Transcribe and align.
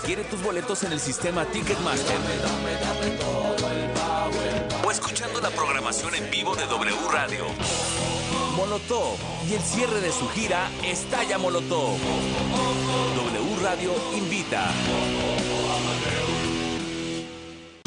Adquiere 0.00 0.24
tus 0.24 0.42
boletos 0.42 0.82
en 0.84 0.92
el 0.92 0.98
sistema 0.98 1.44
Ticketmaster. 1.44 2.16
O 4.82 4.90
escuchando 4.90 5.42
la 5.42 5.50
programación 5.50 6.14
en 6.14 6.30
vivo 6.30 6.56
de 6.56 6.64
W 6.64 6.96
Radio. 7.12 7.44
Molotov 8.56 9.18
y 9.46 9.52
el 9.52 9.60
cierre 9.60 10.00
de 10.00 10.10
su 10.10 10.26
gira 10.30 10.70
Estalla 10.82 11.36
Molotov. 11.36 11.98
W 11.98 13.62
Radio 13.62 13.92
invita. 14.16 14.70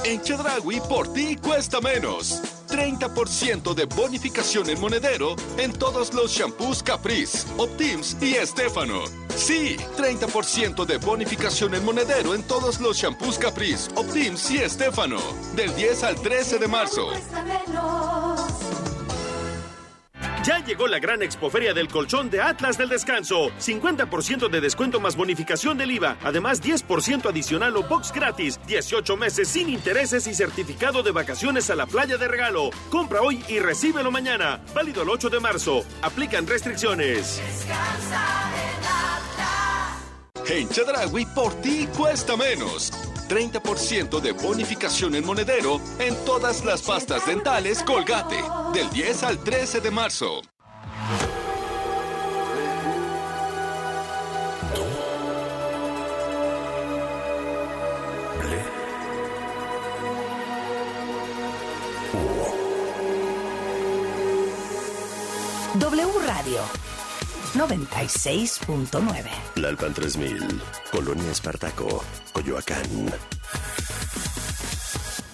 En 0.04 0.22
Chedragui 0.22 0.82
por 0.82 1.12
ti 1.14 1.36
cuesta 1.38 1.82
menos. 1.82 2.63
30% 2.74 3.76
de 3.76 3.86
bonificación 3.86 4.68
en 4.68 4.82
monedero 4.82 5.36
en 5.58 5.72
todos 5.72 6.12
los 6.12 6.32
shampoos 6.32 6.82
Caprice, 6.82 7.48
Optims 7.58 8.18
y 8.20 8.34
Estefano. 8.34 9.04
Sí, 9.36 9.78
30% 9.96 10.84
de 10.84 10.98
bonificación 10.98 11.76
en 11.76 11.86
monedero 11.86 12.34
en 12.34 12.42
todos 12.42 12.80
los 12.80 12.98
shampoos 12.98 13.38
Caprice, 13.38 13.92
Optims 13.96 14.50
y 14.50 14.58
Estefano. 14.58 15.20
Del 15.56 15.76
10 15.76 16.04
al 16.04 16.16
13 16.16 16.58
de 16.58 16.68
marzo. 16.68 17.10
Ya 20.44 20.60
llegó 20.60 20.88
la 20.88 21.00
gran 21.00 21.22
expoferia 21.22 21.74
del 21.74 21.88
colchón 21.88 22.30
de 22.30 22.42
Atlas 22.42 22.78
del 22.78 22.90
Descanso. 22.90 23.50
50% 23.62 24.50
de 24.50 24.60
descuento 24.60 25.00
más 25.00 25.16
bonificación 25.16 25.78
del 25.78 25.92
IVA. 25.92 26.18
Además, 26.22 26.62
10% 26.62 27.30
adicional 27.30 27.78
o 27.78 27.84
box 27.84 28.12
gratis. 28.12 28.60
18 28.68 29.16
meses 29.16 29.48
sin 29.48 29.70
intereses 29.70 30.28
y 30.28 30.34
certificado 30.34 31.02
de 31.02 31.12
vacaciones 31.12 31.70
a 31.70 31.76
la 31.76 31.86
playa 31.86 32.18
de 32.18 32.28
regalo. 32.28 32.72
Compra 32.90 33.22
hoy 33.22 33.42
y 33.48 33.60
recíbelo 33.60 34.12
mañana. 34.12 34.60
Válido 34.76 35.04
el 35.04 35.10
8 35.10 35.30
de 35.30 35.40
marzo. 35.40 35.86
Aplican 36.02 36.46
restricciones. 36.46 37.42
En 40.48 40.68
Chedragui 40.68 41.26
por 41.26 41.54
ti 41.62 41.88
cuesta 41.96 42.36
menos. 42.36 42.92
30% 43.30 44.20
de 44.20 44.34
bonificación 44.34 45.16
en 45.16 45.26
monedero 45.26 45.80
en 46.00 46.16
todas 46.26 46.66
las 46.66 46.82
pastas 46.82 47.26
dentales 47.26 47.82
Colgate. 47.84 48.44
Del 48.74 48.90
10 48.90 49.24
al 49.24 49.40
13 49.40 49.80
de 49.80 49.92
marzo. 49.92 50.42
W 65.76 66.20
Radio 66.28 66.93
96.9. 67.54 69.30
Lalpan 69.58 69.94
3000, 69.94 70.60
Colonia 70.92 71.32
Espartaco, 71.32 72.04
Coyoacán. 72.34 73.14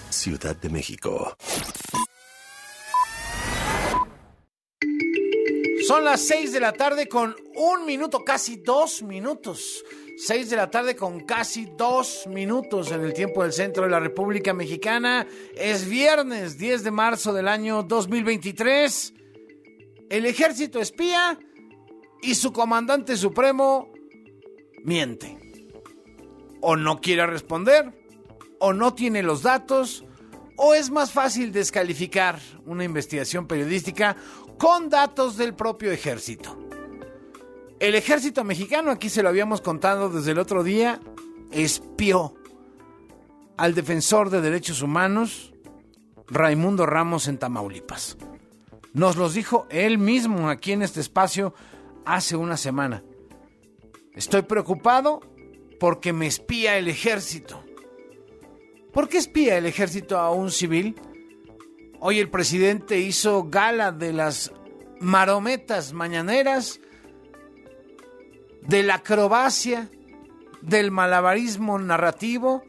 Ciudad 0.09 0.55
de 0.57 0.69
México. 0.69 1.37
Son 5.87 6.03
las 6.03 6.19
6 6.27 6.51
de 6.51 6.59
la 6.59 6.73
tarde 6.73 7.07
con 7.07 7.33
un 7.55 7.85
minuto, 7.85 8.25
casi 8.25 8.57
dos 8.57 9.01
minutos. 9.01 9.85
6 10.17 10.49
de 10.49 10.55
la 10.57 10.69
tarde 10.69 10.97
con 10.97 11.21
casi 11.21 11.69
dos 11.77 12.27
minutos 12.27 12.91
en 12.91 13.05
el 13.05 13.13
tiempo 13.13 13.43
del 13.43 13.53
centro 13.53 13.85
de 13.85 13.91
la 13.91 14.01
República 14.01 14.53
Mexicana. 14.53 15.25
Es 15.55 15.87
viernes 15.87 16.57
10 16.57 16.83
de 16.83 16.91
marzo 16.91 17.31
del 17.31 17.47
año 17.47 17.83
2023. 17.83 19.13
El 20.09 20.25
ejército 20.25 20.81
espía 20.81 21.39
y 22.21 22.35
su 22.35 22.51
comandante 22.51 23.17
supremo 23.17 23.91
miente. 24.83 25.37
O 26.61 26.75
no 26.75 26.99
quiere 26.99 27.25
responder, 27.25 27.93
o 28.59 28.73
no 28.73 28.93
tiene 28.93 29.23
los 29.23 29.43
datos, 29.43 30.03
o 30.57 30.73
es 30.73 30.91
más 30.91 31.11
fácil 31.11 31.51
descalificar 31.51 32.39
una 32.65 32.83
investigación 32.83 33.47
periodística 33.47 34.17
con 34.57 34.89
datos 34.89 35.37
del 35.37 35.53
propio 35.53 35.91
ejército. 35.91 36.57
El 37.79 37.95
ejército 37.95 38.43
mexicano, 38.43 38.91
aquí 38.91 39.09
se 39.09 39.23
lo 39.23 39.29
habíamos 39.29 39.61
contado 39.61 40.09
desde 40.09 40.31
el 40.31 40.39
otro 40.39 40.63
día, 40.63 40.99
espió 41.51 42.35
al 43.55 43.73
defensor 43.73 44.29
de 44.29 44.41
derechos 44.41 44.81
humanos, 44.81 45.53
Raimundo 46.27 46.85
Ramos 46.85 47.29
en 47.29 47.37
Tamaulipas. 47.37 48.17
Nos 48.93 49.15
los 49.15 49.33
dijo 49.33 49.65
él 49.69 49.97
mismo 49.97 50.49
aquí 50.49 50.73
en 50.73 50.81
este 50.81 50.99
espacio 50.99 51.53
hace 52.05 52.35
una 52.35 52.57
semana. 52.57 53.03
Estoy 54.13 54.41
preocupado 54.43 55.21
porque 55.79 56.13
me 56.13 56.27
espía 56.27 56.77
el 56.77 56.87
ejército. 56.87 57.63
¿Por 58.91 59.07
qué 59.07 59.17
espía 59.17 59.57
el 59.57 59.65
ejército 59.65 60.17
a 60.17 60.31
un 60.31 60.51
civil? 60.51 60.95
Hoy 61.99 62.19
el 62.19 62.29
presidente 62.29 62.99
hizo 62.99 63.45
gala 63.49 63.91
de 63.91 64.13
las 64.13 64.51
marometas 64.99 65.93
mañaneras, 65.93 66.79
de 68.61 68.83
la 68.83 68.95
acrobacia, 68.95 69.89
del 70.61 70.91
malabarismo 70.91 71.79
narrativo, 71.79 72.63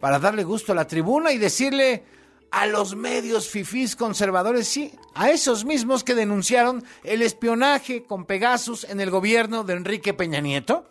para 0.00 0.18
darle 0.18 0.44
gusto 0.44 0.72
a 0.72 0.76
la 0.76 0.86
tribuna 0.86 1.32
y 1.32 1.38
decirle 1.38 2.04
a 2.50 2.66
los 2.66 2.96
medios 2.96 3.48
fifís 3.48 3.96
conservadores, 3.96 4.68
sí, 4.68 4.92
a 5.14 5.30
esos 5.30 5.64
mismos 5.64 6.04
que 6.04 6.14
denunciaron 6.14 6.84
el 7.04 7.22
espionaje 7.22 8.04
con 8.04 8.24
Pegasus 8.24 8.84
en 8.84 9.00
el 9.00 9.10
gobierno 9.10 9.64
de 9.64 9.74
Enrique 9.74 10.14
Peña 10.14 10.40
Nieto, 10.40 10.88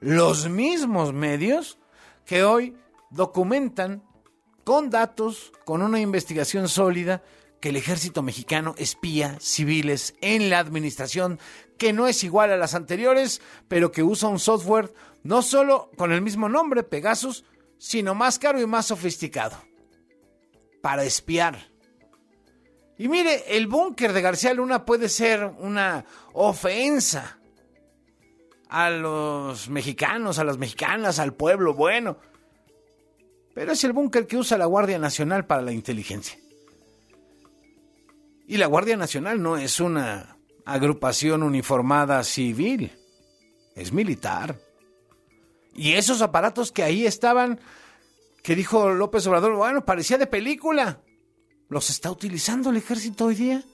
los 0.00 0.48
mismos 0.48 1.12
medios 1.12 1.78
que 2.24 2.44
hoy 2.44 2.76
documentan 3.10 4.02
con 4.64 4.90
datos, 4.90 5.52
con 5.64 5.82
una 5.82 6.00
investigación 6.00 6.68
sólida, 6.68 7.22
que 7.60 7.70
el 7.70 7.76
ejército 7.76 8.22
mexicano 8.22 8.74
espía 8.76 9.38
civiles 9.40 10.14
en 10.20 10.50
la 10.50 10.58
administración 10.58 11.38
que 11.78 11.92
no 11.92 12.06
es 12.06 12.22
igual 12.24 12.52
a 12.52 12.56
las 12.56 12.74
anteriores, 12.74 13.40
pero 13.68 13.92
que 13.92 14.02
usa 14.02 14.28
un 14.28 14.38
software 14.38 14.92
no 15.22 15.42
solo 15.42 15.90
con 15.96 16.12
el 16.12 16.20
mismo 16.20 16.48
nombre, 16.48 16.82
Pegasus, 16.82 17.44
sino 17.78 18.14
más 18.14 18.38
caro 18.38 18.60
y 18.60 18.66
más 18.66 18.86
sofisticado 18.86 19.56
para 20.86 21.02
espiar. 21.02 21.58
Y 22.96 23.08
mire, 23.08 23.56
el 23.56 23.66
búnker 23.66 24.12
de 24.12 24.22
García 24.22 24.54
Luna 24.54 24.84
puede 24.84 25.08
ser 25.08 25.44
una 25.58 26.04
ofensa 26.32 27.40
a 28.68 28.90
los 28.90 29.68
mexicanos, 29.68 30.38
a 30.38 30.44
las 30.44 30.58
mexicanas, 30.58 31.18
al 31.18 31.34
pueblo 31.34 31.74
bueno. 31.74 32.18
Pero 33.52 33.72
es 33.72 33.82
el 33.82 33.94
búnker 33.94 34.28
que 34.28 34.36
usa 34.36 34.58
la 34.58 34.66
Guardia 34.66 35.00
Nacional 35.00 35.44
para 35.44 35.60
la 35.60 35.72
inteligencia. 35.72 36.38
Y 38.46 38.56
la 38.56 38.66
Guardia 38.66 38.96
Nacional 38.96 39.42
no 39.42 39.56
es 39.56 39.80
una 39.80 40.36
agrupación 40.64 41.42
uniformada 41.42 42.22
civil, 42.22 42.92
es 43.74 43.92
militar. 43.92 44.56
Y 45.74 45.94
esos 45.94 46.22
aparatos 46.22 46.70
que 46.70 46.84
ahí 46.84 47.06
estaban 47.06 47.58
que 48.46 48.54
dijo 48.54 48.90
López 48.90 49.26
Obrador, 49.26 49.56
bueno, 49.56 49.84
parecía 49.84 50.18
de 50.18 50.28
película. 50.28 51.00
¿Los 51.68 51.90
está 51.90 52.12
utilizando 52.12 52.70
el 52.70 52.76
ejército 52.76 53.24
hoy 53.24 53.34
día? 53.34 53.64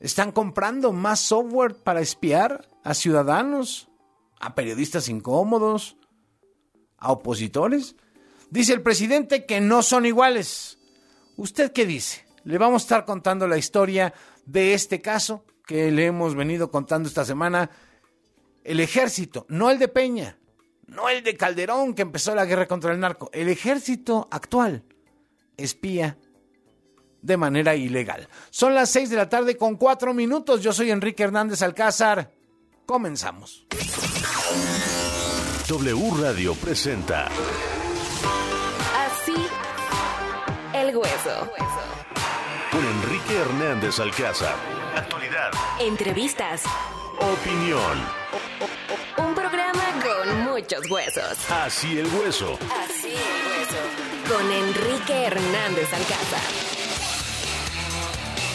¿Están 0.00 0.32
comprando 0.32 0.90
más 0.90 1.20
software 1.20 1.76
para 1.76 2.00
espiar 2.00 2.66
a 2.82 2.92
ciudadanos, 2.92 3.88
a 4.40 4.56
periodistas 4.56 5.08
incómodos, 5.08 5.96
a 6.98 7.12
opositores? 7.12 7.94
Dice 8.50 8.72
el 8.72 8.82
presidente 8.82 9.46
que 9.46 9.60
no 9.60 9.84
son 9.84 10.06
iguales. 10.06 10.80
¿Usted 11.36 11.70
qué 11.70 11.86
dice? 11.86 12.26
Le 12.42 12.58
vamos 12.58 12.82
a 12.82 12.86
estar 12.86 13.04
contando 13.04 13.46
la 13.46 13.58
historia 13.58 14.12
de 14.44 14.74
este 14.74 15.00
caso 15.00 15.44
que 15.68 15.92
le 15.92 16.06
hemos 16.06 16.34
venido 16.34 16.72
contando 16.72 17.08
esta 17.08 17.24
semana. 17.24 17.70
El 18.64 18.80
ejército, 18.80 19.46
no 19.48 19.70
el 19.70 19.78
de 19.78 19.86
Peña, 19.86 20.39
no 20.90 21.08
el 21.08 21.22
de 21.22 21.36
Calderón 21.36 21.94
que 21.94 22.02
empezó 22.02 22.34
la 22.34 22.44
guerra 22.44 22.66
contra 22.68 22.92
el 22.92 23.00
narco, 23.00 23.30
el 23.32 23.48
ejército 23.48 24.28
actual 24.30 24.84
espía 25.56 26.16
de 27.22 27.36
manera 27.36 27.74
ilegal. 27.74 28.28
Son 28.50 28.74
las 28.74 28.90
6 28.90 29.10
de 29.10 29.16
la 29.16 29.28
tarde 29.28 29.56
con 29.56 29.76
4 29.76 30.14
minutos. 30.14 30.62
Yo 30.62 30.72
soy 30.72 30.90
Enrique 30.90 31.22
Hernández 31.22 31.62
Alcázar. 31.62 32.32
Comenzamos. 32.86 33.66
W 35.68 36.10
Radio 36.20 36.54
presenta 36.54 37.26
Así 38.96 39.34
el 40.74 40.96
hueso. 40.96 41.50
con 42.72 42.84
Enrique 42.84 43.36
Hernández 43.36 44.00
Alcázar. 44.00 44.56
Actualidad, 44.96 45.50
Entrevistas. 45.80 46.62
opinión. 47.18 47.98
Muchos 50.60 50.90
huesos. 50.90 51.50
Así 51.50 51.98
el 51.98 52.06
hueso. 52.06 52.58
Así 52.84 53.08
el 53.08 53.48
hueso. 53.48 53.76
Con 54.28 54.52
Enrique 54.52 55.24
Hernández 55.24 55.92
Alcázar. 55.92 56.40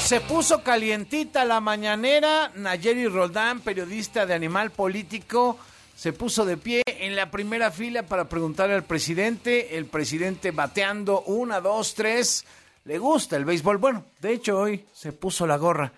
Se 0.04 0.22
puso 0.22 0.62
calientita 0.62 1.46
la 1.46 1.60
mañanera. 1.62 2.52
Nayeli 2.56 3.07
Roldán, 3.07 3.62
periodista 3.62 4.28
de 4.28 4.36
Animal 4.36 4.69
Político, 4.69 5.57
se 5.96 6.13
puso 6.13 6.46
de 6.46 6.57
pie 6.57 6.84
en 6.86 7.16
la 7.16 7.31
primera 7.31 7.72
fila 7.72 8.04
para 8.04 8.30
preguntarle 8.30 8.75
al 8.75 8.84
presidente, 8.84 9.75
el 9.78 9.86
presidente 9.86 10.51
bateando 10.51 11.22
una, 11.22 11.60
dos, 11.60 11.96
tres, 11.96 12.46
le 12.84 13.00
gusta 13.00 13.36
el 13.36 13.46
béisbol. 13.46 13.78
Bueno, 13.78 14.06
de 14.22 14.34
hecho 14.34 14.60
hoy 14.60 14.86
se 14.94 15.12
puso 15.12 15.48
la 15.48 15.58
gorra 15.58 15.92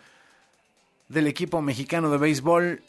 del 1.10 1.28
equipo 1.28 1.62
mexicano 1.62 2.10
de 2.10 2.18
béisbol 2.18 2.82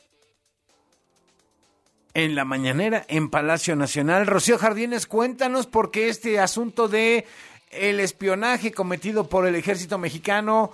en 2.14 2.34
la 2.34 2.44
mañanera 2.44 3.04
en 3.08 3.30
Palacio 3.30 3.76
Nacional. 3.76 4.26
Rocío 4.26 4.58
Jardines, 4.58 5.06
cuéntanos 5.06 5.66
por 5.66 5.90
qué 5.90 6.08
este 6.08 6.40
asunto 6.40 6.88
de 6.88 7.26
el 7.70 8.00
espionaje 8.00 8.72
cometido 8.72 9.28
por 9.28 9.46
el 9.46 9.54
ejército 9.54 9.98
mexicano 9.98 10.70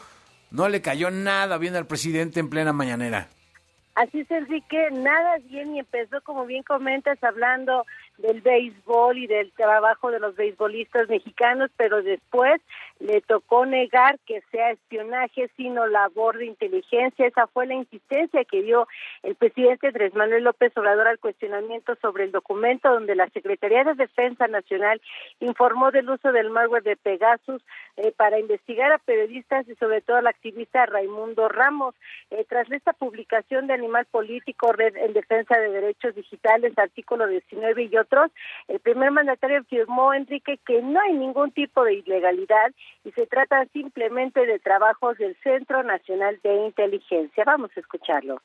no 0.51 0.69
le 0.69 0.81
cayó 0.81 1.11
nada 1.11 1.59
bien 1.59 1.75
al 1.75 1.87
presidente 1.87 2.41
en 2.41 2.49
plena 2.49 2.73
mañanera. 2.73 3.29
Así 3.97 4.21
es, 4.21 4.31
Enrique, 4.31 4.89
nada 4.91 5.37
bien 5.49 5.77
y 5.77 5.79
empezó, 5.79 6.21
como 6.23 6.47
bien 6.47 6.65
comentas, 6.65 7.23
hablando 7.23 7.87
del 8.19 8.41
béisbol 8.41 9.19
y 9.19 9.27
del 9.29 9.53
trabajo 9.53 10.11
de 10.11 10.19
los 10.19 10.35
beisbolistas 10.35 11.09
mexicanos, 11.09 11.71
pero 11.77 12.03
después 12.03 12.61
le 13.01 13.21
tocó 13.23 13.67
negar 13.67 14.19
que 14.27 14.41
sea 14.51 14.71
espionaje, 14.71 15.51
sino 15.57 15.87
labor 15.87 16.39
de 16.39 16.47
inteligencia. 16.47 17.27
Esa 17.27 17.47
fue 17.49 17.67
la 17.67 17.75
insistencia 17.75 18.45
que 18.45 18.63
dio 18.63 18.87
el 19.23 19.35
presidente 19.35 19.89
Andrés 19.89 20.15
Manuel 20.15 20.45
López 20.45 20.73
Obrador 20.77 21.09
al 21.09 21.19
cuestionamiento 21.19 21.97
sobre 22.01 22.25
el 22.25 22.33
documento 22.33 22.91
donde 22.91 23.15
la 23.15 23.29
Secretaría 23.31 23.85
de 23.85 23.95
Defensa 23.95 24.47
Nacional 24.49 25.01
informó 25.41 25.91
del 25.91 26.09
uso 26.09 26.33
del 26.33 26.51
malware 26.51 26.83
de 26.83 26.97
Pegasus 26.97 27.63
eh, 27.97 28.13
para 28.13 28.39
investigar 28.39 28.93
a 28.93 28.99
periodistas 28.99 29.69
y 29.69 29.75
sobre 29.77 30.01
todo 30.01 30.17
al 30.17 30.27
activista 30.27 30.87
Raimundo 30.87 31.49
Ramos. 31.49 31.95
Eh, 32.31 32.45
tras 32.49 32.71
esta 32.71 32.93
publicación 32.93 33.67
de 33.67 33.75
Animal 33.75 34.07
Político, 34.07 34.73
Red 34.73 34.97
en 34.97 35.13
Defensa 35.13 35.59
de 35.59 35.71
Derechos 35.71 36.15
Digitales, 36.15 36.73
artículo 36.79 37.27
19 37.27 37.85
y 37.85 37.97
otros, 37.97 38.31
el 38.69 38.81
primer 38.81 39.11
mandatario 39.11 39.61
afirmó, 39.61 40.15
Enrique, 40.15 40.59
que 40.65 40.83
no 40.83 41.01
hay 41.01 41.13
ningún 41.13 41.53
tipo 41.53 41.85
de 41.85 41.95
ilegalidad 41.95 42.73
y 43.05 43.13
se 43.13 43.27
trata 43.27 43.67
simplemente 43.73 44.47
de 44.47 44.59
trabajos 44.59 45.19
del 45.19 45.37
Centro 45.43 45.83
Nacional 45.83 46.41
de 46.43 46.67
Inteligencia. 46.67 47.45
Vamos 47.45 47.71
a 47.77 47.81
escucharlo. 47.81 48.41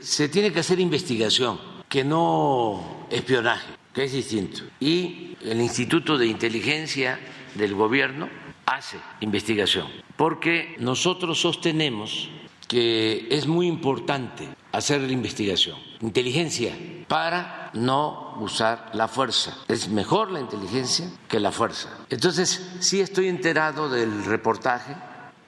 Se 0.00 0.28
tiene 0.28 0.52
que 0.52 0.60
hacer 0.60 0.80
investigación, 0.80 1.58
que 1.88 2.04
no 2.04 3.06
espionaje, 3.10 3.74
que 3.94 4.04
es 4.04 4.12
distinto. 4.12 4.62
Y 4.80 5.36
el 5.44 5.60
Instituto 5.60 6.18
de 6.18 6.26
Inteligencia 6.26 7.18
del 7.54 7.74
Gobierno 7.74 8.28
hace 8.66 8.98
investigación, 9.20 9.86
porque 10.16 10.74
nosotros 10.78 11.40
sostenemos 11.40 12.30
que 12.68 13.26
es 13.30 13.46
muy 13.46 13.66
importante 13.66 14.48
hacer 14.72 15.00
la 15.02 15.12
investigación, 15.12 15.76
inteligencia, 16.00 16.76
para 17.06 17.70
no 17.74 18.36
usar 18.40 18.90
la 18.94 19.06
fuerza. 19.06 19.56
Es 19.68 19.88
mejor 19.88 20.30
la 20.30 20.40
inteligencia 20.40 21.10
que 21.28 21.38
la 21.38 21.52
fuerza. 21.52 21.88
Entonces, 22.10 22.70
sí 22.80 23.00
estoy 23.00 23.28
enterado 23.28 23.88
del 23.88 24.24
reportaje 24.24 24.96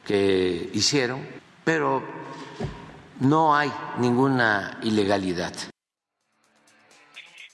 que 0.05 0.71
hicieron, 0.75 1.27
pero 1.65 2.03
no 3.21 3.57
hay 3.57 3.73
ninguna 3.99 4.79
ilegalidad. 4.83 5.55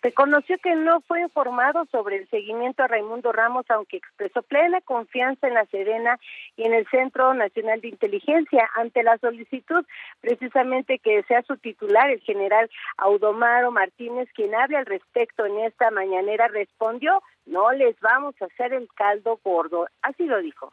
Reconoció 0.02 0.56
que 0.58 0.74
no 0.74 1.02
fue 1.02 1.20
informado 1.20 1.84
sobre 1.92 2.16
el 2.16 2.28
seguimiento 2.30 2.82
a 2.82 2.86
Raimundo 2.86 3.32
Ramos, 3.32 3.66
aunque 3.68 3.98
expresó 3.98 4.40
plena 4.42 4.80
confianza 4.80 5.46
en 5.46 5.54
la 5.54 5.66
Serena 5.66 6.18
y 6.56 6.64
en 6.64 6.72
el 6.72 6.86
Centro 6.88 7.34
Nacional 7.34 7.82
de 7.82 7.88
Inteligencia 7.88 8.68
ante 8.76 9.02
la 9.02 9.18
solicitud 9.18 9.84
precisamente 10.20 10.98
que 11.00 11.22
sea 11.24 11.42
su 11.42 11.58
titular, 11.58 12.10
el 12.10 12.20
general 12.20 12.70
Audomaro 12.96 13.70
Martínez, 13.72 14.28
quien 14.34 14.54
hable 14.54 14.78
al 14.78 14.86
respecto 14.86 15.44
en 15.44 15.58
esta 15.60 15.90
mañanera, 15.90 16.48
respondió, 16.48 17.22
no 17.44 17.70
les 17.72 17.98
vamos 18.00 18.34
a 18.40 18.46
hacer 18.46 18.72
el 18.72 18.88
caldo 18.94 19.38
gordo. 19.44 19.86
Así 20.00 20.24
lo 20.24 20.40
dijo. 20.40 20.72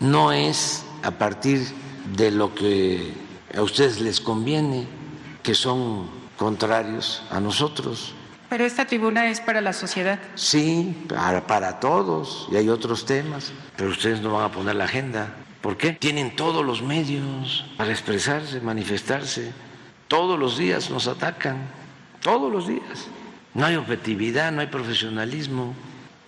No 0.00 0.32
es 0.32 0.84
a 1.04 1.12
partir 1.12 1.58
de 2.16 2.32
lo 2.32 2.52
que 2.54 3.12
a 3.56 3.62
ustedes 3.62 4.00
les 4.00 4.20
conviene, 4.20 4.88
que 5.44 5.54
son 5.54 6.17
contrarios 6.38 7.22
a 7.30 7.40
nosotros. 7.40 8.14
Pero 8.48 8.64
esta 8.64 8.86
tribuna 8.86 9.28
es 9.28 9.42
para 9.42 9.60
la 9.60 9.74
sociedad. 9.74 10.18
Sí, 10.34 10.96
para, 11.06 11.46
para 11.46 11.80
todos, 11.80 12.48
y 12.50 12.56
hay 12.56 12.70
otros 12.70 13.04
temas, 13.04 13.52
pero 13.76 13.90
ustedes 13.90 14.22
no 14.22 14.32
van 14.32 14.44
a 14.44 14.52
poner 14.52 14.76
la 14.76 14.84
agenda. 14.84 15.34
¿Por 15.60 15.76
qué? 15.76 15.92
Tienen 15.92 16.34
todos 16.34 16.64
los 16.64 16.80
medios 16.80 17.66
para 17.76 17.90
expresarse, 17.90 18.60
manifestarse. 18.62 19.52
Todos 20.06 20.38
los 20.38 20.56
días 20.56 20.88
nos 20.88 21.08
atacan, 21.08 21.68
todos 22.22 22.50
los 22.50 22.66
días. 22.66 23.08
No 23.52 23.66
hay 23.66 23.76
objetividad, 23.76 24.50
no 24.50 24.62
hay 24.62 24.68
profesionalismo. 24.68 25.74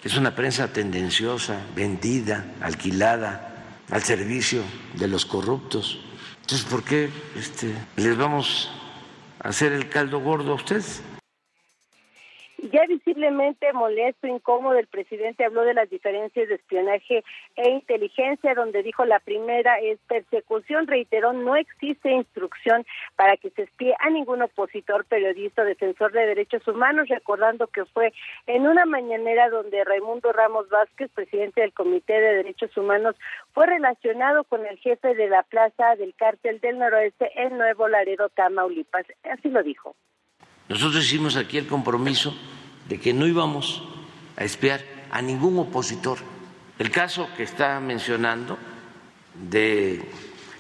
Es 0.05 0.17
una 0.17 0.35
prensa 0.35 0.73
tendenciosa, 0.73 1.61
vendida, 1.75 2.45
alquilada, 2.61 3.51
al 3.91 4.03
servicio 4.03 4.63
de 4.95 5.09
los 5.09 5.25
corruptos. 5.25 6.01
Entonces, 6.43 6.67
¿por 6.67 6.83
qué 6.83 7.09
este, 7.37 7.73
les 7.97 8.17
vamos 8.19 8.71
hacer 9.41 9.73
el 9.73 9.89
caldo 9.89 10.21
gordo 10.21 10.53
a 10.53 10.55
usted. 10.55 10.83
Ya 12.63 12.85
visiblemente 12.87 13.73
molesto, 13.73 14.27
incómodo, 14.27 14.79
el 14.79 14.87
presidente 14.87 15.47
habló 15.47 15.63
de 15.63 15.73
las 15.73 15.89
diferencias 15.89 16.47
de 16.47 16.57
espionaje 16.57 17.25
e 17.57 17.71
inteligencia, 17.71 18.55
donde 18.55 18.83
dijo 18.83 19.07
la 19.07 19.19
primera 19.19 19.79
es 19.81 19.99
persecución, 20.07 20.87
reiteró, 20.87 21.33
no 21.33 21.57
existe 21.57 22.11
instrucción 22.11 22.85
para 23.17 23.39
que 23.39 23.49
se 23.51 23.63
espíe 23.63 23.95
a 24.01 24.11
ningún 24.11 24.43
opositor, 24.43 25.07
periodista, 25.07 25.65
defensor 25.65 26.13
de 26.13 26.27
derechos 26.27 26.67
humanos, 26.69 27.09
recordando 27.09 27.67
que 27.67 27.87
fue 27.87 28.13
en 28.47 28.67
una 28.67 28.85
mañanera 28.85 29.49
donde 29.49 29.83
Raimundo 29.83 30.31
Ramos 30.31 30.69
Vázquez, 30.69 31.11
presidente 31.13 31.63
del 31.63 31.73
Comité 31.73 32.13
de 32.13 32.37
Derechos 32.37 32.77
Humanos, 32.77 33.17
fue 33.55 33.67
relacionado 33.69 34.45
con 34.45 34.67
el 34.67 34.79
jefe 34.79 35.15
de 35.15 35.31
la 35.31 35.45
plaza 35.45 35.97
del 35.97 36.15
cártel 36.15 36.61
del 36.61 36.79
noroeste 36.79 37.31
en 37.37 37.57
Nuevo 37.57 37.89
Laredo, 37.89 38.29
Tamaulipas. 38.29 39.07
Así 39.25 39.49
lo 39.49 39.63
dijo. 39.63 39.97
Nosotros 40.71 41.05
hicimos 41.05 41.35
aquí 41.35 41.59
el 41.59 41.67
compromiso 41.67 42.33
de 42.89 43.01
que 43.01 43.13
no 43.13 43.27
íbamos 43.27 43.83
a 44.37 44.45
espiar 44.45 44.81
a 45.11 45.21
ningún 45.21 45.59
opositor. 45.59 46.19
El 46.79 46.93
caso 46.93 47.29
que 47.37 47.43
está 47.43 47.81
mencionando 47.81 48.57
de 49.51 50.09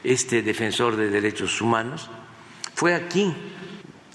este 0.02 0.42
defensor 0.42 0.96
de 0.96 1.10
derechos 1.10 1.60
humanos 1.60 2.10
fue 2.74 2.94
aquí 2.94 3.32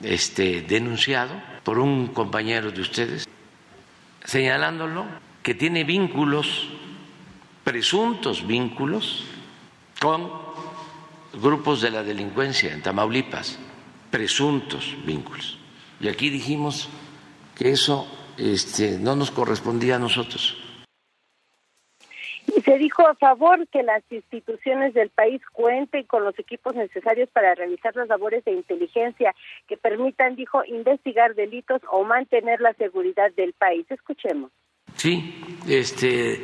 este, 0.04 0.64
denunciado 0.64 1.34
por 1.64 1.80
un 1.80 2.08
compañero 2.08 2.72
de 2.72 2.82
ustedes, 2.82 3.26
señalándolo 4.26 5.06
que 5.44 5.56
tiene 5.56 5.86
vínculos, 5.86 6.68
presuntos 7.64 8.46
vínculos, 8.46 9.24
con 10.02 10.30
grupos 11.42 11.80
de 11.80 11.92
la 11.92 12.04
delincuencia 12.04 12.74
en 12.74 12.82
Tamaulipas, 12.82 13.58
presuntos 14.12 14.94
vínculos. 15.06 15.58
Y 16.00 16.08
aquí 16.08 16.30
dijimos 16.30 16.90
que 17.56 17.72
eso 17.72 18.08
este, 18.38 19.00
no 19.00 19.16
nos 19.16 19.32
correspondía 19.32 19.96
a 19.96 20.00
nosotros. 20.00 20.58
Y 22.48 22.62
se 22.62 22.78
dijo 22.78 23.08
a 23.08 23.16
favor 23.16 23.68
que 23.70 23.82
las 23.82 24.04
instituciones 24.10 24.94
del 24.94 25.10
país 25.10 25.42
cuenten 25.52 26.04
con 26.04 26.24
los 26.24 26.38
equipos 26.38 26.76
necesarios 26.76 27.28
para 27.34 27.56
realizar 27.56 27.96
las 27.96 28.08
labores 28.08 28.46
de 28.46 28.52
inteligencia 28.52 29.34
que 29.68 29.78
permitan, 29.78 30.36
dijo, 30.36 30.64
investigar 30.66 31.34
delitos 31.34 31.82
o 31.92 32.04
mantener 32.04 32.62
la 32.62 32.74
seguridad 32.74 33.32
del 33.36 33.54
país. 33.54 33.86
Escuchemos. 33.90 34.52
Sí, 34.96 35.36
este, 35.68 36.40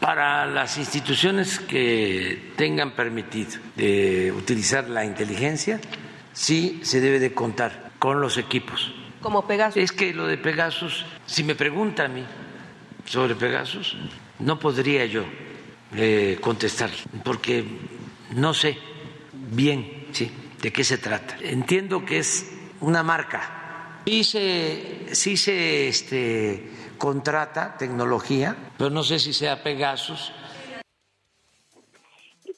para 0.00 0.46
las 0.46 0.78
instituciones 0.78 1.60
que 1.60 2.52
tengan 2.56 2.96
permitido 2.96 3.60
de 3.76 4.32
utilizar 4.32 4.88
la 4.88 5.04
inteligencia, 5.04 5.80
sí 6.32 6.80
se 6.82 7.00
debe 7.00 7.20
de 7.20 7.34
contar 7.34 7.91
con 8.02 8.20
los 8.20 8.36
equipos. 8.36 8.90
Como 9.20 9.46
Pegasus. 9.46 9.80
Es 9.80 9.92
que 9.92 10.12
lo 10.12 10.26
de 10.26 10.36
Pegasus, 10.36 11.06
si 11.24 11.44
me 11.44 11.54
pregunta 11.54 12.06
a 12.06 12.08
mí 12.08 12.24
sobre 13.04 13.36
Pegasus, 13.36 13.96
no 14.40 14.58
podría 14.58 15.06
yo 15.06 15.22
eh, 15.94 16.36
contestar, 16.40 16.90
porque 17.22 17.64
no 18.32 18.54
sé 18.54 18.76
bien 19.32 20.08
¿sí? 20.10 20.28
de 20.60 20.72
qué 20.72 20.82
se 20.82 20.98
trata. 20.98 21.36
Entiendo 21.42 22.04
que 22.04 22.18
es 22.18 22.50
una 22.80 23.04
marca. 23.04 24.00
Sí 24.04 24.24
se, 24.24 25.06
sí 25.12 25.36
se 25.36 25.86
este, 25.86 26.72
contrata 26.98 27.76
tecnología, 27.78 28.56
pero 28.76 28.90
no 28.90 29.04
sé 29.04 29.20
si 29.20 29.32
sea 29.32 29.62
Pegasus 29.62 30.32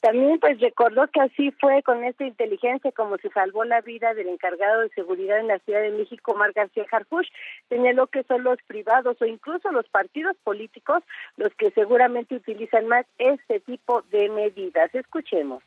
también 0.05 0.39
pues 0.39 0.59
recordó 0.59 1.07
que 1.07 1.19
así 1.19 1.49
fue 1.59 1.81
con 1.81 2.03
esta 2.03 2.25
inteligencia 2.25 2.91
como 2.91 3.17
se 3.17 3.29
salvó 3.29 3.63
la 3.63 3.81
vida 3.81 4.13
del 4.13 4.27
encargado 4.27 4.81
de 4.81 4.89
seguridad 4.89 5.39
en 5.39 5.47
la 5.47 5.57
Ciudad 5.57 5.81
de 5.81 5.89
México, 5.89 6.35
Mar 6.35 6.53
García 6.53 6.85
Harfuch. 6.91 7.25
Señaló 7.69 8.05
que 8.05 8.21
son 8.25 8.43
los 8.43 8.59
privados 8.67 9.17
o 9.19 9.25
incluso 9.25 9.71
los 9.71 9.89
partidos 9.89 10.37
políticos 10.43 11.01
los 11.37 11.51
que 11.55 11.71
seguramente 11.71 12.35
utilizan 12.35 12.87
más 12.87 13.07
este 13.17 13.61
tipo 13.61 14.03
de 14.11 14.29
medidas. 14.29 14.93
Escuchemos. 14.93 15.63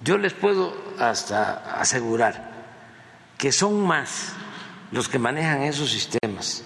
Yo 0.00 0.16
les 0.16 0.32
puedo 0.32 0.72
hasta 1.00 1.80
asegurar 1.80 2.34
que 3.36 3.50
son 3.50 3.84
más 3.84 4.36
los 4.92 5.08
que 5.08 5.18
manejan 5.18 5.62
esos 5.62 5.90
sistemas 5.90 6.64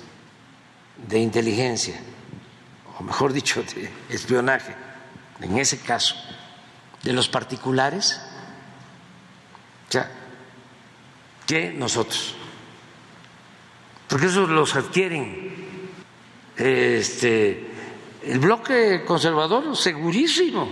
de 1.08 1.18
inteligencia, 1.18 1.98
o 2.98 3.02
mejor 3.02 3.32
dicho, 3.32 3.62
de 3.62 3.88
espionaje, 4.10 4.74
en 5.40 5.56
ese 5.56 5.80
caso, 5.80 6.14
de 7.02 7.12
los 7.12 7.28
particulares, 7.28 8.20
o 9.88 9.92
sea, 9.92 10.10
que 11.46 11.72
nosotros. 11.72 12.34
Porque 14.08 14.26
esos 14.26 14.48
los 14.48 14.74
adquieren 14.74 15.54
este, 16.56 17.70
el 18.22 18.38
bloque 18.38 19.04
conservador 19.06 19.76
segurísimo 19.76 20.70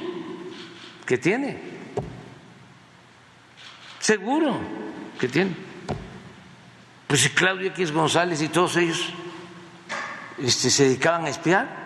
que 1.06 1.18
tiene. 1.18 1.58
Seguro 4.00 4.58
que 5.18 5.28
tiene. 5.28 5.54
Pues 7.06 7.22
si 7.22 7.30
Claudio 7.30 7.68
X 7.68 7.90
González 7.92 8.42
y 8.42 8.48
todos 8.48 8.76
ellos 8.76 9.12
este, 10.38 10.68
se 10.68 10.84
dedicaban 10.84 11.24
a 11.24 11.30
espiar, 11.30 11.77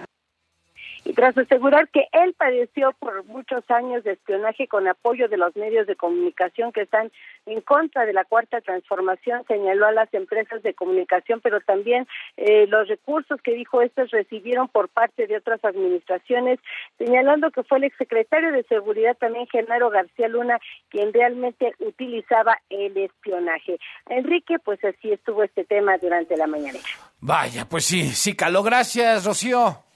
y 1.04 1.12
tras 1.14 1.36
asegurar 1.36 1.88
que 1.88 2.06
él 2.12 2.34
padeció 2.34 2.92
por 2.98 3.24
muchos 3.24 3.68
años 3.70 4.04
de 4.04 4.12
espionaje 4.12 4.68
con 4.68 4.86
apoyo 4.86 5.28
de 5.28 5.36
los 5.36 5.54
medios 5.56 5.86
de 5.86 5.96
comunicación 5.96 6.72
que 6.72 6.82
están 6.82 7.10
en 7.46 7.60
contra 7.60 8.06
de 8.06 8.12
la 8.12 8.24
cuarta 8.24 8.60
transformación, 8.60 9.44
señaló 9.48 9.86
a 9.86 9.92
las 9.92 10.12
empresas 10.14 10.62
de 10.62 10.74
comunicación, 10.74 11.40
pero 11.40 11.60
también 11.60 12.06
eh, 12.36 12.66
los 12.68 12.88
recursos 12.88 13.40
que 13.42 13.54
dijo 13.54 13.82
estos 13.82 14.10
recibieron 14.10 14.68
por 14.68 14.88
parte 14.88 15.26
de 15.26 15.36
otras 15.36 15.64
administraciones, 15.64 16.60
señalando 16.98 17.50
que 17.50 17.64
fue 17.64 17.78
el 17.78 17.84
exsecretario 17.84 18.52
de 18.52 18.62
Seguridad 18.64 19.16
también, 19.16 19.46
Genaro 19.48 19.90
García 19.90 20.28
Luna, 20.28 20.58
quien 20.88 21.12
realmente 21.12 21.74
utilizaba 21.80 22.58
el 22.70 22.96
espionaje. 22.96 23.78
Enrique, 24.08 24.58
pues 24.58 24.82
así 24.84 25.10
estuvo 25.12 25.42
este 25.42 25.64
tema 25.64 25.98
durante 25.98 26.36
la 26.36 26.46
mañana. 26.46 26.78
Vaya, 27.20 27.68
pues 27.68 27.84
sí, 27.84 28.08
sí 28.08 28.34
caló. 28.34 28.62
Gracias, 28.62 29.24
Rocío. 29.24 29.91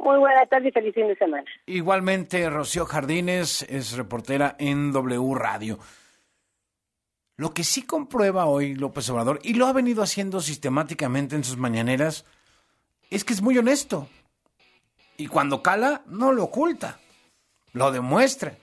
Muy 0.00 0.18
buena 0.18 0.46
tarde 0.46 0.68
y 0.68 0.72
feliz 0.72 0.94
fin 0.94 1.08
de 1.08 1.16
semana. 1.16 1.44
Igualmente, 1.66 2.48
Rocío 2.48 2.86
Jardines 2.86 3.66
es 3.68 3.92
reportera 3.92 4.56
en 4.58 4.92
W 4.92 5.34
Radio. 5.34 5.78
Lo 7.36 7.52
que 7.52 7.64
sí 7.64 7.82
comprueba 7.82 8.46
hoy 8.46 8.74
López 8.74 9.10
Obrador, 9.10 9.40
y 9.42 9.54
lo 9.54 9.66
ha 9.66 9.74
venido 9.74 10.02
haciendo 10.02 10.40
sistemáticamente 10.40 11.36
en 11.36 11.44
sus 11.44 11.58
mañaneras, 11.58 12.24
es 13.10 13.24
que 13.24 13.34
es 13.34 13.42
muy 13.42 13.58
honesto. 13.58 14.08
Y 15.18 15.26
cuando 15.26 15.62
cala, 15.62 16.02
no 16.06 16.32
lo 16.32 16.44
oculta, 16.44 16.98
lo 17.74 17.92
demuestra. 17.92 18.56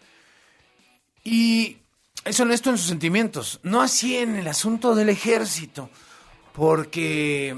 Y 1.23 1.77
es 2.25 2.39
honesto 2.39 2.71
en 2.71 2.79
sus 2.79 2.87
sentimientos, 2.87 3.59
no 3.61 3.81
así 3.81 4.17
en 4.17 4.37
el 4.37 4.47
asunto 4.47 4.95
del 4.95 5.09
ejército, 5.09 5.91
porque 6.53 7.55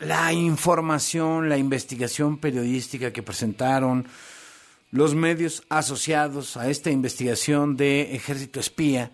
la 0.00 0.32
información, 0.32 1.48
la 1.48 1.58
investigación 1.58 2.38
periodística 2.38 3.12
que 3.12 3.22
presentaron 3.22 4.08
los 4.90 5.14
medios 5.14 5.62
asociados 5.68 6.56
a 6.56 6.68
esta 6.68 6.90
investigación 6.90 7.76
de 7.76 8.14
ejército 8.14 8.58
espía, 8.58 9.12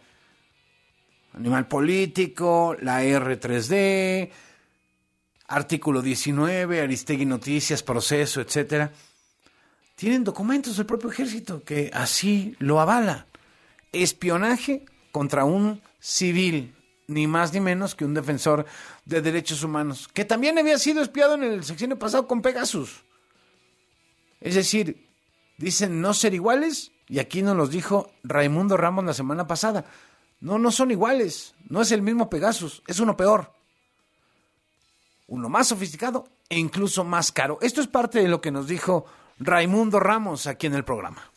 animal 1.34 1.66
político, 1.66 2.76
la 2.80 3.02
R3D, 3.02 4.30
artículo 5.48 6.02
19, 6.02 6.80
Aristegui 6.80 7.26
Noticias, 7.26 7.82
proceso, 7.82 8.40
etcétera, 8.40 8.92
tienen 9.96 10.24
documentos 10.24 10.76
del 10.76 10.86
propio 10.86 11.10
ejército 11.10 11.64
que 11.64 11.90
así 11.92 12.54
lo 12.58 12.80
avalan. 12.80 13.26
Espionaje 13.92 14.84
contra 15.10 15.44
un 15.44 15.82
civil 15.98 16.75
ni 17.08 17.26
más 17.26 17.52
ni 17.52 17.60
menos 17.60 17.94
que 17.94 18.04
un 18.04 18.14
defensor 18.14 18.66
de 19.04 19.22
derechos 19.22 19.62
humanos, 19.62 20.08
que 20.12 20.24
también 20.24 20.58
había 20.58 20.78
sido 20.78 21.02
espiado 21.02 21.34
en 21.34 21.44
el 21.44 21.64
sexenio 21.64 21.98
pasado 21.98 22.26
con 22.26 22.42
Pegasus. 22.42 23.04
Es 24.40 24.54
decir, 24.54 25.08
dicen 25.58 26.00
no 26.00 26.14
ser 26.14 26.34
iguales, 26.34 26.92
y 27.08 27.18
aquí 27.18 27.42
nos 27.42 27.56
los 27.56 27.70
dijo 27.70 28.10
Raimundo 28.24 28.76
Ramos 28.76 29.04
la 29.04 29.14
semana 29.14 29.46
pasada. 29.46 29.84
No, 30.40 30.58
no 30.58 30.70
son 30.70 30.90
iguales, 30.90 31.54
no 31.68 31.80
es 31.80 31.92
el 31.92 32.02
mismo 32.02 32.28
Pegasus, 32.28 32.82
es 32.86 33.00
uno 33.00 33.16
peor. 33.16 33.52
Uno 35.28 35.48
más 35.48 35.68
sofisticado 35.68 36.28
e 36.48 36.58
incluso 36.58 37.04
más 37.04 37.32
caro. 37.32 37.58
Esto 37.60 37.80
es 37.80 37.88
parte 37.88 38.20
de 38.20 38.28
lo 38.28 38.40
que 38.40 38.52
nos 38.52 38.68
dijo 38.68 39.06
Raimundo 39.38 39.98
Ramos 39.98 40.46
aquí 40.46 40.66
en 40.66 40.74
el 40.74 40.84
programa 40.84 41.30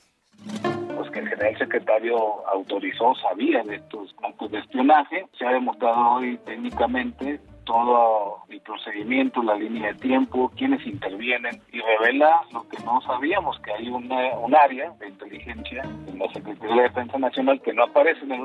el 1.20 1.58
secretario 1.58 2.48
autorizó, 2.48 3.14
sabía 3.16 3.64
de 3.64 3.76
estos 3.76 4.16
actos 4.24 4.52
de 4.52 4.60
espionaje. 4.60 5.26
Se 5.38 5.46
ha 5.46 5.52
demostrado 5.52 6.16
hoy 6.16 6.38
técnicamente 6.46 7.40
todo 7.70 8.40
el 8.50 8.60
procedimiento, 8.62 9.44
la 9.44 9.54
línea 9.54 9.94
de 9.94 10.00
tiempo, 10.00 10.52
quienes 10.58 10.84
intervienen 10.88 11.62
y 11.72 11.80
revela 11.80 12.42
lo 12.52 12.68
que 12.68 12.84
no 12.84 13.00
sabíamos, 13.02 13.60
que 13.60 13.72
hay 13.72 13.90
un 13.90 14.12
área 14.56 14.90
de 15.00 15.08
inteligencia 15.08 15.84
en 15.84 16.18
la 16.18 16.28
Secretaría 16.34 16.76
de 16.78 16.82
Defensa 16.90 17.20
Nacional 17.20 17.62
que 17.62 17.72
no 17.72 17.84
aparece 17.84 18.22
en 18.22 18.32
el, 18.32 18.42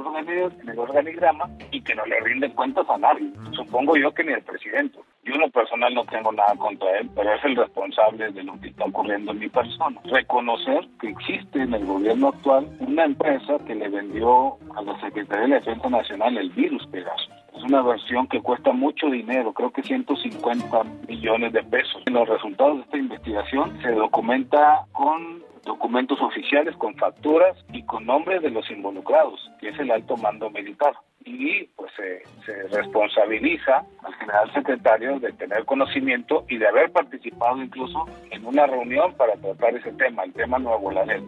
en 0.61 0.69
el 0.69 0.79
organigrama 0.79 1.49
y 1.71 1.81
que 1.81 1.95
no 1.95 2.05
le 2.05 2.21
rinde 2.21 2.53
cuentas 2.53 2.85
a 2.91 2.99
nadie. 2.99 3.33
Supongo 3.53 3.97
yo 3.97 4.13
que 4.13 4.25
ni 4.25 4.35
al 4.35 4.43
presidente. 4.43 4.99
Yo 5.25 5.33
en 5.33 5.41
lo 5.41 5.51
personal 5.51 5.95
no 5.95 6.05
tengo 6.05 6.31
nada 6.31 6.55
contra 6.57 6.99
él, 6.99 7.09
pero 7.15 7.33
es 7.33 7.43
el 7.45 7.57
responsable 7.57 8.31
de 8.31 8.43
lo 8.43 8.61
que 8.61 8.69
está 8.69 8.85
ocurriendo 8.85 9.33
en 9.33 9.39
mi 9.39 9.49
persona. 9.49 9.99
Reconocer 10.05 10.87
que 11.01 11.09
existe 11.09 11.63
en 11.63 11.73
el 11.73 11.87
gobierno 11.87 12.29
actual 12.29 12.69
una 12.81 13.07
empresa 13.07 13.57
que 13.67 13.75
le 13.75 13.89
vendió 13.89 14.59
a 14.77 14.83
la 14.83 15.01
Secretaría 15.01 15.47
de 15.47 15.55
Defensa 15.55 15.89
Nacional 15.89 16.37
el 16.37 16.51
virus 16.51 16.87
Pegasus. 16.89 17.44
Es 17.57 17.63
una 17.63 17.83
versión 17.83 18.27
que 18.27 18.41
cuesta 18.41 18.73
mucho 18.73 19.09
dinero, 19.09 19.53
creo 19.53 19.71
que 19.73 19.83
150 19.83 20.85
millones 21.09 21.53
de 21.53 21.63
pesos. 21.63 22.03
En 22.07 22.15
los 22.15 22.29
resultados 22.29 22.77
de 22.77 22.83
esta 22.83 22.99
investigación 22.99 23.81
se 23.83 23.93
documenta 23.93 24.87
con 24.93 25.43
documentos 25.65 26.21
oficiales, 26.21 26.77
con 26.77 26.95
facturas 26.97 27.57
y 27.73 27.83
con 27.85 28.07
nombres 28.07 28.43
de 28.43 28.51
los 28.51 28.71
involucrados, 28.71 29.51
que 29.61 29.71
es 29.71 29.79
el 29.79 29.91
alto 29.91 30.17
mando 30.17 30.51
militar. 30.51 30.95
Y 31.25 31.65
pues 31.77 31.91
se, 31.97 32.23
responsabiliza 32.69 33.83
al 34.03 34.15
general 34.17 34.53
secretario 34.53 35.19
de 35.21 35.33
tener 35.33 35.65
conocimiento 35.65 36.45
y 36.49 36.59
de 36.59 36.69
haber 36.69 36.93
participado 36.93 37.63
incluso 37.63 38.05
en 38.31 38.45
una 38.45 38.67
reunión 38.67 39.15
para 39.15 39.35
tratar 39.37 39.75
ese 39.75 39.93
tema, 39.93 40.25
el 40.25 40.33
tema 40.35 40.59
Nuevo 40.59 40.91
Laredo. 40.91 41.25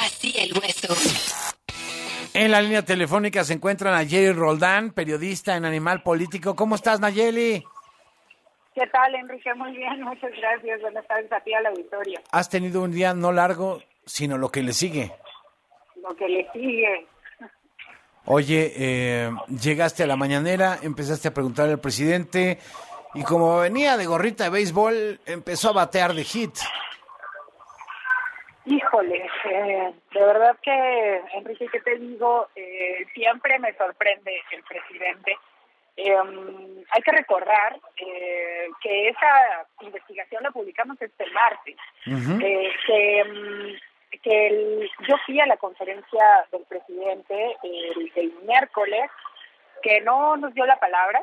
Así 0.00 0.34
el 0.36 0.52
hueso. 0.58 1.29
En 2.40 2.52
la 2.52 2.62
línea 2.62 2.82
telefónica 2.82 3.44
se 3.44 3.52
encuentra 3.52 3.90
Nayeli 3.90 4.32
Roldán, 4.32 4.92
periodista 4.92 5.58
en 5.58 5.66
Animal 5.66 6.02
Político. 6.02 6.56
¿Cómo 6.56 6.74
estás, 6.74 6.98
Nayeli? 6.98 7.62
¿Qué 8.74 8.86
tal, 8.86 9.14
Enrique? 9.14 9.52
Muy 9.52 9.76
bien, 9.76 10.00
muchas 10.04 10.30
gracias. 10.34 10.80
Buenas 10.80 11.06
tardes 11.06 11.30
a 11.30 11.40
ti 11.40 11.52
al 11.52 11.66
auditorio. 11.66 12.18
Has 12.32 12.48
tenido 12.48 12.80
un 12.80 12.92
día 12.92 13.12
no 13.12 13.30
largo, 13.30 13.82
sino 14.06 14.38
lo 14.38 14.48
que 14.48 14.62
le 14.62 14.72
sigue. 14.72 15.12
Lo 16.02 16.16
que 16.16 16.28
le 16.30 16.50
sigue. 16.54 17.06
Oye, 18.24 18.72
eh, 18.74 19.30
llegaste 19.62 20.04
a 20.04 20.06
la 20.06 20.16
mañanera, 20.16 20.78
empezaste 20.82 21.28
a 21.28 21.34
preguntarle 21.34 21.74
al 21.74 21.80
presidente 21.80 22.58
y 23.12 23.22
como 23.22 23.58
venía 23.58 23.98
de 23.98 24.06
gorrita 24.06 24.44
de 24.44 24.50
béisbol, 24.50 25.20
empezó 25.26 25.68
a 25.68 25.72
batear 25.72 26.14
de 26.14 26.24
hit. 26.24 26.54
Híjole, 28.66 29.26
eh, 29.44 29.92
de 30.12 30.20
verdad 30.20 30.56
que, 30.62 31.22
Enrique, 31.32 31.66
¿qué 31.72 31.80
te 31.80 31.96
digo? 31.96 32.48
Eh, 32.54 33.06
siempre 33.14 33.58
me 33.58 33.72
sorprende 33.74 34.42
el 34.50 34.62
presidente. 34.64 35.36
Em, 35.96 36.84
hay 36.90 37.02
que 37.02 37.10
recordar 37.10 37.78
eh, 37.96 38.68
que 38.82 39.08
esa 39.08 39.66
investigación 39.80 40.42
la 40.42 40.50
publicamos 40.50 41.00
este 41.00 41.26
martes, 41.30 41.76
que, 42.04 43.18
em, 43.20 43.78
que 44.22 44.90
yo 45.08 45.16
fui 45.24 45.40
a 45.40 45.46
la 45.46 45.56
conferencia 45.56 46.46
del 46.52 46.64
presidente 46.64 47.56
el, 47.62 48.12
el 48.14 48.32
miércoles, 48.42 49.10
que 49.82 50.00
no 50.02 50.36
nos 50.36 50.52
dio 50.52 50.66
la 50.66 50.78
palabra, 50.78 51.22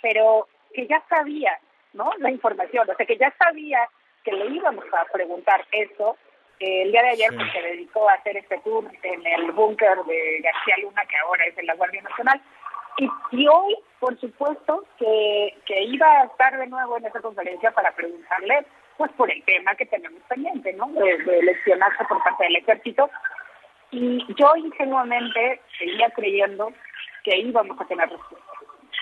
pero 0.00 0.46
que 0.72 0.86
ya 0.86 1.02
sabía, 1.08 1.58
¿no? 1.94 2.12
La 2.18 2.30
información, 2.30 2.88
o 2.88 2.94
sea, 2.94 3.06
que 3.06 3.16
ya 3.16 3.34
sabía 3.38 3.88
que 4.26 4.32
le 4.32 4.46
íbamos 4.56 4.84
a 4.92 5.04
preguntar 5.12 5.64
eso. 5.70 6.16
Eh, 6.58 6.82
el 6.82 6.90
día 6.90 7.02
de 7.02 7.10
ayer 7.10 7.30
pues, 7.34 7.52
se 7.52 7.62
dedicó 7.62 8.08
a 8.08 8.14
hacer 8.14 8.36
este 8.36 8.58
tour 8.58 8.84
en 9.02 9.26
el 9.26 9.52
búnker 9.52 9.96
de 10.04 10.40
García 10.42 10.76
Luna, 10.82 11.04
que 11.06 11.16
ahora 11.18 11.44
es 11.46 11.54
de 11.54 11.62
la 11.62 11.74
Guardia 11.74 12.02
Nacional. 12.02 12.40
Y, 12.98 13.08
y 13.30 13.46
hoy, 13.46 13.76
por 14.00 14.18
supuesto, 14.18 14.84
que, 14.98 15.54
que 15.64 15.82
iba 15.84 16.06
a 16.06 16.24
estar 16.24 16.58
de 16.58 16.66
nuevo 16.66 16.96
en 16.96 17.06
esa 17.06 17.20
conferencia 17.20 17.70
para 17.70 17.92
preguntarle 17.92 18.66
pues 18.96 19.12
por 19.12 19.30
el 19.30 19.42
tema 19.44 19.74
que 19.74 19.86
tenemos 19.86 20.22
pendiente, 20.22 20.72
¿no? 20.72 20.88
De, 20.88 21.18
de 21.18 21.50
espionaje 21.52 22.04
por 22.08 22.22
parte 22.24 22.44
del 22.44 22.56
ejército. 22.56 23.10
Y 23.90 24.26
yo 24.34 24.56
ingenuamente 24.56 25.60
seguía 25.78 26.10
creyendo 26.10 26.72
que 27.22 27.36
íbamos 27.36 27.78
a 27.80 27.84
tener 27.84 28.08
respuesta, 28.08 28.52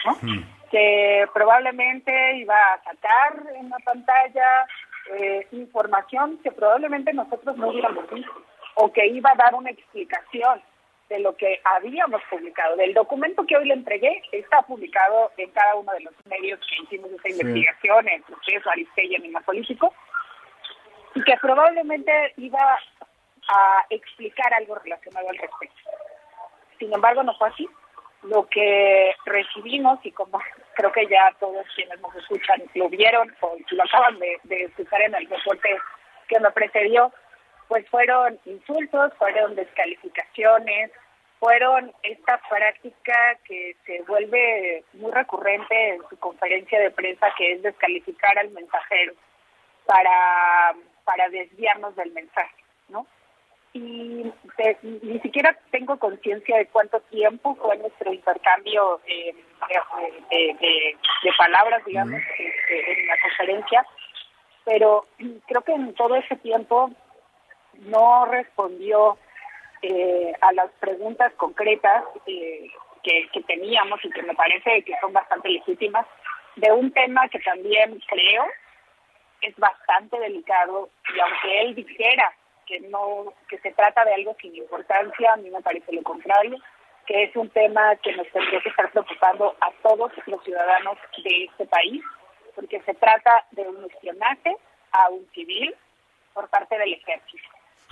¿no? 0.04 0.12
Hmm. 0.20 0.44
Que 0.70 1.26
probablemente 1.32 2.36
iba 2.38 2.56
a 2.56 2.82
sacar 2.82 3.40
en 3.54 3.70
la 3.70 3.78
pantalla 3.78 4.66
eh, 5.12 5.46
información 5.52 6.38
que 6.42 6.52
probablemente 6.52 7.12
nosotros 7.12 7.56
no 7.56 7.68
hubiéramos 7.68 8.08
visto 8.10 8.32
o 8.76 8.92
que 8.92 9.06
iba 9.06 9.30
a 9.30 9.36
dar 9.36 9.54
una 9.54 9.70
explicación 9.70 10.62
de 11.08 11.18
lo 11.20 11.36
que 11.36 11.60
habíamos 11.64 12.22
publicado. 12.30 12.76
Del 12.76 12.94
documento 12.94 13.44
que 13.46 13.56
hoy 13.56 13.66
le 13.66 13.74
entregué 13.74 14.22
está 14.32 14.62
publicado 14.62 15.32
en 15.36 15.50
cada 15.50 15.74
uno 15.76 15.92
de 15.92 16.00
los 16.00 16.14
medios 16.26 16.58
que 16.66 16.82
hicimos 16.82 17.10
esta 17.12 17.30
investigación, 17.30 18.08
en 18.08 18.22
Proceso, 18.22 18.70
Aristegui, 18.70 19.16
Anima 19.16 19.40
Político, 19.40 19.92
y 21.14 21.22
que 21.22 21.36
probablemente 21.40 22.32
iba 22.38 22.78
a 23.48 23.84
explicar 23.90 24.52
algo 24.54 24.74
relacionado 24.76 25.28
al 25.28 25.36
respecto. 25.36 25.76
Sin 26.78 26.92
embargo, 26.92 27.22
no 27.22 27.36
fue 27.36 27.48
así. 27.48 27.68
Lo 28.22 28.46
que 28.46 29.14
recibimos, 29.26 30.00
y 30.02 30.10
como 30.10 30.40
creo 30.74 30.92
que 30.92 31.06
ya 31.06 31.34
todos 31.40 31.66
quienes 31.74 32.00
nos 32.00 32.14
escuchan 32.16 32.62
lo 32.74 32.88
vieron 32.88 33.34
o 33.40 33.56
lo 33.70 33.82
acaban 33.82 34.18
de, 34.18 34.38
de 34.44 34.64
escuchar 34.64 35.02
en 35.02 35.14
el 35.14 35.28
reporte 35.28 35.78
que 36.28 36.40
me 36.40 36.50
precedió, 36.50 37.12
pues 37.68 37.88
fueron 37.88 38.38
insultos, 38.44 39.12
fueron 39.18 39.54
descalificaciones, 39.54 40.90
fueron 41.38 41.92
esta 42.02 42.40
práctica 42.48 43.38
que 43.44 43.76
se 43.84 44.02
vuelve 44.02 44.84
muy 44.94 45.12
recurrente 45.12 45.90
en 45.90 46.02
su 46.08 46.18
conferencia 46.18 46.80
de 46.80 46.90
prensa, 46.90 47.26
que 47.36 47.52
es 47.52 47.62
descalificar 47.62 48.38
al 48.38 48.50
mensajero 48.50 49.14
para, 49.84 50.74
para 51.04 51.28
desviarnos 51.28 51.94
del 51.96 52.12
mensaje, 52.12 52.64
¿no? 52.88 53.06
Y 53.74 54.32
ni 54.82 55.20
siquiera 55.20 55.56
tengo 55.72 55.98
conciencia 55.98 56.58
de 56.58 56.68
cuánto 56.68 57.00
tiempo 57.10 57.56
fue 57.56 57.76
nuestro 57.78 58.12
intercambio 58.12 59.00
eh, 59.04 59.34
de, 60.30 60.56
de, 60.60 61.32
palabras, 61.36 61.84
digamos, 61.84 62.20
este, 62.38 63.00
en 63.00 63.06
la 63.08 63.20
conferencia, 63.20 63.86
pero 64.64 65.06
creo 65.46 65.62
que 65.62 65.72
en 65.72 65.92
todo 65.94 66.14
ese 66.14 66.36
tiempo 66.36 66.92
no 67.80 68.26
respondió 68.26 69.18
eh, 69.82 70.32
a 70.40 70.52
las 70.52 70.70
preguntas 70.78 71.32
concretas 71.34 72.04
eh, 72.26 72.68
que, 73.02 73.28
que 73.32 73.42
teníamos 73.42 73.98
y 74.04 74.10
que 74.10 74.22
me 74.22 74.34
parece 74.34 74.84
que 74.84 74.94
son 75.00 75.12
bastante 75.12 75.48
legítimas 75.48 76.06
de 76.54 76.70
un 76.70 76.92
tema 76.92 77.28
que 77.28 77.40
también 77.40 78.00
creo 78.06 78.44
es 79.42 79.56
bastante 79.56 80.18
delicado 80.20 80.88
y 81.14 81.20
aunque 81.20 81.60
él 81.60 81.74
dijera 81.74 82.32
que 82.66 82.80
no 82.80 83.32
que 83.48 83.58
se 83.58 83.72
trata 83.72 84.04
de 84.04 84.14
algo 84.14 84.36
sin 84.40 84.54
importancia, 84.56 85.32
a 85.32 85.36
mí 85.36 85.50
me 85.50 85.62
parece 85.62 85.92
lo 85.92 86.02
contrario, 86.02 86.58
que 87.06 87.24
es 87.24 87.36
un 87.36 87.50
tema 87.50 87.96
que 87.96 88.12
nos 88.12 88.28
tendría 88.28 88.60
que 88.60 88.68
estar 88.68 88.90
preocupando 88.90 89.54
a 89.60 89.70
todos 89.82 90.12
los 90.26 90.42
ciudadanos 90.44 90.98
de 91.22 91.44
este 91.44 91.66
país, 91.66 92.02
porque 92.54 92.80
se 92.82 92.94
trata 92.94 93.44
de 93.50 93.62
un 93.62 93.84
espionaje 93.84 94.56
a 94.92 95.08
un 95.10 95.26
civil 95.32 95.74
por 96.32 96.48
parte 96.48 96.78
del 96.78 96.94
ejército. 96.94 97.48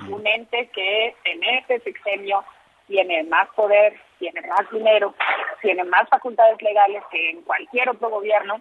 Un 0.09 0.27
ente 0.27 0.69
que 0.69 1.15
en 1.25 1.45
este 1.45 1.81
sexenio 1.81 2.45
tiene 2.89 3.23
más 3.25 3.49
poder, 3.51 3.99
tiene 4.19 4.41
más 4.43 4.69
dinero, 4.71 5.15
tiene 5.61 5.85
más 5.85 6.09
facultades 6.09 6.61
legales 6.61 7.03
que 7.11 7.31
en 7.31 7.43
cualquier 7.43 7.89
otro 7.89 8.11
gobierno 8.11 8.61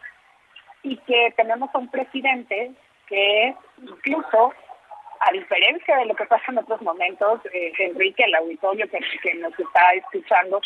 y 0.83 0.97
que 0.97 1.33
tenemos 1.35 1.69
un 1.73 1.89
presidente 1.89 2.71
que 3.07 3.55
incluso, 3.81 4.53
a 5.21 5.31
diferencia 5.31 5.97
de 5.97 6.05
lo 6.05 6.15
que 6.15 6.25
pasa 6.25 6.43
en 6.49 6.57
otros 6.57 6.81
momentos, 6.81 7.39
eh, 7.53 7.71
Enrique, 7.77 8.23
el 8.23 8.35
auditorio 8.35 8.89
que, 8.89 9.33
nos 9.35 9.57
está 9.59 9.93
escuchando, 9.93 10.59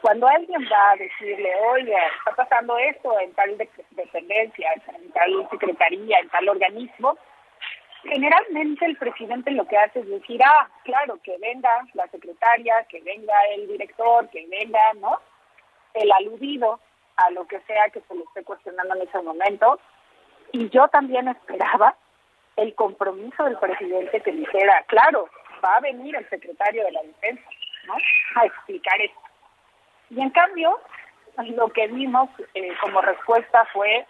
cuando 0.00 0.26
alguien 0.26 0.62
va 0.72 0.92
a 0.92 0.96
decirle, 0.96 1.52
oye, 1.72 1.96
está 2.18 2.34
pasando 2.34 2.78
esto 2.78 3.20
en 3.20 3.32
tal 3.34 3.58
dependencia, 3.90 4.72
en 4.96 5.12
tal 5.12 5.48
secretaría, 5.50 6.18
en 6.18 6.28
tal 6.30 6.48
organismo, 6.48 7.16
Generalmente 8.02 8.86
el 8.86 8.96
presidente 8.96 9.50
lo 9.50 9.66
que 9.66 9.76
hace 9.76 10.00
es 10.00 10.08
decir, 10.08 10.40
ah, 10.42 10.68
claro, 10.84 11.18
que 11.22 11.36
venga 11.36 11.70
la 11.92 12.06
secretaria, 12.08 12.74
que 12.88 13.00
venga 13.02 13.34
el 13.54 13.68
director, 13.68 14.26
que 14.30 14.46
venga, 14.46 14.80
¿no? 14.94 15.20
El 15.92 16.10
aludido 16.12 16.80
a 17.16 17.30
lo 17.32 17.46
que 17.46 17.60
sea 17.60 17.90
que 17.90 18.00
se 18.00 18.14
le 18.14 18.22
esté 18.22 18.42
cuestionando 18.42 18.94
en 18.94 19.02
ese 19.02 19.20
momento. 19.20 19.78
Y 20.52 20.70
yo 20.70 20.88
también 20.88 21.28
esperaba 21.28 21.94
el 22.60 22.74
compromiso 22.74 23.44
del 23.44 23.56
presidente 23.58 24.20
que 24.20 24.32
dijera, 24.32 24.84
claro, 24.86 25.28
va 25.64 25.76
a 25.76 25.80
venir 25.80 26.14
el 26.14 26.28
secretario 26.28 26.84
de 26.84 26.92
la 26.92 27.02
defensa, 27.02 27.42
¿no? 27.86 27.94
A 28.36 28.44
explicar 28.44 29.00
esto. 29.00 29.20
Y 30.10 30.20
en 30.20 30.30
cambio, 30.30 30.78
lo 31.56 31.68
que 31.68 31.86
vimos 31.88 32.28
eh, 32.54 32.72
como 32.82 33.00
respuesta 33.00 33.64
fue, 33.72 34.06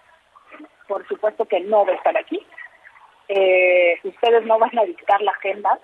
por 0.88 1.06
supuesto 1.06 1.44
que 1.44 1.60
no 1.60 1.86
va 1.86 1.92
a 1.92 1.96
estar 1.96 2.16
aquí, 2.16 2.44
eh, 3.28 4.00
ustedes 4.02 4.44
no 4.44 4.58
van 4.58 4.76
a 4.76 4.84
dictar 4.84 5.20
la 5.22 5.30
agenda 5.30 5.78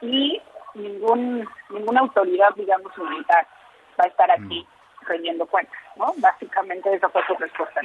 y 0.00 0.40
ningún 0.74 1.46
ninguna 1.68 2.00
autoridad, 2.00 2.54
digamos, 2.56 2.96
militar 2.96 3.46
va 4.00 4.04
a 4.04 4.08
estar 4.08 4.30
aquí 4.30 4.66
mm. 5.02 5.40
cuentas, 5.46 5.78
¿no? 5.96 6.14
Básicamente 6.16 6.94
esa 6.94 7.10
fue 7.10 7.22
su 7.26 7.34
respuesta. 7.34 7.82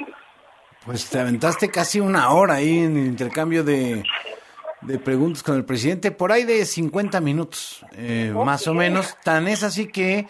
Pues 0.84 1.10
te 1.10 1.18
aventaste 1.18 1.70
casi 1.70 2.00
una 2.00 2.30
hora 2.30 2.54
ahí 2.54 2.78
en 2.78 2.96
el 2.96 3.06
intercambio 3.06 3.64
de, 3.64 4.04
de 4.80 4.98
preguntas 4.98 5.42
con 5.42 5.56
el 5.56 5.64
presidente, 5.64 6.10
por 6.10 6.32
ahí 6.32 6.44
de 6.44 6.64
50 6.64 7.20
minutos, 7.20 7.84
eh, 7.92 8.32
más 8.34 8.66
o 8.66 8.74
menos. 8.74 9.16
Tan 9.22 9.48
es 9.48 9.62
así 9.62 9.86
que, 9.86 10.26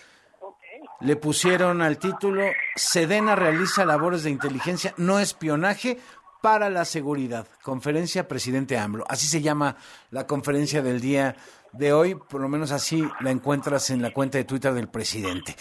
Le 1.01 1.15
pusieron 1.15 1.81
al 1.81 1.97
título 1.97 2.43
Sedena 2.75 3.36
realiza 3.36 3.86
labores 3.86 4.23
de 4.23 4.29
inteligencia, 4.29 4.93
no 4.97 5.19
espionaje 5.19 5.97
para 6.41 6.69
la 6.69 6.86
seguridad. 6.86 7.47
Conferencia 7.63 8.27
Presidente 8.27 8.77
AMLO. 8.77 9.03
Así 9.10 9.27
se 9.27 9.41
llama 9.41 9.77
la 10.12 10.27
conferencia 10.27 10.81
del 10.81 11.01
día 11.01 11.36
de 11.73 11.91
hoy, 11.91 12.15
por 12.15 12.39
lo 12.39 12.47
menos 12.47 12.71
así 12.71 13.03
la 13.19 13.31
encuentras 13.31 13.89
en 13.89 14.01
la 14.01 14.12
cuenta 14.12 14.38
de 14.38 14.45
Twitter 14.45 14.73
del 14.73 14.88
presidente. 14.88 15.55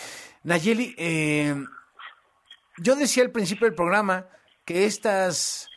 Nayeli, 0.44 0.94
eh, 0.99 1.55
yo 2.79 2.97
decía 2.97 3.23
al 3.23 3.31
principio 3.31 3.66
del 3.66 3.75
programa 3.75 4.27
que 4.64 4.87
estas 4.87 5.68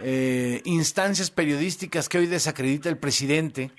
eh, 0.00 0.62
instancias 0.64 1.30
periodísticas 1.30 2.08
que 2.08 2.18
hoy 2.18 2.26
desacredita 2.26 2.88
el 2.88 2.98
presidente, 2.98 3.70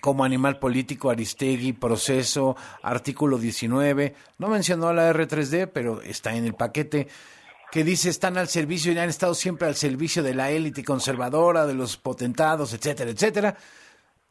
como 0.00 0.24
Animal 0.24 0.58
Político, 0.58 1.10
Aristegui, 1.10 1.72
Proceso, 1.72 2.56
Artículo 2.82 3.38
19, 3.38 4.14
no 4.38 4.48
mencionó 4.48 4.92
la 4.92 5.12
R3D, 5.12 5.70
pero 5.72 6.02
está 6.02 6.34
en 6.34 6.44
el 6.44 6.54
paquete, 6.54 7.08
que 7.72 7.84
dice 7.84 8.08
están 8.08 8.38
al 8.38 8.48
servicio 8.48 8.92
y 8.92 8.98
han 8.98 9.08
estado 9.08 9.34
siempre 9.34 9.68
al 9.68 9.74
servicio 9.74 10.22
de 10.22 10.34
la 10.34 10.50
élite 10.50 10.84
conservadora, 10.84 11.66
de 11.66 11.74
los 11.74 11.96
potentados, 11.96 12.72
etcétera, 12.72 13.10
etcétera. 13.10 13.56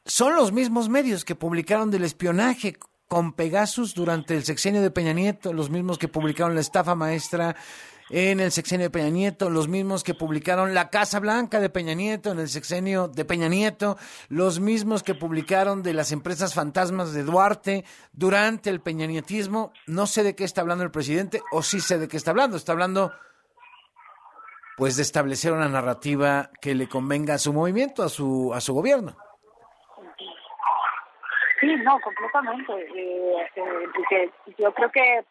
Son 0.05 0.35
los 0.35 0.51
mismos 0.51 0.87
medios 0.87 1.25
que 1.25 1.35
publicaron 1.35 1.91
del 1.91 2.03
espionaje 2.03 2.77
con 3.15 3.31
Pegasus 3.31 3.93
durante 3.93 4.35
el 4.35 4.43
sexenio 4.43 4.81
de 4.81 4.91
Peña 4.91 5.13
Nieto, 5.13 5.53
los 5.53 5.69
mismos 5.69 5.97
que 5.97 6.09
publicaron 6.09 6.53
la 6.53 6.59
estafa 6.59 6.95
maestra 6.95 7.55
en 8.09 8.41
el 8.41 8.51
sexenio 8.51 8.87
de 8.87 8.89
Peña 8.89 9.09
Nieto, 9.09 9.49
los 9.49 9.69
mismos 9.69 10.03
que 10.03 10.13
publicaron 10.13 10.73
la 10.73 10.89
Casa 10.89 11.21
Blanca 11.21 11.61
de 11.61 11.69
Peña 11.69 11.93
Nieto 11.93 12.33
en 12.33 12.39
el 12.39 12.49
sexenio 12.49 13.07
de 13.07 13.23
Peña 13.23 13.47
Nieto, 13.47 13.97
los 14.27 14.59
mismos 14.59 15.01
que 15.01 15.15
publicaron 15.15 15.81
de 15.81 15.93
las 15.93 16.11
empresas 16.11 16.53
fantasmas 16.53 17.13
de 17.13 17.23
Duarte 17.23 17.85
durante 18.11 18.69
el 18.69 18.81
peñanietismo. 18.81 19.71
No 19.87 20.07
sé 20.07 20.23
de 20.23 20.35
qué 20.35 20.43
está 20.43 20.59
hablando 20.59 20.83
el 20.83 20.91
presidente, 20.91 21.41
o 21.53 21.63
sí 21.63 21.79
sé 21.79 21.97
de 21.97 22.09
qué 22.09 22.17
está 22.17 22.31
hablando. 22.31 22.57
Está 22.57 22.73
hablando, 22.73 23.13
pues, 24.75 24.97
de 24.97 25.03
establecer 25.03 25.53
una 25.53 25.69
narrativa 25.69 26.51
que 26.59 26.75
le 26.75 26.89
convenga 26.89 27.35
a 27.35 27.39
su 27.39 27.53
movimiento, 27.53 28.03
a 28.03 28.09
su, 28.09 28.53
a 28.53 28.59
su 28.59 28.73
gobierno. 28.73 29.15
Sí, 31.65 31.75
no, 31.77 31.99
completamente. 31.99 32.73
Eh, 32.95 33.49
eh 33.55 34.29
yo 34.59 34.71
creo 34.73 34.91
que 34.91 35.25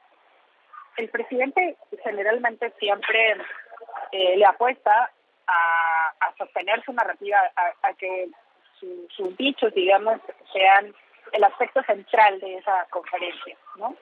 el 0.97 1.09
presidente 1.09 1.77
generalmente 2.03 2.73
siempre 2.81 3.37
eh, 4.11 4.37
le 4.37 4.45
apuesta 4.45 5.13
a, 5.47 6.35
sostener 6.37 6.83
su 6.85 6.93
narrativa, 6.93 7.39
a, 7.83 7.93
que 7.95 8.29
sus 9.17 9.37
dichos, 9.37 9.73
digamos, 9.75 10.19
sean 10.53 10.93
el 11.33 11.45
aspecto 11.45 11.81
central 11.85 12.41
de 12.41 12.57
esa 12.57 12.85
conferencia, 12.91 13.57
¿no? 13.77 13.95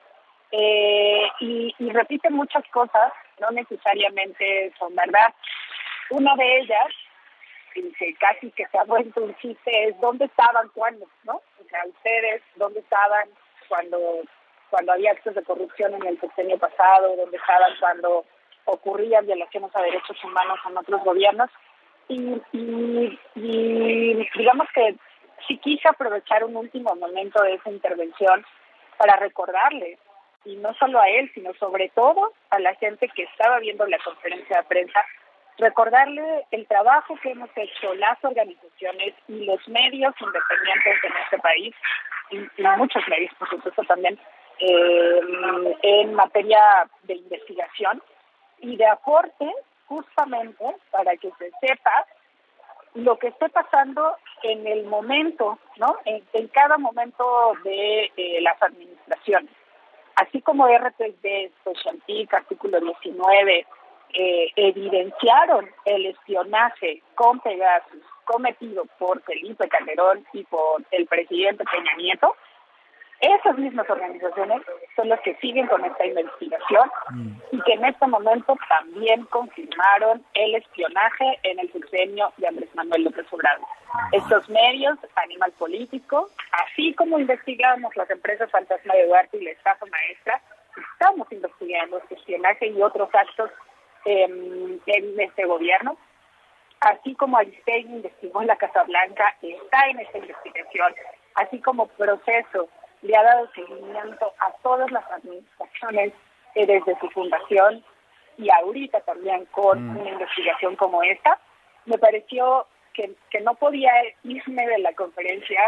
Eh, 0.51 1.29
y, 1.41 1.75
y 1.79 1.91
repite 1.91 2.31
muchas 2.31 2.65
cosas, 2.69 3.13
no 3.41 3.51
necesariamente 3.51 4.73
son 4.79 4.95
verdad. 4.95 5.35
Una 6.11 6.35
de 6.37 6.61
ellas 6.61 6.87
que 7.73 8.15
casi 8.15 8.51
que 8.53 8.67
se 8.67 8.79
ha 8.79 8.85
vuelto 8.85 9.23
un 9.23 9.35
chiste 9.37 9.89
es 9.89 10.01
dónde 10.01 10.27
estaban 10.27 10.69
cuando, 10.75 11.07
¿no? 11.25 11.35
O 11.35 11.65
sea, 11.69 11.85
ustedes, 11.87 12.43
¿dónde 12.57 12.81
estaban 12.81 13.29
cuando 13.69 13.99
cuando 14.71 14.93
había 14.93 15.13
actos 15.13 15.35
de 15.35 15.43
corrupción 15.43 15.95
en 15.95 16.07
el 16.07 16.21
sexenio 16.21 16.59
pasado? 16.59 17.15
¿Dónde 17.17 17.37
estaban 17.37 17.73
cuando 17.79 18.25
ocurrían 18.65 19.27
violaciones 19.27 19.75
a 19.75 19.83
derechos 19.83 20.23
humanos 20.25 20.59
en 20.67 20.77
otros 20.77 21.03
gobiernos? 21.05 21.51
y, 22.09 22.43
y, 22.53 23.19
y 23.35 24.29
digamos 24.37 24.69
que 24.75 24.97
sí 25.47 25.59
quise 25.59 25.89
aprovechar 25.89 26.45
un 26.45 26.57
último 26.57 26.95
momento 26.95 27.43
de 27.43 27.55
esa 27.55 27.71
intervención 27.71 28.45
para 28.99 29.17
recordarle, 29.17 29.99
y 30.45 30.57
no 30.57 30.75
solo 30.75 31.01
a 31.01 31.09
él, 31.09 31.31
sino 31.35 31.55
sobre 31.55 31.89
todo 31.91 32.33
a 32.51 32.59
la 32.59 32.75
gente 32.75 33.09
que 33.09 33.25
estaba 33.25 33.59
viendo 33.61 33.87
la 33.87 33.99
conferencia 33.99 34.59
de 34.59 34.65
prensa, 34.65 35.05
recordarle 35.59 36.47
el 36.51 36.67
trabajo 36.67 37.15
que 37.23 37.31
hemos 37.31 37.51
hecho 37.57 37.95
las 37.95 38.23
organizaciones 38.25 39.15
y 39.29 39.45
los 39.45 39.67
medios 39.69 40.15
independientes 40.21 41.05
en 41.05 41.13
este 41.25 41.39
país, 41.39 41.75
y, 42.31 42.63
muchos 42.79 43.07
medios, 43.09 43.33
por 43.39 43.49
supuesto, 43.51 43.83
también, 43.85 44.19
eh, 44.59 45.21
en 45.83 46.15
materia 46.15 46.89
de 47.03 47.15
investigación 47.15 48.03
y 48.61 48.77
de 48.77 48.87
aporte, 48.87 49.53
justamente 49.87 50.65
para 50.91 51.17
que 51.17 51.31
se 51.39 51.51
sepa 51.61 52.07
lo 52.95 53.19
que 53.19 53.29
esté 53.29 53.49
pasando 53.49 54.17
en 54.43 54.67
el 54.67 54.85
momento, 54.85 55.59
¿no? 55.77 55.97
En, 56.05 56.49
cada 56.49 56.79
momento 56.79 57.55
de 57.65 58.11
eh, 58.17 58.41
las 58.43 58.61
administraciones. 58.63 59.51
Así 60.17 60.43
como 60.43 60.69
R3D, 60.69 61.51
Specialtic, 61.61 62.35
artículo 62.35 62.81
19, 62.81 63.67
eh, 64.15 64.49
evidenciaron 64.57 65.69
el 65.85 66.07
espionaje 66.07 67.03
con 67.15 67.41
Pegasus 67.41 68.03
cometido 68.25 68.85
por 68.99 69.23
Felipe 69.23 69.69
Calderón 69.69 70.25
y 70.33 70.45
por 70.45 70.83
el 70.91 71.07
presidente 71.07 71.65
Peña 71.65 71.95
Nieto, 71.97 72.35
esas 73.23 73.57
mismas 73.57 73.89
organizaciones 73.89 74.63
son 74.97 75.09
las 75.09 75.21
que 75.21 75.37
siguen 75.37 75.69
con 75.69 75.85
esta 75.85 76.05
investigación 76.05 76.91
y 77.53 77.61
que 77.63 77.75
en 77.75 77.85
este 77.85 78.05
momento 78.09 78.57
también 78.69 79.25
confirmaron 79.27 80.25
el 80.35 80.57
espionaje 80.57 81.39
en 81.45 81.61
el 81.61 81.71
sexenio 81.73 82.33
de 82.39 82.49
Andrés 82.49 82.75
Manuel 82.75 83.05
López 83.05 83.25
Obrador. 83.31 83.65
Estos 84.11 84.49
medios, 84.49 84.99
Animal 85.15 85.53
Político, 85.53 86.31
así 86.51 86.95
como 86.95 87.21
investigamos 87.21 87.95
las 87.95 88.11
empresas 88.11 88.51
Fantasma 88.51 88.93
de 88.95 89.07
Duarte 89.07 89.37
y 89.37 89.45
la 89.45 89.53
estafa 89.53 89.87
maestra, 89.87 90.43
estamos 90.93 91.31
investigando 91.31 91.99
este 91.99 92.17
espionaje 92.17 92.67
y 92.67 92.83
otros 92.83 93.09
actos 93.15 93.53
eh, 94.05 94.25
en 94.87 95.21
este 95.21 95.45
gobierno. 95.47 95.97
Así 96.81 97.15
como 97.15 97.37
Aristegui 97.39 97.93
investigó 97.95 98.41
en 98.41 98.49
la 98.49 98.57
Casa 98.57 98.83
Blanca, 98.85 99.37
está 99.41 99.87
en 99.89 100.01
esta 100.01 100.19
investigación, 100.19 100.93
así 101.37 101.61
como 101.61 101.87
proceso 101.87 102.69
le 103.03 103.17
ha 103.17 103.23
dado 103.23 103.49
seguimiento 103.55 104.33
a 104.41 104.53
todas 104.63 104.91
las 104.91 105.09
administraciones 105.11 106.13
eh, 106.55 106.67
desde 106.67 106.99
su 107.01 107.09
fundación 107.11 107.85
y 108.37 108.51
ahorita 108.51 109.01
también 109.03 109.45
con 109.47 109.79
Mm. 109.93 109.97
una 110.01 110.11
investigación 110.11 110.75
como 110.77 111.03
esta, 111.03 111.39
me 111.87 111.99
pareció 111.99 112.67
que, 112.95 113.15
que 113.31 113.41
no 113.41 113.55
podía 113.55 113.93
irme 114.25 114.67
de 114.67 114.79
la 114.79 114.93
conferencia 114.95 115.61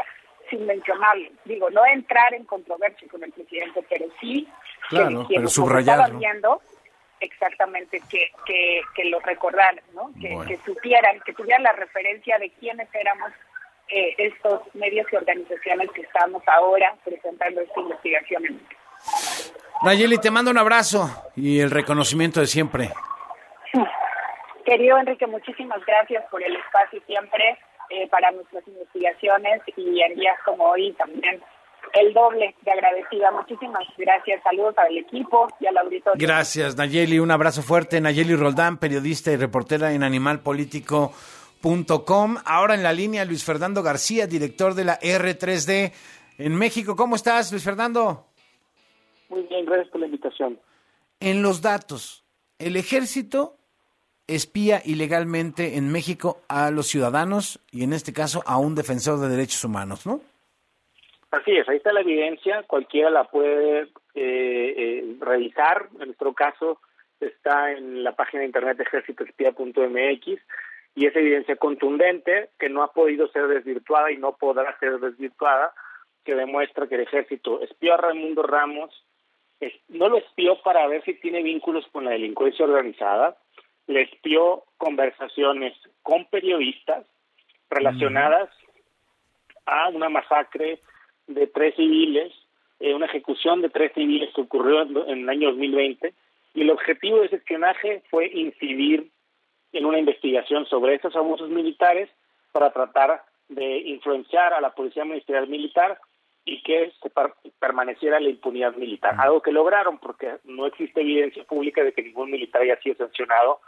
sin 0.51 0.67
mencionarlo. 0.67 1.29
Digo, 1.45 1.71
no 1.71 1.85
entrar 1.87 2.35
en 2.35 2.45
controversia 2.45 3.09
con 3.11 3.23
el 3.25 3.33
presidente, 3.33 3.85
pero 3.89 4.07
sí 4.21 4.49
Claro, 4.89 5.09
que 5.09 5.15
pero 5.15 5.27
quienes 5.29 5.43
nos 5.45 5.53
subrayarlo. 5.55 6.03
estaban 6.05 6.19
viendo 6.19 6.61
exactamente 7.25 8.01
que, 8.09 8.31
que, 8.47 8.81
que 8.95 9.05
lo 9.07 9.21
recordaran, 9.21 9.81
¿no? 9.95 10.11
que, 10.21 10.37
que 10.47 10.59
supieran, 10.65 11.21
que 11.25 11.33
tuvieran 11.33 11.63
la 11.63 11.73
referencia 11.73 12.39
de 12.39 12.51
quiénes 12.51 12.89
éramos 12.95 13.33
eh, 13.89 14.15
estos 14.19 14.63
medios 14.75 15.07
y 15.13 15.17
organizaciones 15.17 15.91
que 15.91 16.03
estamos 16.03 16.43
ahora 16.49 16.95
presentando 17.05 17.61
esta 17.61 17.81
investigación. 17.81 18.43
Nayeli, 19.83 20.19
te 20.19 20.31
mando 20.31 20.51
un 20.51 20.59
abrazo 20.59 21.11
y 21.37 21.61
el 21.61 21.71
reconocimiento 21.71 22.41
de 22.41 22.47
siempre. 22.47 22.91
Querido 24.65 24.99
Enrique, 24.99 25.27
muchísimas 25.27 25.85
gracias 25.85 26.25
por 26.31 26.43
el 26.43 26.57
espacio 26.57 27.03
siempre 27.07 27.59
eh, 27.91 28.09
para 28.09 28.31
nuestras 28.31 28.67
investigaciones 28.67 29.61
y 29.77 30.01
en 30.01 30.15
días 30.15 30.39
como 30.45 30.65
hoy 30.65 30.93
también 30.93 31.43
el 31.95 32.13
doble 32.13 32.55
de 32.63 32.71
agradecida. 32.71 33.31
Muchísimas 33.31 33.85
gracias, 33.97 34.43
saludos 34.43 34.77
al 34.79 34.99
equipo 34.99 35.49
y 35.61 35.67
al 35.67 35.79
auditorio. 35.79 36.27
Gracias, 36.27 36.77
Nayeli. 36.77 37.19
Un 37.19 37.31
abrazo 37.31 37.63
fuerte. 37.63 37.99
Nayeli 38.01 38.35
Roldán, 38.35 38.79
periodista 38.79 39.31
y 39.33 39.37
reportera 39.37 39.93
en 39.93 40.03
animalpolitico.com. 40.03 42.37
Ahora 42.45 42.75
en 42.75 42.83
la 42.83 42.93
línea, 42.93 43.25
Luis 43.25 43.45
Fernando 43.45 43.83
García, 43.83 44.27
director 44.27 44.75
de 44.75 44.85
la 44.85 44.99
R3D 44.99 45.93
en 46.39 46.57
México. 46.57 46.97
¿Cómo 46.97 47.17
estás, 47.17 47.51
Luis 47.53 47.65
Fernando? 47.65 48.27
Muy 49.29 49.43
bien, 49.43 49.65
gracias 49.65 49.89
por 49.89 50.01
la 50.01 50.07
invitación. 50.07 50.59
En 51.21 51.43
los 51.43 51.63
datos, 51.63 52.25
el 52.59 52.77
ejército 52.77 53.57
espía 54.27 54.83
ilegalmente 54.85 55.77
en 55.77 55.93
México 55.93 56.41
a 56.49 56.71
los 56.71 56.89
ciudadanos 56.89 57.61
y 57.71 57.85
en 57.85 57.93
este 57.93 58.13
caso 58.13 58.43
a 58.47 58.59
un 58.59 58.75
defensor 58.75 59.21
de 59.21 59.29
derechos 59.29 59.63
humanos, 59.65 60.07
¿no? 60.07 60.21
Así 61.35 61.51
es, 61.51 61.69
ahí 61.69 61.79
está 61.79 61.93
la 61.93 62.03
evidencia, 62.03 62.63
cualquiera 62.63 63.11
la 63.11 63.25
puede 63.25 63.83
eh, 63.83 63.89
eh, 64.15 65.17
revisar. 65.19 65.89
En 65.99 66.07
nuestro 66.07 66.33
caso 66.33 66.79
está 67.19 67.73
en 67.73 68.05
la 68.05 68.15
página 68.15 68.41
de 68.41 68.47
internet 68.47 68.79
ejércitoespía.mx 68.79 70.41
y 70.95 71.07
es 71.07 71.17
evidencia 71.17 71.57
contundente 71.57 72.51
que 72.57 72.69
no 72.69 72.85
ha 72.85 72.93
podido 72.93 73.27
ser 73.29 73.49
desvirtuada 73.49 74.13
y 74.13 74.17
no 74.17 74.37
podrá 74.37 74.79
ser 74.79 75.01
desvirtuada, 75.01 75.75
que 76.25 76.37
demuestra 76.37 76.87
que 76.87 76.95
el 76.95 77.01
ejército 77.01 77.61
espió 77.63 77.95
a 77.95 77.97
Raimundo 77.97 78.45
Ramos, 78.45 78.95
no 79.89 80.09
lo 80.09 80.19
espió 80.19 80.63
para 80.63 80.87
ver 80.87 81.03
si 81.03 81.15
tiene 81.15 81.43
vínculos 81.43 81.85
con 81.91 82.05
la 82.05 82.13
delincuencia 82.13 82.65
organizada, 82.65 83.37
le 83.89 84.03
espió 84.03 84.63
conversaciones 84.79 85.75
con 86.03 86.27
periodistas 86.27 87.05
relacionadas 87.71 88.51
a 89.67 89.89
una 89.89 90.09
masacre 90.09 90.79
de 91.27 91.47
tres 91.47 91.75
civiles, 91.77 92.33
eh, 92.81 92.95
una 92.95 93.07
ejecución 93.07 93.63
de 93.63 93.71
tres 93.71 93.93
civiles 93.95 94.31
que 94.35 94.41
ocurrió 94.43 94.83
en, 94.83 95.23
el 95.23 95.29
año 95.29 95.49
2020, 95.51 96.13
y 96.55 96.61
el 96.61 96.71
objetivo 96.71 97.21
de 97.21 97.27
ese 97.27 97.37
espionaje 97.37 98.03
fue 98.11 98.27
incidir 98.27 99.11
en 99.73 99.87
una 99.87 99.99
investigación 99.99 100.67
sobre 100.67 100.95
estos 100.95 101.17
abusos 101.17 101.49
militares 101.51 102.09
para 102.53 102.73
tratar 102.73 103.25
de 103.49 103.79
influenciar 103.79 104.55
a 104.55 104.61
la 104.61 104.71
Policía 104.75 105.05
Ministerial 105.05 105.49
Militar 105.49 105.99
y 106.45 106.63
que 106.63 106.93
se 107.03 107.11
par- 107.11 107.35
permaneciera 107.59 108.21
la 108.21 108.29
impunidad 108.29 108.75
militar. 108.77 109.17
Algo 109.19 109.41
que 109.41 109.51
lograron 109.51 109.99
porque 109.99 110.37
no 110.45 110.67
existe 110.67 111.01
evidencia 111.01 111.43
pública 111.45 111.83
de 111.83 111.93
que 111.93 112.03
ningún 112.03 112.31
militar 112.31 112.63
haya 112.63 112.79
sido 112.81 112.97
sancionado 112.97 113.61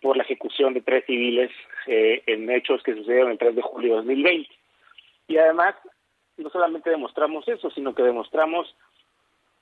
por 0.00 0.16
la 0.16 0.22
ejecución 0.22 0.74
de 0.74 0.80
tres 0.80 1.04
civiles 1.06 1.50
eh, 1.86 2.22
en 2.26 2.50
hechos 2.50 2.82
que 2.82 2.94
sucedieron 2.94 3.32
el 3.32 3.38
3 3.38 3.56
de 3.56 3.62
julio 3.62 3.90
de 3.90 3.96
2020. 3.96 4.48
Y 5.28 5.36
además, 5.38 5.74
no 6.36 6.50
solamente 6.50 6.90
demostramos 6.90 7.46
eso, 7.48 7.70
sino 7.70 7.94
que 7.94 8.02
demostramos 8.02 8.74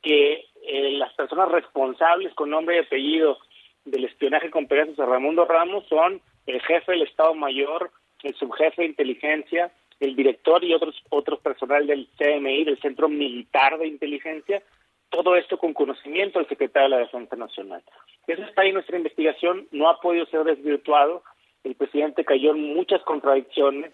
que 0.02 0.46
eh, 0.64 0.92
las 0.92 1.12
personas 1.14 1.50
responsables 1.50 2.34
con 2.34 2.50
nombre 2.50 2.76
y 2.76 2.80
apellido 2.80 3.38
del 3.84 4.04
espionaje 4.04 4.50
con 4.50 4.66
Pegasus 4.66 4.98
a 4.98 5.06
Raimundo 5.06 5.44
Ramos 5.44 5.86
son 5.88 6.20
el 6.46 6.60
jefe 6.62 6.92
del 6.92 7.02
Estado 7.02 7.34
Mayor, 7.34 7.90
el 8.22 8.34
subjefe 8.34 8.82
de 8.82 8.88
inteligencia, 8.88 9.72
el 10.00 10.16
director 10.16 10.64
y 10.64 10.74
otros 10.74 11.00
otros 11.10 11.40
personal 11.40 11.86
del 11.86 12.08
CMI, 12.18 12.64
del 12.64 12.80
Centro 12.80 13.08
Militar 13.08 13.78
de 13.78 13.86
Inteligencia, 13.86 14.62
todo 15.10 15.36
esto 15.36 15.58
con 15.58 15.74
conocimiento 15.74 16.38
del 16.38 16.48
secretario 16.48 16.88
de 16.88 16.96
la 16.96 17.02
Defensa 17.02 17.36
Nacional. 17.36 17.82
Eso 18.26 18.42
está 18.42 18.62
ahí 18.62 18.72
nuestra 18.72 18.96
investigación, 18.96 19.68
no 19.70 19.88
ha 19.88 20.00
podido 20.00 20.26
ser 20.26 20.44
desvirtuado, 20.44 21.22
el 21.64 21.74
presidente 21.74 22.24
cayó 22.24 22.52
en 22.52 22.74
muchas 22.74 23.02
contradicciones, 23.02 23.92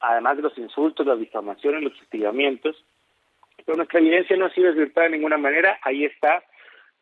además 0.00 0.36
de 0.36 0.42
los 0.42 0.56
insultos, 0.58 1.06
las 1.06 1.18
difamaciones, 1.18 1.82
los 1.82 2.00
hostigamientos, 2.00 2.84
pero 3.64 3.76
nuestra 3.76 4.00
evidencia 4.00 4.36
no 4.36 4.46
ha 4.46 4.50
sido 4.50 4.68
desvirtuada 4.68 5.08
de 5.08 5.16
ninguna 5.16 5.38
manera, 5.38 5.78
ahí 5.82 6.04
está, 6.04 6.42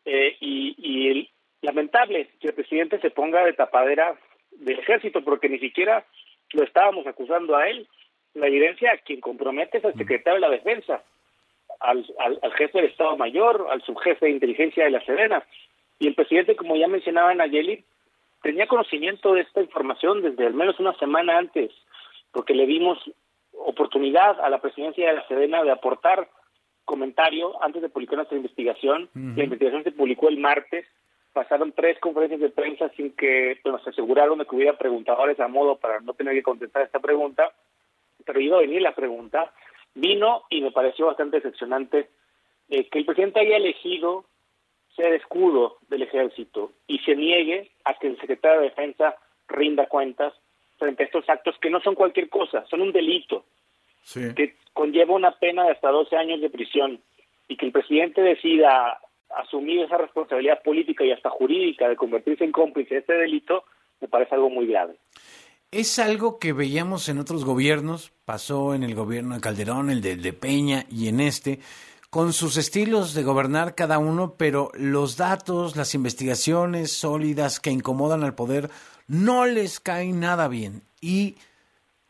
eh, 0.05 0.37
y, 0.39 0.75
y 0.77 1.29
lamentable 1.61 2.29
que 2.39 2.49
el 2.49 2.53
presidente 2.53 2.99
se 2.99 3.11
ponga 3.11 3.43
de 3.45 3.53
tapadera 3.53 4.15
del 4.51 4.79
ejército, 4.79 5.23
porque 5.23 5.49
ni 5.49 5.59
siquiera 5.59 6.05
lo 6.53 6.63
estábamos 6.63 7.07
acusando 7.07 7.55
a 7.55 7.69
él, 7.69 7.87
la 8.33 8.47
evidencia 8.47 8.91
a 8.91 8.97
quien 8.97 9.21
compromete 9.21 9.77
es 9.77 9.85
al 9.85 9.95
secretario 9.95 10.35
de 10.35 10.47
la 10.47 10.49
defensa, 10.49 11.03
al, 11.79 12.05
al, 12.19 12.39
al 12.41 12.53
jefe 12.53 12.79
del 12.79 12.91
Estado 12.91 13.17
Mayor, 13.17 13.67
al 13.69 13.81
subjefe 13.81 14.25
de 14.25 14.31
inteligencia 14.31 14.83
de 14.83 14.91
la 14.91 15.03
Serena, 15.05 15.43
y 15.99 16.07
el 16.07 16.15
presidente, 16.15 16.55
como 16.55 16.75
ya 16.75 16.87
mencionaba 16.87 17.33
Nayeli, 17.33 17.83
tenía 18.41 18.67
conocimiento 18.67 19.33
de 19.33 19.41
esta 19.41 19.61
información 19.61 20.21
desde 20.21 20.47
al 20.47 20.53
menos 20.53 20.79
una 20.79 20.93
semana 20.97 21.37
antes, 21.37 21.71
porque 22.31 22.53
le 22.53 22.65
dimos 22.65 22.97
oportunidad 23.53 24.39
a 24.39 24.49
la 24.49 24.61
presidencia 24.61 25.07
de 25.07 25.15
la 25.15 25.27
Sedena 25.27 25.63
de 25.63 25.71
aportar 25.71 26.29
comentario 26.85 27.61
antes 27.63 27.81
de 27.81 27.89
publicar 27.89 28.17
nuestra 28.17 28.37
investigación. 28.37 29.09
La 29.13 29.43
investigación 29.43 29.83
se 29.83 29.91
publicó 29.91 30.29
el 30.29 30.37
martes, 30.37 30.85
pasaron 31.33 31.71
tres 31.71 31.99
conferencias 31.99 32.41
de 32.41 32.49
prensa 32.49 32.89
sin 32.95 33.15
que 33.15 33.59
nos 33.63 33.85
aseguraron 33.87 34.39
de 34.39 34.45
que 34.45 34.55
hubiera 34.55 34.77
preguntadores 34.77 35.39
a 35.39 35.47
modo 35.47 35.77
para 35.77 35.99
no 36.01 36.13
tener 36.13 36.33
que 36.33 36.43
contestar 36.43 36.83
esta 36.83 36.99
pregunta, 36.99 37.53
pero 38.25 38.39
iba 38.39 38.57
a 38.57 38.61
venir 38.61 38.81
la 38.81 38.95
pregunta, 38.95 39.53
vino 39.93 40.43
y 40.49 40.61
me 40.61 40.71
pareció 40.71 41.05
bastante 41.07 41.37
decepcionante 41.37 42.09
eh, 42.69 42.89
que 42.89 42.99
el 42.99 43.05
presidente 43.05 43.39
haya 43.39 43.57
elegido 43.57 44.25
ser 44.95 45.13
escudo 45.13 45.77
del 45.87 46.03
ejército 46.03 46.73
y 46.87 46.99
se 46.99 47.15
niegue 47.15 47.71
a 47.85 47.93
que 47.93 48.07
el 48.07 48.19
secretario 48.19 48.61
de 48.61 48.69
Defensa 48.69 49.15
rinda 49.47 49.87
cuentas 49.87 50.33
frente 50.81 51.03
a 51.03 51.05
estos 51.05 51.29
actos 51.29 51.55
que 51.61 51.69
no 51.69 51.79
son 51.81 51.93
cualquier 51.93 52.27
cosa, 52.27 52.65
son 52.65 52.81
un 52.81 52.91
delito 52.91 53.45
que 54.13 54.55
conlleva 54.73 55.13
una 55.13 55.37
pena 55.37 55.63
de 55.65 55.73
hasta 55.73 55.91
12 55.91 56.15
años 56.17 56.41
de 56.41 56.49
prisión 56.49 56.99
y 57.47 57.55
que 57.55 57.67
el 57.67 57.71
presidente 57.71 58.21
decida 58.21 58.99
asumir 59.29 59.81
esa 59.81 59.97
responsabilidad 59.97 60.63
política 60.63 61.05
y 61.05 61.11
hasta 61.11 61.29
jurídica 61.29 61.87
de 61.87 61.95
convertirse 61.95 62.43
en 62.43 62.51
cómplice 62.51 62.95
de 62.95 62.99
este 63.01 63.13
delito, 63.13 63.63
me 64.01 64.07
parece 64.07 64.33
algo 64.33 64.49
muy 64.49 64.65
grave. 64.65 64.95
Es 65.69 65.99
algo 65.99 66.39
que 66.39 66.51
veíamos 66.51 67.07
en 67.09 67.19
otros 67.19 67.45
gobiernos, 67.45 68.11
pasó 68.25 68.73
en 68.73 68.81
el 68.81 68.95
gobierno 68.95 69.35
de 69.35 69.41
Calderón, 69.41 69.91
el 69.91 70.01
de, 70.01 70.15
de 70.15 70.33
Peña 70.33 70.85
y 70.89 71.07
en 71.07 71.19
este, 71.21 71.59
con 72.09 72.33
sus 72.33 72.57
estilos 72.57 73.13
de 73.13 73.23
gobernar 73.23 73.75
cada 73.75 73.99
uno, 73.99 74.35
pero 74.35 74.71
los 74.73 75.15
datos, 75.15 75.77
las 75.77 75.93
investigaciones 75.95 76.91
sólidas 76.91 77.61
que 77.61 77.69
incomodan 77.69 78.23
al 78.23 78.35
poder 78.35 78.69
no 79.11 79.45
les 79.45 79.81
caen 79.81 80.21
nada 80.21 80.47
bien 80.47 80.83
y 81.01 81.35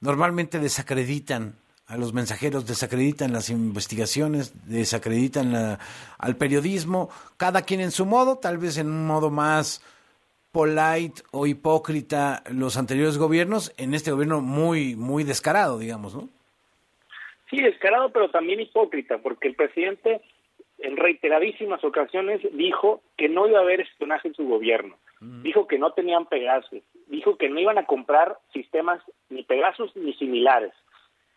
normalmente 0.01 0.59
desacreditan 0.59 1.55
a 1.87 1.97
los 1.97 2.13
mensajeros, 2.13 2.67
desacreditan 2.67 3.33
las 3.33 3.49
investigaciones, 3.49 4.53
desacreditan 4.69 5.79
al 6.19 6.35
periodismo, 6.37 7.09
cada 7.37 7.63
quien 7.63 7.81
en 7.81 7.89
su 7.89 8.05
modo, 8.05 8.37
tal 8.37 8.59
vez 8.59 8.77
en 8.77 8.87
un 8.87 9.07
modo 9.07 9.31
más 9.31 9.83
polite 10.51 11.23
o 11.31 11.47
hipócrita 11.47 12.43
los 12.51 12.77
anteriores 12.77 13.17
gobiernos, 13.17 13.73
en 13.77 13.95
este 13.95 14.11
gobierno 14.11 14.39
muy, 14.39 14.95
muy 14.95 15.23
descarado, 15.23 15.79
digamos, 15.79 16.13
¿no? 16.13 16.29
Sí, 17.49 17.61
descarado, 17.61 18.11
pero 18.11 18.29
también 18.29 18.61
hipócrita, 18.61 19.17
porque 19.17 19.47
el 19.47 19.55
presidente 19.55 20.21
en 20.77 20.97
reiteradísimas 20.97 21.83
ocasiones 21.83 22.41
dijo 22.53 23.01
que 23.17 23.27
no 23.27 23.47
iba 23.47 23.57
a 23.57 23.63
haber 23.63 23.81
espionaje 23.81 24.27
en 24.27 24.35
su 24.35 24.45
gobierno, 24.45 24.97
dijo 25.21 25.67
que 25.67 25.77
no 25.77 25.91
tenían 25.93 26.25
Pegasus, 26.25 26.81
dijo 27.07 27.37
que 27.37 27.47
no 27.47 27.59
iban 27.59 27.77
a 27.77 27.85
comprar 27.85 28.39
sistemas 28.53 29.01
ni 29.29 29.43
Pegasus 29.43 29.95
ni 29.95 30.13
similares. 30.13 30.73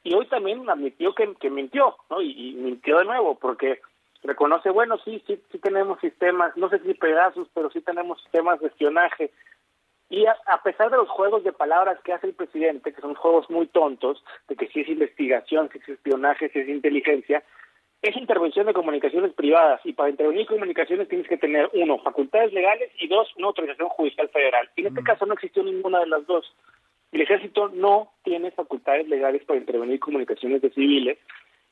Y 0.03 0.15
hoy 0.15 0.27
también 0.27 0.69
admitió 0.69 1.15
que, 1.15 1.51
mintió, 1.51 1.97
¿no? 2.11 2.23
Y, 2.23 2.55
mintió 2.55 2.99
de 2.99 3.05
nuevo, 3.05 3.39
porque 3.39 3.81
reconoce, 4.23 4.71
bueno, 4.71 4.99
sí, 5.05 5.23
sí, 5.27 5.41
sí 5.53 5.59
tenemos 5.59 6.01
sistemas, 6.01 6.57
no 6.57 6.71
sé 6.71 6.79
si 6.81 6.95
Pegasus, 6.95 7.49
pero 7.55 7.71
sí 7.71 7.81
tenemos 7.83 8.21
sistemas 8.23 8.59
de 8.61 8.69
espionaje. 8.69 9.31
Y 10.09 10.27
a, 10.27 10.63
pesar 10.63 10.91
de 10.91 10.97
los 10.97 11.09
juegos 11.09 11.45
de 11.45 11.53
palabras 11.53 11.99
que 12.05 12.13
hace 12.13 12.29
el 12.29 12.35
presidente, 12.35 12.93
que 12.93 13.01
son 13.01 13.15
juegos 13.15 13.49
muy 13.51 13.67
tontos, 13.67 14.23
de 14.49 14.57
que 14.57 14.69
si 14.69 14.81
es 14.81 14.89
investigación, 14.89 15.69
si 15.73 15.79
es 15.79 15.89
espionaje, 15.89 16.49
si 16.51 16.59
es 16.59 16.69
inteligencia, 16.69 17.43
es 18.09 18.17
intervención 18.17 18.67
de 18.67 18.75
comunicaciones 18.75 19.33
privadas 19.33 19.81
y 19.85 19.93
para 19.93 20.11
intervenir 20.11 20.43
en 20.43 20.47
comunicaciones 20.47 21.09
tienes 21.09 21.27
que 21.29 21.37
tener, 21.37 21.71
uno, 21.73 21.99
facultades 21.99 22.53
legales 22.53 22.91
y 23.01 23.09
dos, 23.09 23.29
una 23.37 23.49
autorización 23.49 23.89
judicial 23.89 24.29
federal. 24.29 24.69
Y 24.77 24.83
en 24.83 24.89
este 24.89 25.03
caso 25.03 25.27
no 25.27 25.35
existió 25.35 25.63
ninguna 25.63 26.01
de 26.01 26.07
las 26.07 26.27
dos. 26.27 26.45
El 27.13 27.23
ejército 27.23 27.69
no 27.69 28.13
tiene 28.23 28.51
facultades 28.51 29.09
legales 29.09 29.45
para 29.45 29.61
intervenir 29.61 29.95
en 29.95 30.01
comunicaciones 30.01 30.61
de 30.63 30.71
civiles 30.71 31.19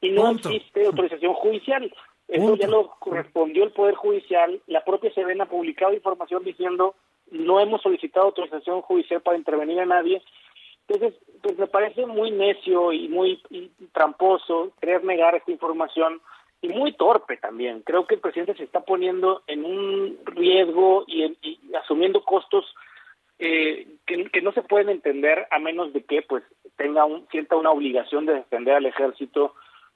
y 0.00 0.10
no 0.10 0.30
existe 0.30 0.86
autorización 0.86 1.34
judicial. 1.34 1.92
Eso 2.28 2.56
ya 2.56 2.68
lo 2.68 2.90
correspondió 2.98 3.64
el 3.64 3.72
Poder 3.72 3.94
Judicial. 3.94 4.60
La 4.66 4.84
propia 4.84 5.12
Sedena 5.12 5.44
ha 5.44 5.48
publicado 5.48 5.92
información 5.92 6.44
diciendo 6.44 6.94
no 7.30 7.60
hemos 7.60 7.82
solicitado 7.82 8.26
autorización 8.26 8.82
judicial 8.82 9.20
para 9.22 9.38
intervenir 9.38 9.80
a 9.80 9.86
nadie. 9.86 10.22
Entonces, 10.92 11.18
pues 11.40 11.59
me 11.59 11.66
parece 11.66 12.05
muy 12.07 12.31
necio 12.31 12.92
y 12.92 13.09
muy 13.09 13.40
tramposo 13.92 14.72
querer 14.81 15.02
negar 15.05 15.35
esta 15.35 15.50
información 15.50 16.20
y 16.61 16.68
muy 16.68 16.92
torpe 16.92 17.38
también. 17.38 17.81
Creo 17.81 18.07
que 18.07 18.16
el 18.16 18.20
presidente 18.20 18.55
se 18.55 18.64
está 18.64 18.81
poniendo 18.81 19.42
en 19.46 19.64
un 19.64 20.18
riesgo 20.26 21.05
y, 21.07 21.37
asumiendo 21.83 22.22
costos 22.24 22.66
eh, 23.38 23.88
que, 24.07 24.42
no 24.42 24.52
se 24.52 24.62
pueden 24.62 24.90
entender 24.90 25.46
a 25.50 25.59
menos 25.59 25.92
de 25.94 26.05
que 26.05 26.22
pues 26.22 26.44
tenga 26.76 27.07
un, 27.07 27.26
sienta 27.31 27.57
una 27.57 27.70
obligación 27.70 28.26
de 28.26 28.35
defender 28.35 28.74
al 28.74 28.87
ejército 28.87 29.55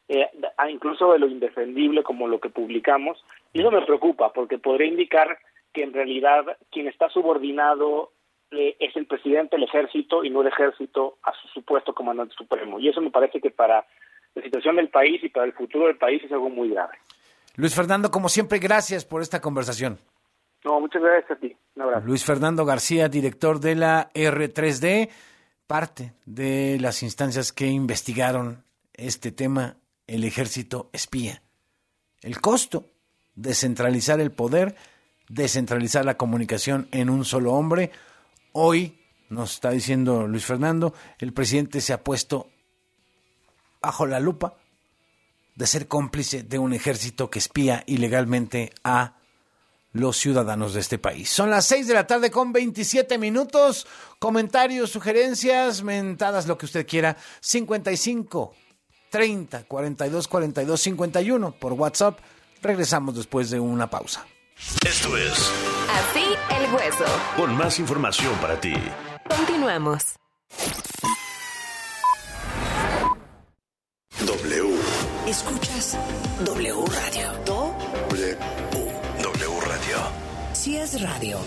eh, 0.09 0.29
incluso 0.71 1.13
de 1.13 1.19
lo 1.19 1.29
indefendible 1.29 2.03
como 2.03 2.27
lo 2.27 2.41
que 2.41 2.49
publicamos, 2.49 3.23
y 3.53 3.61
eso 3.61 3.71
me 3.71 3.83
preocupa 3.83 4.33
porque 4.33 4.59
podría 4.59 4.87
indicar 4.87 5.39
que 5.73 5.83
en 5.83 5.93
realidad 5.93 6.57
quien 6.71 6.87
está 6.87 7.09
subordinado 7.11 8.13
eh, 8.51 8.77
es 8.79 8.97
el 8.97 9.07
presidente 9.07 9.57
del 9.57 9.65
ejército 9.65 10.25
y 10.25 10.31
no 10.31 10.43
el 10.43 10.49
ejército 10.49 11.19
a 11.23 11.33
su 11.33 11.49
supuesto 11.49 11.95
comandante 11.95 12.35
supremo. 12.35 12.79
Y 12.79 12.89
eso 12.89 13.01
me 13.01 13.11
parece 13.11 13.41
que 13.41 13.51
para 13.51 13.87
la 14.35 14.43
situación 14.43 14.77
del 14.77 14.89
país 14.89 15.23
y 15.25 15.29
para 15.29 15.47
el 15.47 15.53
futuro 15.53 15.87
del 15.87 15.97
país 15.97 16.23
es 16.25 16.33
algo 16.33 16.51
muy 16.51 16.71
grave. 16.71 16.99
Luis 17.57 17.75
Fernando, 17.75 18.11
como 18.11 18.29
siempre, 18.29 18.59
gracias 18.59 19.05
por 19.05 19.23
esta 19.23 19.41
conversación. 19.41 19.99
No, 20.65 20.81
muchas 20.81 21.03
gracias 21.03 21.31
a 21.31 21.37
ti. 21.37 21.57
Un 21.77 21.83
abrazo. 21.83 22.07
Luis 22.07 22.25
Fernando 22.25 22.65
García, 22.65 23.09
director 23.09 23.61
de 23.61 23.77
la 23.77 24.11
R3D, 24.13 25.09
parte 25.67 26.13
de 26.25 26.79
las 26.81 27.03
instancias 27.03 27.53
que 27.53 27.67
investigaron 27.67 28.65
este 28.93 29.33
tema 29.33 29.77
el 30.07 30.25
ejército 30.25 30.91
espía. 30.93 31.43
El 32.23 32.41
costo, 32.41 32.91
descentralizar 33.35 34.21
el 34.21 34.33
poder, 34.33 34.77
descentralizar 35.29 36.05
la 36.05 36.17
comunicación 36.17 36.89
en 36.93 37.11
un 37.11 37.25
solo 37.25 37.53
hombre. 37.53 37.91
Hoy, 38.59 38.99
nos 39.29 39.53
está 39.53 39.69
diciendo 39.69 40.27
Luis 40.27 40.47
Fernando, 40.47 40.95
el 41.19 41.35
presidente 41.35 41.83
se 41.83 41.92
ha 41.92 42.03
puesto 42.03 42.49
bajo 43.83 44.07
la 44.07 44.19
lupa 44.19 44.55
de 45.55 45.66
ser 45.66 45.88
cómplice 45.88 46.42
de 46.42 46.59
un 46.59 46.73
ejército 46.73 47.29
que 47.29 47.38
espía 47.38 47.85
ilegalmente 47.87 48.73
a 48.83 49.19
los 49.92 50.16
ciudadanos 50.16 50.73
de 50.73 50.81
este 50.81 50.97
país. 50.97 51.29
Son 51.29 51.51
las 51.51 51.66
6 51.66 51.87
de 51.87 51.92
la 51.92 52.07
tarde 52.07 52.31
con 52.31 52.55
27 52.55 53.19
minutos. 53.19 53.87
Comentarios, 54.19 54.88
sugerencias, 54.88 55.83
mentadas, 55.83 56.47
lo 56.47 56.57
que 56.57 56.64
usted 56.64 56.87
quiera. 56.87 57.19
55 57.40 58.55
30 59.11 59.64
42 59.64 60.29
42 60.29 60.81
51 60.81 61.53
por 61.53 61.75
WhatsApp. 61.75 62.21
Regresamos 62.62 63.16
después 63.16 63.51
de 63.51 63.61
una 63.61 63.90
pausa. 63.90 64.27
Esto 64.57 65.16
es 65.16 65.53
Así 65.90 66.25
el 66.57 66.75
hueso. 66.75 67.05
Con 67.37 67.57
más 67.57 67.79
información 67.79 68.35
para 68.37 68.59
ti. 68.61 68.75
Continuamos. 69.29 70.14
W. 74.25 74.79
Escuchas 75.27 75.99
W 76.45 76.85
Radio. 76.87 77.33
W. 77.45 78.37
W 79.23 79.61
Radio. 79.61 79.99
Si 80.53 80.77
es 80.77 81.01
radio, 81.03 81.38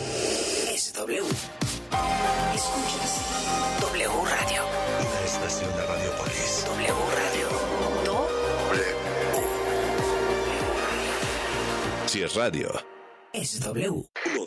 es 0.72 0.94
W. 0.94 1.24
Escuchas 2.54 3.22
W 3.82 4.10
Radio. 4.26 4.64
Una 5.00 5.26
estación 5.26 5.72
de 5.76 5.86
Radiopolis. 5.86 6.66
W 6.68 6.94
Radio. 7.16 7.70
Si 12.06 12.24
es 12.24 12.34
radio. 12.34 12.99
Es 13.42 13.58
W. 13.62 13.88
1, 13.88 14.09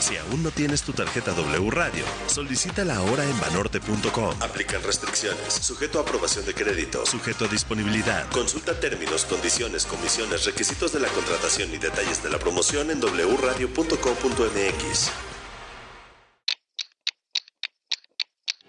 Si 0.00 0.16
aún 0.16 0.42
no 0.42 0.50
tienes 0.50 0.82
tu 0.82 0.92
tarjeta 0.92 1.32
W 1.32 1.70
Radio, 1.70 2.04
solicítala 2.26 2.96
ahora 2.96 3.24
en 3.24 3.38
banorte.com. 3.40 4.34
Aplican 4.40 4.82
restricciones, 4.82 5.54
sujeto 5.54 5.98
a 5.98 6.02
aprobación 6.02 6.44
de 6.46 6.54
crédito, 6.54 7.04
sujeto 7.06 7.44
a 7.44 7.48
disponibilidad. 7.48 8.28
Consulta 8.30 8.78
términos, 8.80 9.24
condiciones, 9.24 9.86
comisiones, 9.86 10.44
requisitos 10.44 10.92
de 10.92 11.00
la 11.00 11.08
contratación 11.08 11.72
y 11.74 11.78
detalles 11.78 12.22
de 12.22 12.30
la 12.30 12.38
promoción 12.38 12.90
en 12.90 13.00
wradio.com.mx. 13.00 13.70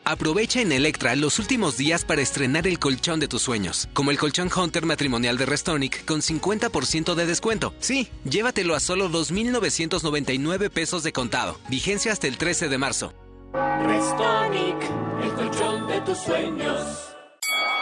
Aprovecha 0.03 0.61
en 0.61 0.71
Electra 0.71 1.15
los 1.15 1.37
últimos 1.37 1.77
días 1.77 2.05
para 2.05 2.21
estrenar 2.21 2.65
el 2.67 2.79
colchón 2.79 3.19
de 3.19 3.27
tus 3.27 3.43
sueños, 3.43 3.87
como 3.93 4.09
el 4.09 4.17
colchón 4.17 4.49
Hunter 4.53 4.85
matrimonial 4.85 5.37
de 5.37 5.45
Restonic 5.45 6.05
con 6.05 6.21
50% 6.21 7.13
de 7.13 7.25
descuento. 7.25 7.73
Sí, 7.79 8.09
llévatelo 8.23 8.75
a 8.75 8.79
solo 8.79 9.09
2.999 9.09 10.71
pesos 10.71 11.03
de 11.03 11.13
contado. 11.13 11.59
Vigencia 11.69 12.11
hasta 12.11 12.27
el 12.27 12.37
13 12.37 12.67
de 12.67 12.77
marzo. 12.79 13.13
Restonic, 13.53 14.77
el 15.23 15.33
colchón 15.33 15.87
de 15.87 16.01
tus 16.01 16.17
sueños. 16.17 16.81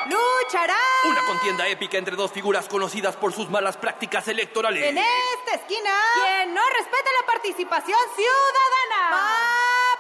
¡Luchará! 0.06 0.76
Una 1.10 1.26
contienda 1.26 1.70
épica 1.70 1.98
entre 1.98 2.18
dos 2.18 2.32
figuras 2.32 2.68
conocidas 2.68 3.16
por 3.16 3.32
sus 3.32 3.50
malas 3.50 3.78
prácticas 3.78 4.28
electorales. 4.28 4.84
En 4.84 4.98
esta 4.98 5.56
esquina, 5.56 5.92
quien 6.16 6.54
no 6.54 6.62
respeta 6.78 7.10
la 7.22 7.26
participación 7.28 8.00
ciudadana. 8.16 9.10
¡Papá! 9.12 9.99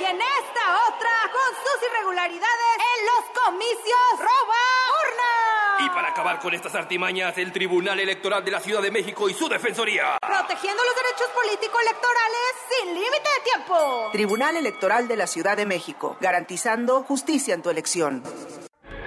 Y 0.00 0.04
en 0.04 0.20
esta 0.20 0.88
otra, 0.88 1.10
con 1.32 1.54
sus 1.56 1.88
irregularidades 1.88 2.76
en 2.78 3.06
los 3.06 3.44
comicios, 3.44 4.18
roba 4.18 4.62
urna. 5.02 5.86
Y 5.86 5.88
para 5.90 6.08
acabar 6.08 6.40
con 6.40 6.52
estas 6.54 6.74
artimañas, 6.74 7.36
el 7.38 7.52
Tribunal 7.52 8.00
Electoral 8.00 8.44
de 8.44 8.50
la 8.50 8.60
Ciudad 8.60 8.82
de 8.82 8.90
México 8.90 9.28
y 9.28 9.34
su 9.34 9.48
Defensoría. 9.48 10.18
Protegiendo 10.20 10.82
los 10.84 10.96
derechos 10.96 11.28
político-electorales 11.34 12.54
sin 12.68 12.94
límite 12.94 13.28
de 13.38 13.50
tiempo. 13.52 14.08
Tribunal 14.12 14.56
Electoral 14.56 15.08
de 15.08 15.16
la 15.16 15.26
Ciudad 15.26 15.56
de 15.56 15.66
México, 15.66 16.16
garantizando 16.20 17.02
justicia 17.04 17.54
en 17.54 17.62
tu 17.62 17.70
elección. 17.70 18.22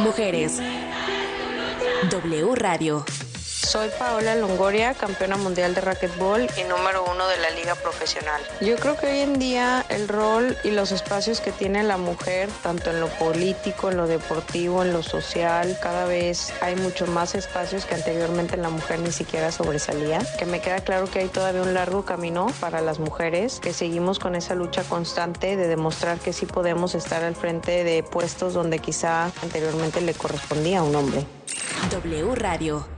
Mujeres. 0.00 0.60
W 2.10 2.54
Radio. 2.54 3.04
Soy 3.68 3.90
Paola 3.98 4.34
Longoria, 4.34 4.94
campeona 4.94 5.36
mundial 5.36 5.74
de 5.74 5.82
racquetball 5.82 6.48
y 6.56 6.64
número 6.64 7.04
uno 7.04 7.28
de 7.28 7.36
la 7.36 7.50
liga 7.50 7.74
profesional. 7.74 8.40
Yo 8.62 8.76
creo 8.76 8.96
que 8.96 9.08
hoy 9.08 9.18
en 9.18 9.38
día 9.38 9.84
el 9.90 10.08
rol 10.08 10.56
y 10.64 10.70
los 10.70 10.90
espacios 10.90 11.42
que 11.42 11.52
tiene 11.52 11.82
la 11.82 11.98
mujer, 11.98 12.48
tanto 12.62 12.88
en 12.88 12.98
lo 12.98 13.08
político, 13.08 13.90
en 13.90 13.98
lo 13.98 14.06
deportivo, 14.06 14.82
en 14.82 14.94
lo 14.94 15.02
social, 15.02 15.76
cada 15.82 16.06
vez 16.06 16.50
hay 16.62 16.76
mucho 16.76 17.06
más 17.08 17.34
espacios 17.34 17.84
que 17.84 17.96
anteriormente 17.96 18.56
la 18.56 18.70
mujer 18.70 19.00
ni 19.00 19.12
siquiera 19.12 19.52
sobresalía. 19.52 20.20
Que 20.38 20.46
me 20.46 20.62
queda 20.62 20.80
claro 20.80 21.10
que 21.10 21.18
hay 21.18 21.28
todavía 21.28 21.60
un 21.60 21.74
largo 21.74 22.06
camino 22.06 22.46
para 22.60 22.80
las 22.80 22.98
mujeres, 22.98 23.60
que 23.60 23.74
seguimos 23.74 24.18
con 24.18 24.34
esa 24.34 24.54
lucha 24.54 24.82
constante 24.84 25.58
de 25.58 25.68
demostrar 25.68 26.18
que 26.18 26.32
sí 26.32 26.46
podemos 26.46 26.94
estar 26.94 27.22
al 27.22 27.36
frente 27.36 27.84
de 27.84 28.02
puestos 28.02 28.54
donde 28.54 28.78
quizá 28.78 29.24
anteriormente 29.42 30.00
le 30.00 30.14
correspondía 30.14 30.78
a 30.78 30.84
un 30.84 30.96
hombre. 30.96 31.26
W 31.90 32.34
Radio. 32.34 32.97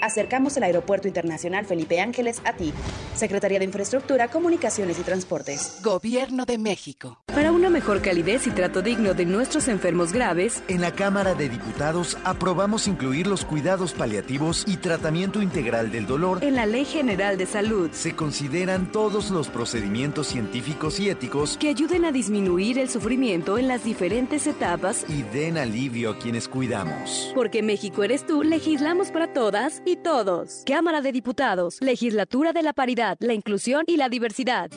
Acercamos 0.00 0.56
el 0.56 0.62
Aeropuerto 0.62 1.08
Internacional 1.08 1.66
Felipe 1.66 2.00
Ángeles 2.00 2.40
a 2.44 2.52
ti. 2.54 2.72
Secretaría 3.14 3.58
de 3.58 3.64
Infraestructura, 3.64 4.28
Comunicaciones 4.28 4.98
y 4.98 5.02
Transportes. 5.02 5.80
Gobierno 5.82 6.44
de 6.44 6.58
México. 6.58 7.18
Para 7.26 7.52
una 7.52 7.70
mejor 7.70 8.02
calidez 8.02 8.46
y 8.46 8.50
trato 8.50 8.82
digno 8.82 9.14
de 9.14 9.24
nuestros 9.24 9.68
enfermos 9.68 10.12
graves, 10.12 10.62
en 10.68 10.80
la 10.80 10.92
Cámara 10.92 11.34
de 11.34 11.48
Diputados 11.48 12.18
aprobamos 12.24 12.88
incluir 12.88 13.26
los 13.26 13.44
cuidados 13.44 13.92
paliativos 13.92 14.64
y 14.66 14.76
tratamiento 14.76 15.42
integral 15.42 15.90
del 15.90 16.06
dolor 16.06 16.42
en 16.42 16.56
la 16.56 16.66
Ley 16.66 16.84
General 16.84 17.38
de 17.38 17.46
Salud. 17.46 17.90
Se 17.92 18.14
consideran 18.14 18.90
todos 18.92 19.30
los 19.30 19.48
procedimientos 19.48 20.26
científicos 20.28 21.00
y 21.00 21.08
éticos 21.08 21.56
que 21.58 21.68
ayuden 21.68 22.04
a 22.04 22.12
disminuir 22.12 22.78
el 22.78 22.88
sufrimiento 22.88 23.58
en 23.58 23.68
las 23.68 23.84
diferentes 23.84 24.46
etapas 24.46 25.04
y 25.08 25.22
den 25.22 25.56
alivio 25.56 26.10
a 26.10 26.18
quienes 26.18 26.48
cuidamos. 26.48 27.32
Porque 27.34 27.62
México 27.62 28.02
eres 28.02 28.26
tú, 28.26 28.42
legislamos 28.42 29.10
para 29.10 29.32
todas 29.32 29.82
y 29.84 29.89
todos. 29.96 30.62
Cámara 30.66 31.00
de 31.00 31.12
Diputados, 31.12 31.80
Legislatura 31.80 32.52
de 32.52 32.62
la 32.62 32.72
Paridad, 32.72 33.16
la 33.20 33.34
Inclusión 33.34 33.84
y 33.86 33.96
la 33.96 34.08
Diversidad. 34.08 34.70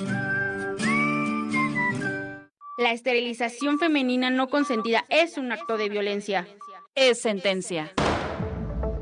La 2.78 2.92
esterilización 2.92 3.80
femenina 3.80 4.30
no 4.30 4.50
consentida 4.50 5.06
es 5.10 5.38
un 5.38 5.52
acto 5.52 5.78
de 5.78 5.90
violencia. 5.90 6.48
Es 6.96 7.22
sentencia. 7.22 7.94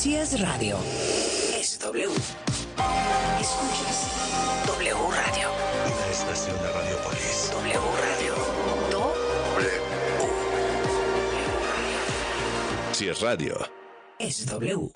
Si 0.00 0.16
es 0.16 0.40
radio, 0.40 0.78
es 1.58 1.78
W. 1.78 2.06
Escuchas 3.38 4.08
W 4.66 4.94
Radio. 4.94 5.48
Una 5.84 6.06
estación 6.10 6.56
de 6.56 6.72
Radiopolis. 6.72 7.50
W 7.52 7.80
Radio. 8.00 8.34
Do. 8.90 9.12
Si 12.92 13.08
es 13.08 13.20
radio, 13.20 13.58
Es 14.18 14.46
W. 14.46 14.90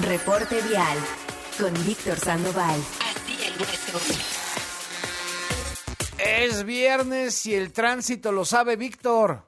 Reporte 0.00 0.60
vial. 0.60 0.98
Con 1.58 1.72
Víctor 1.86 2.18
Sandoval. 2.18 2.78
Así 3.00 3.46
el 3.46 3.58
hueso. 3.62 3.98
Es 6.18 6.64
viernes 6.64 7.46
y 7.46 7.54
el 7.54 7.72
tránsito 7.72 8.30
lo 8.30 8.44
sabe 8.44 8.76
Víctor. 8.76 9.45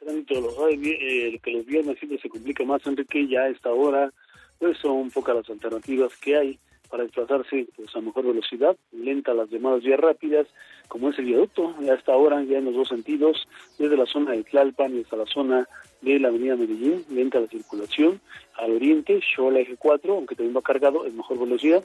Tránsito 0.00 0.40
lo 0.40 0.50
sabe 0.52 0.76
bien, 0.76 0.96
eh, 1.00 1.38
que 1.42 1.52
los 1.52 1.66
viernes 1.66 1.98
siempre 1.98 2.18
se 2.18 2.28
complica 2.28 2.64
más, 2.64 2.86
Enrique, 2.86 3.28
ya 3.28 3.42
a 3.42 3.48
esta 3.48 3.70
hora, 3.70 4.12
pues 4.58 4.76
son 4.78 5.10
pocas 5.10 5.36
las 5.36 5.50
alternativas 5.50 6.16
que 6.16 6.36
hay 6.36 6.58
para 6.90 7.04
desplazarse 7.04 7.66
pues, 7.76 7.94
a 7.94 8.00
mejor 8.00 8.26
velocidad, 8.26 8.76
lenta 8.92 9.32
las 9.32 9.48
llamadas 9.48 9.82
vías 9.82 10.00
rápidas, 10.00 10.46
como 10.88 11.10
es 11.10 11.18
el 11.20 11.26
viaducto, 11.26 11.74
ya 11.80 11.92
a 11.92 11.96
esta 11.96 12.16
hora, 12.16 12.42
ya 12.42 12.58
en 12.58 12.64
los 12.64 12.74
dos 12.74 12.88
sentidos, 12.88 13.46
desde 13.78 13.96
la 13.96 14.06
zona 14.06 14.32
de 14.32 14.42
Tlalpan 14.42 14.96
y 14.96 15.02
hasta 15.02 15.16
la 15.16 15.26
zona 15.26 15.68
de 16.00 16.18
la 16.18 16.28
avenida 16.28 16.56
Medellín, 16.56 17.04
lenta 17.10 17.38
la 17.38 17.46
circulación, 17.46 18.20
al 18.54 18.72
oriente, 18.72 19.20
Xola 19.22 19.60
eje 19.60 19.76
4, 19.76 20.14
aunque 20.14 20.34
también 20.34 20.56
va 20.56 20.62
cargado, 20.62 21.06
en 21.06 21.16
mejor 21.16 21.38
velocidad, 21.38 21.84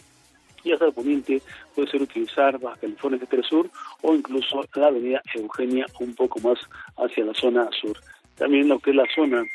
y 0.66 0.74
hasta 0.74 0.88
el 0.88 0.94
poniente 0.94 1.42
puede 1.74 1.90
ser 1.90 2.02
utilizar 2.02 2.60
Baja 2.60 2.78
California 2.82 3.20
Sur 3.48 3.70
o 4.02 4.14
incluso 4.14 4.62
la 4.76 4.88
avenida 4.88 5.22
Eugenia 5.34 5.86
un 6.00 6.14
poco 6.16 6.40
más 6.42 6.60
hacia 6.98 7.24
la 7.24 7.34
zona 7.34 7.70
sur. 7.80 7.98
También 8.36 8.68
lo 8.68 8.80
que 8.80 8.90
es 8.90 8.96
la 8.98 9.06
zona 9.16 9.46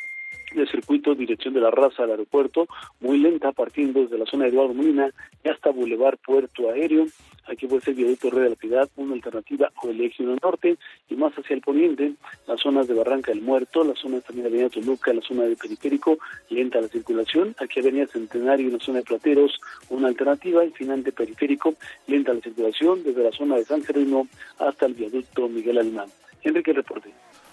del 0.54 0.68
circuito 0.68 1.14
dirección 1.14 1.54
de 1.54 1.60
la 1.60 1.70
raza 1.70 2.04
al 2.04 2.10
aeropuerto, 2.10 2.66
muy 3.00 3.18
lenta 3.18 3.52
partiendo 3.52 4.00
desde 4.00 4.18
la 4.18 4.26
zona 4.26 4.44
de 4.44 4.50
Eduardo 4.50 4.74
Molina 4.74 5.10
y 5.44 5.48
hasta 5.48 5.70
Boulevard 5.70 6.18
Puerto 6.24 6.70
Aéreo. 6.70 7.06
Aquí 7.46 7.66
puede 7.66 7.82
ser 7.82 7.94
viaducto 7.94 8.30
Red 8.30 8.42
de 8.42 8.50
la 8.50 8.56
Piedad, 8.56 8.88
una 8.96 9.14
alternativa 9.14 9.72
o 9.82 9.88
el 9.88 10.00
eje 10.00 10.22
1 10.22 10.36
norte 10.40 10.76
y 11.08 11.16
más 11.16 11.32
hacia 11.34 11.54
el 11.54 11.62
poniente, 11.62 12.12
las 12.46 12.60
zonas 12.60 12.86
de 12.86 12.94
Barranca 12.94 13.32
del 13.32 13.42
Muerto, 13.42 13.82
la 13.82 13.94
zona 13.94 14.20
también 14.20 14.44
de 14.44 14.51
Avenida 14.51 14.68
Toluca, 14.68 15.12
la 15.12 15.22
zona 15.22 15.44
del 15.44 15.57
periférico, 15.57 16.18
lenta 16.48 16.80
la 16.80 16.88
circulación. 16.88 17.57
Aquí 17.59 17.80
Avenida 17.80 18.07
Centenario 18.07 18.70
la 18.70 18.78
zona 18.78 18.98
de 18.98 19.05
Plateros, 19.05 19.61
una 19.88 20.09
alternativa 20.09 20.64
y 20.64 20.70
final 20.70 21.03
de 21.03 21.12
periférico, 21.12 21.74
lenta 22.07 22.34
la 22.34 22.40
circulación 22.40 23.03
desde 23.03 23.24
la 23.24 23.32
zona 23.32 23.57
de 23.57 23.64
San 23.64 23.82
Jerónimo 23.82 24.28
hasta 24.59 24.86
el 24.86 24.94
viaducto 24.94 25.48
Miguel 25.48 25.78
Alemán. 25.78 26.09
Enrique 26.44 26.72
Reporte. 26.72 27.11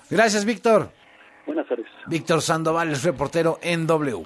Gracias 0.10 0.46
Víctor. 0.46 0.90
Buenas 1.48 1.68
tardes. 1.68 1.88
Víctor 2.08 2.42
Sandoval 2.42 2.92
es 2.92 3.04
reportero 3.04 3.58
en 3.64 3.88
W. 3.88 4.26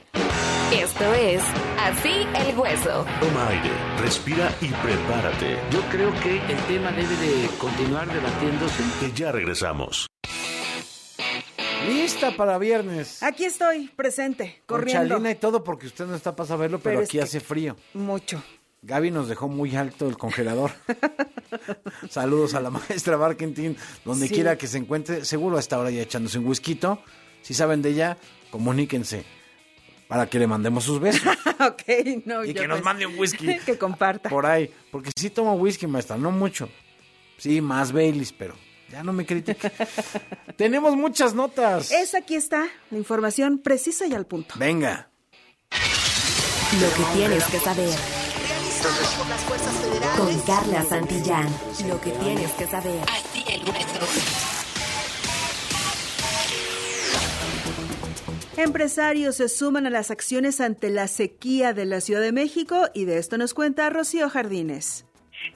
Esto 0.74 1.14
es 1.14 1.42
Así 1.80 2.26
el 2.48 2.58
Hueso. 2.58 3.06
Toma 3.20 3.48
aire, 3.50 3.70
respira 4.00 4.50
y 4.62 4.68
prepárate. 4.68 5.58
Yo 5.72 5.82
creo 5.92 6.12
que 6.22 6.38
el 6.38 6.58
tema 6.68 6.92
debe 6.92 7.16
de 7.16 7.48
continuar 7.60 8.08
debatiéndose. 8.12 8.84
Que 9.00 9.12
ya 9.14 9.32
regresamos. 9.32 10.08
Lista 11.88 12.32
para 12.38 12.58
viernes. 12.60 13.24
Aquí 13.24 13.46
estoy, 13.46 13.88
presente, 13.96 14.62
Con 14.68 14.80
corriendo. 14.80 15.10
chalina 15.16 15.32
y 15.32 15.36
todo 15.36 15.64
porque 15.64 15.88
usted 15.88 16.06
no 16.06 16.16
está 16.16 16.36
para 16.36 16.48
saberlo, 16.48 16.78
pero, 16.80 16.92
Pero 16.98 17.04
es 17.04 17.10
aquí 17.10 17.18
que- 17.18 17.24
hace 17.24 17.40
frío. 17.40 17.76
Mucho. 17.96 18.42
Gaby 18.84 19.12
nos 19.12 19.28
dejó 19.28 19.48
muy 19.48 19.76
alto 19.76 20.08
el 20.08 20.18
congelador. 20.18 20.72
Saludos 22.10 22.56
a 22.56 22.62
la 22.62 22.72
maestra 22.72 23.16
Barkentin, 23.16 23.78
donde 24.04 24.28
Sí. 24.28 24.34
quiera 24.34 24.58
que 24.58 24.66
se 24.68 24.80
encuentre. 24.80 25.24
Seguro 25.24 25.58
a 25.58 25.60
esta 25.60 25.78
hora 25.78 25.92
ya 25.92 26.02
echándose 26.02 26.40
un 26.40 26.48
whisky. 26.48 26.80
Si 27.44 27.54
saben 27.54 27.82
de 27.84 27.90
ella, 27.92 28.18
comuníquense 28.50 29.24
para 30.08 30.28
que 30.28 30.40
le 30.40 30.48
mandemos 30.48 30.84
sus 30.84 31.00
besos. 31.00 31.22
ok, 31.60 32.24
no. 32.26 32.44
Y 32.44 32.54
que 32.56 32.68
nos 32.68 32.78
pues- 32.80 32.86
mande 32.86 33.06
un 33.06 33.20
whisky. 33.20 33.60
que 33.66 33.78
comparta. 33.78 34.30
Por 34.30 34.48
ahí. 34.48 34.74
Porque 34.92 35.12
sí 35.16 35.30
tomo 35.30 35.54
whisky, 35.54 35.86
maestra, 35.86 36.18
no 36.18 36.32
mucho. 36.32 36.68
Sí, 37.38 37.62
más 37.62 37.92
Baileys, 37.92 38.34
pero 38.34 38.56
ya 38.92 39.04
no 39.04 39.14
me 39.14 39.26
critique. 39.28 39.72
Tenemos 40.58 40.96
muchas 40.96 41.36
notas. 41.36 41.92
Es 41.92 42.16
aquí 42.16 42.36
está 42.36 42.68
la 42.90 42.98
información 42.98 43.60
precisa 43.60 44.08
y 44.08 44.14
al 44.16 44.26
punto. 44.26 44.56
Venga. 44.58 45.10
Lo 46.80 46.88
que 46.96 47.04
tienes 47.16 47.44
que 47.46 47.60
saber. 47.60 48.21
Con 50.18 50.40
Carla 50.42 50.82
Santillán. 50.84 51.48
Lo 51.88 52.02
que 52.02 52.12
tienes 52.12 52.52
que 52.54 52.66
saber. 52.66 53.02
Así 53.04 53.44
el 53.48 53.64
nuestro. 53.64 54.08
Empresarios 58.58 59.36
se 59.36 59.50
suman 59.50 59.86
a 59.86 59.90
las 59.90 60.10
acciones 60.12 60.60
ante 60.62 60.90
la 60.90 61.08
sequía 61.08 61.74
de 61.74 61.86
la 61.86 62.02
Ciudad 62.02 62.22
de 62.22 62.32
México 62.32 62.88
y 62.94 63.06
de 63.06 63.18
esto 63.18 63.38
nos 63.38 63.54
cuenta 63.54 63.90
Rocío 63.90 64.30
Jardines. 64.30 65.06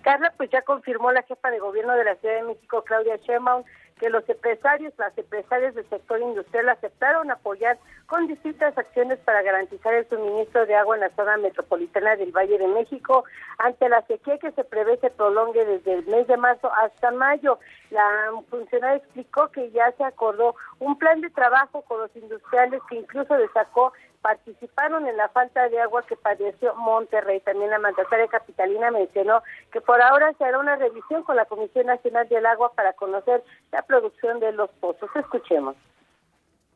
Carla, 0.03 0.32
pues 0.38 0.49
ya 0.51 0.61
confirmó 0.61 1.11
la 1.11 1.23
jefa 1.23 1.49
de 1.49 1.59
gobierno 1.59 1.93
de 1.95 2.03
la 2.03 2.15
Ciudad 2.17 2.36
de 2.36 2.43
México, 2.43 2.84
Claudia 2.84 3.17
Sheinbaum, 3.17 3.63
que 4.00 4.10
los 4.10 4.28
empresarios, 4.28 4.93
las 4.98 5.18
empresarias 5.18 5.74
del 5.74 5.88
sector 5.89 6.20
industrial 6.20 6.68
aceptaron 6.68 7.32
apoyar 7.32 7.78
con 8.08 8.28
distintas 8.28 8.78
acciones 8.78 9.20
para 9.20 9.41
garantizar 9.41 9.93
el 9.93 10.08
suministro 10.10 10.66
de 10.66 10.76
agua 10.76 10.96
en 10.96 11.02
la 11.02 11.16
zona 11.16 11.38
metropolitana 11.38 12.18
del 12.18 12.32
Valle 12.34 12.58
de 12.58 12.68
México 12.68 13.24
ante 13.58 13.88
la 13.88 14.02
sequía 14.02 14.38
que 14.38 14.52
se 14.52 14.66
prevé 14.66 14.98
se 14.98 15.10
prolongue 15.12 15.64
desde 15.64 15.93
el 15.93 16.06
mes 16.08 16.28
de 16.28 16.36
marzo 16.36 16.70
hasta 16.74 17.12
mayo. 17.12 17.58
La 17.89 18.32
funcionaria 18.50 18.98
explicó 18.98 19.50
que 19.52 19.72
ya 19.72 19.89
se 19.93 20.04
acordó 20.04 20.56
un 20.80 20.98
plan 20.98 21.22
de 21.22 21.30
trabajo 21.30 21.82
con 21.84 22.02
los 22.02 22.14
industriales 22.18 22.82
que 22.89 22.98
incluso 22.98 23.34
destacó 23.36 23.93
participaron 24.26 25.07
en 25.07 25.17
la 25.17 25.30
falta 25.30 25.69
de 25.69 25.80
agua 25.80 26.03
que 26.07 26.15
padeció 26.15 26.73
Monterrey. 26.73 27.41
También 27.41 27.69
la 27.69 27.78
mandataria 27.78 28.26
capitalina 28.28 28.89
mencionó 28.89 29.43
que 29.71 29.82
por 29.82 30.01
ahora 30.01 30.34
se 30.39 30.43
hará 30.43 30.57
una 30.57 30.76
revisión 30.78 31.21
con 31.21 31.36
la 31.36 31.45
Comisión 31.45 31.86
Nacional 31.86 32.28
del 32.28 32.43
Agua 32.47 32.73
para 32.73 32.93
conocer 32.93 33.43
la 33.71 33.84
producción 33.84 34.39
de 34.39 34.51
los 34.51 34.71
pozos. 34.80 35.11
Escuchemos. 35.15 35.76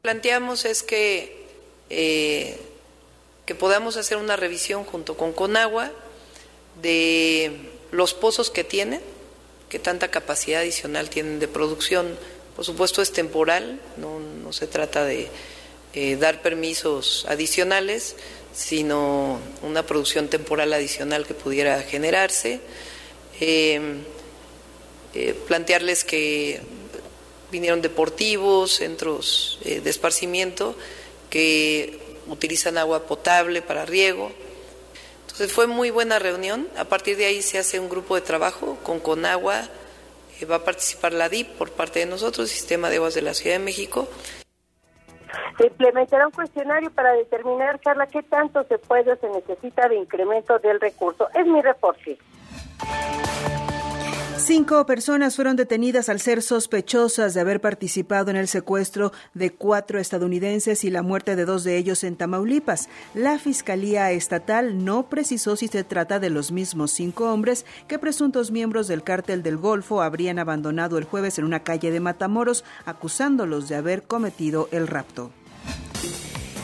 planteamos 0.04 0.66
es 0.66 0.84
que, 0.84 1.47
eh, 1.89 2.56
que 3.47 3.56
podamos 3.56 3.97
hacer 3.97 4.20
una 4.20 4.36
revisión 4.36 4.84
junto 4.84 5.18
con 5.18 5.34
Conagua 5.34 5.89
de 6.84 7.72
los 7.89 8.14
pozos 8.14 8.52
que 8.52 8.64
tienen, 8.64 9.02
que 9.70 9.80
tanta 9.80 10.12
capacidad 10.12 10.62
adicional 10.62 11.10
tienen 11.10 11.39
de 11.39 11.47
producción. 11.47 12.16
Por 12.56 12.64
supuesto 12.64 13.02
es 13.02 13.12
temporal, 13.12 13.82
no, 13.97 14.20
no 14.20 14.54
se 14.54 14.68
trata 14.68 15.04
de 15.04 15.32
eh, 15.94 16.16
dar 16.16 16.42
permisos 16.42 17.26
adicionales, 17.30 18.16
sino 18.54 19.40
una 19.62 19.86
producción 19.86 20.28
temporal 20.28 20.74
adicional 20.74 21.26
que 21.26 21.34
pudiera 21.34 21.82
generarse. 21.84 22.60
Eh, 23.40 24.02
eh, 25.16 25.34
plantearles 25.48 26.04
que 26.04 26.62
vinieron 27.52 27.82
deportivos, 27.82 28.76
centros 28.76 29.58
eh, 29.66 29.82
de 29.82 29.90
esparcimiento 29.90 30.76
que 31.32 32.00
utilizan 32.28 32.78
agua 32.78 33.08
potable 33.08 33.64
para 33.64 33.86
riego. 33.86 34.32
Entonces 35.24 35.52
fue 35.52 35.66
muy 35.66 35.90
buena 35.90 36.20
reunión. 36.20 36.70
A 36.78 36.86
partir 36.86 37.18
de 37.18 37.26
ahí 37.26 37.42
se 37.42 37.58
hace 37.58 37.80
un 37.80 37.90
grupo 37.90 38.14
de 38.14 38.22
trabajo 38.22 38.78
con 38.84 39.00
Conagua. 39.00 39.68
eh, 40.40 40.46
va 40.46 40.58
a 40.58 40.64
participar 40.64 41.14
la 41.14 41.28
DIP 41.28 41.48
por 41.58 41.72
parte 41.72 42.00
de 42.00 42.06
nosotros, 42.06 42.50
Sistema 42.50 42.92
de 42.92 42.98
Aguas 42.98 43.16
de 43.16 43.24
la 43.24 43.34
Ciudad 43.34 43.56
de 43.56 43.64
México. 43.64 44.08
Se 45.58 45.68
implementará 45.68 46.28
un 46.28 46.32
cuestionario 46.32 46.92
para 46.92 47.14
determinar, 47.14 47.80
Carla, 47.80 48.08
qué 48.08 48.24
tanto 48.24 48.64
se 48.64 48.78
puede 48.78 49.12
o 49.12 49.16
se 49.18 49.30
necesita 49.30 49.88
de 49.88 49.98
incremento 49.98 50.60
del 50.60 50.80
recurso. 50.80 51.28
Es 51.34 51.46
mi 51.46 51.62
reporte. 51.62 52.18
Cinco 54.40 54.86
personas 54.86 55.36
fueron 55.36 55.58
detenidas 55.58 56.08
al 56.08 56.22
ser 56.22 56.42
sospechosas 56.42 57.34
de 57.34 57.42
haber 57.42 57.60
participado 57.60 58.32
en 58.32 58.38
el 58.38 58.48
secuestro 58.48 59.12
de 59.34 59.52
cuatro 59.52 60.00
estadounidenses 60.00 60.84
y 60.86 60.90
la 60.90 61.04
muerte 61.04 61.36
de 61.36 61.46
dos 61.46 61.66
de 61.66 61.78
ellos 61.78 62.04
en 62.04 62.16
Tamaulipas. 62.16 62.88
La 63.14 63.38
Fiscalía 63.38 64.12
Estatal 64.12 64.84
no 64.84 65.10
precisó 65.10 65.56
si 65.56 65.68
se 65.68 65.84
trata 65.84 66.20
de 66.20 66.30
los 66.30 66.52
mismos 66.52 66.92
cinco 66.92 67.32
hombres 67.32 67.66
que 67.88 68.00
presuntos 68.00 68.50
miembros 68.50 68.88
del 68.88 69.04
cártel 69.04 69.44
del 69.44 69.58
Golfo 69.58 70.02
habrían 70.02 70.40
abandonado 70.40 70.98
el 70.98 71.04
jueves 71.04 71.38
en 71.38 71.46
una 71.46 71.64
calle 71.64 71.92
de 71.92 72.00
Matamoros, 72.00 72.64
acusándolos 72.86 73.68
de 73.68 73.76
haber 73.76 74.04
cometido 74.04 74.70
el 74.72 74.88
rapto. 74.88 75.32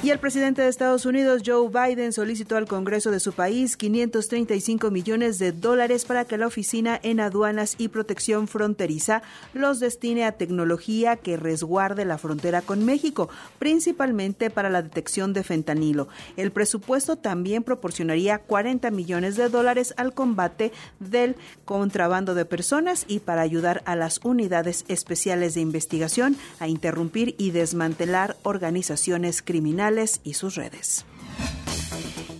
Y 0.05 0.11
el 0.11 0.19
presidente 0.19 0.61
de 0.61 0.67
Estados 0.67 1.07
Unidos, 1.07 1.41
Joe 1.43 1.67
Biden, 1.67 2.13
solicitó 2.13 2.57
al 2.57 2.67
Congreso 2.67 3.09
de 3.09 3.19
su 3.19 3.33
país 3.33 3.75
535 3.75 4.91
millones 4.91 5.39
de 5.39 5.51
dólares 5.51 6.05
para 6.05 6.25
que 6.25 6.37
la 6.37 6.45
Oficina 6.45 6.99
en 7.01 7.19
Aduanas 7.19 7.73
y 7.79 7.87
Protección 7.87 8.47
Fronteriza 8.47 9.23
los 9.55 9.79
destine 9.79 10.25
a 10.25 10.33
tecnología 10.33 11.15
que 11.15 11.37
resguarde 11.37 12.05
la 12.05 12.19
frontera 12.19 12.61
con 12.61 12.85
México, 12.85 13.29
principalmente 13.57 14.51
para 14.51 14.69
la 14.69 14.83
detección 14.83 15.33
de 15.33 15.41
fentanilo. 15.41 16.07
El 16.37 16.51
presupuesto 16.51 17.15
también 17.15 17.63
proporcionaría 17.63 18.37
40 18.37 18.91
millones 18.91 19.37
de 19.37 19.49
dólares 19.49 19.95
al 19.97 20.13
combate 20.13 20.71
del 20.99 21.35
contrabando 21.65 22.35
de 22.35 22.45
personas 22.45 23.05
y 23.07 23.21
para 23.21 23.41
ayudar 23.41 23.81
a 23.87 23.95
las 23.95 24.19
unidades 24.23 24.85
especiales 24.87 25.55
de 25.55 25.61
investigación 25.61 26.37
a 26.59 26.67
interrumpir 26.67 27.33
y 27.39 27.49
desmantelar 27.49 28.37
organizaciones 28.43 29.41
criminales 29.41 29.94
y 30.23 30.33
sus 30.33 30.55
redes. 30.55 31.05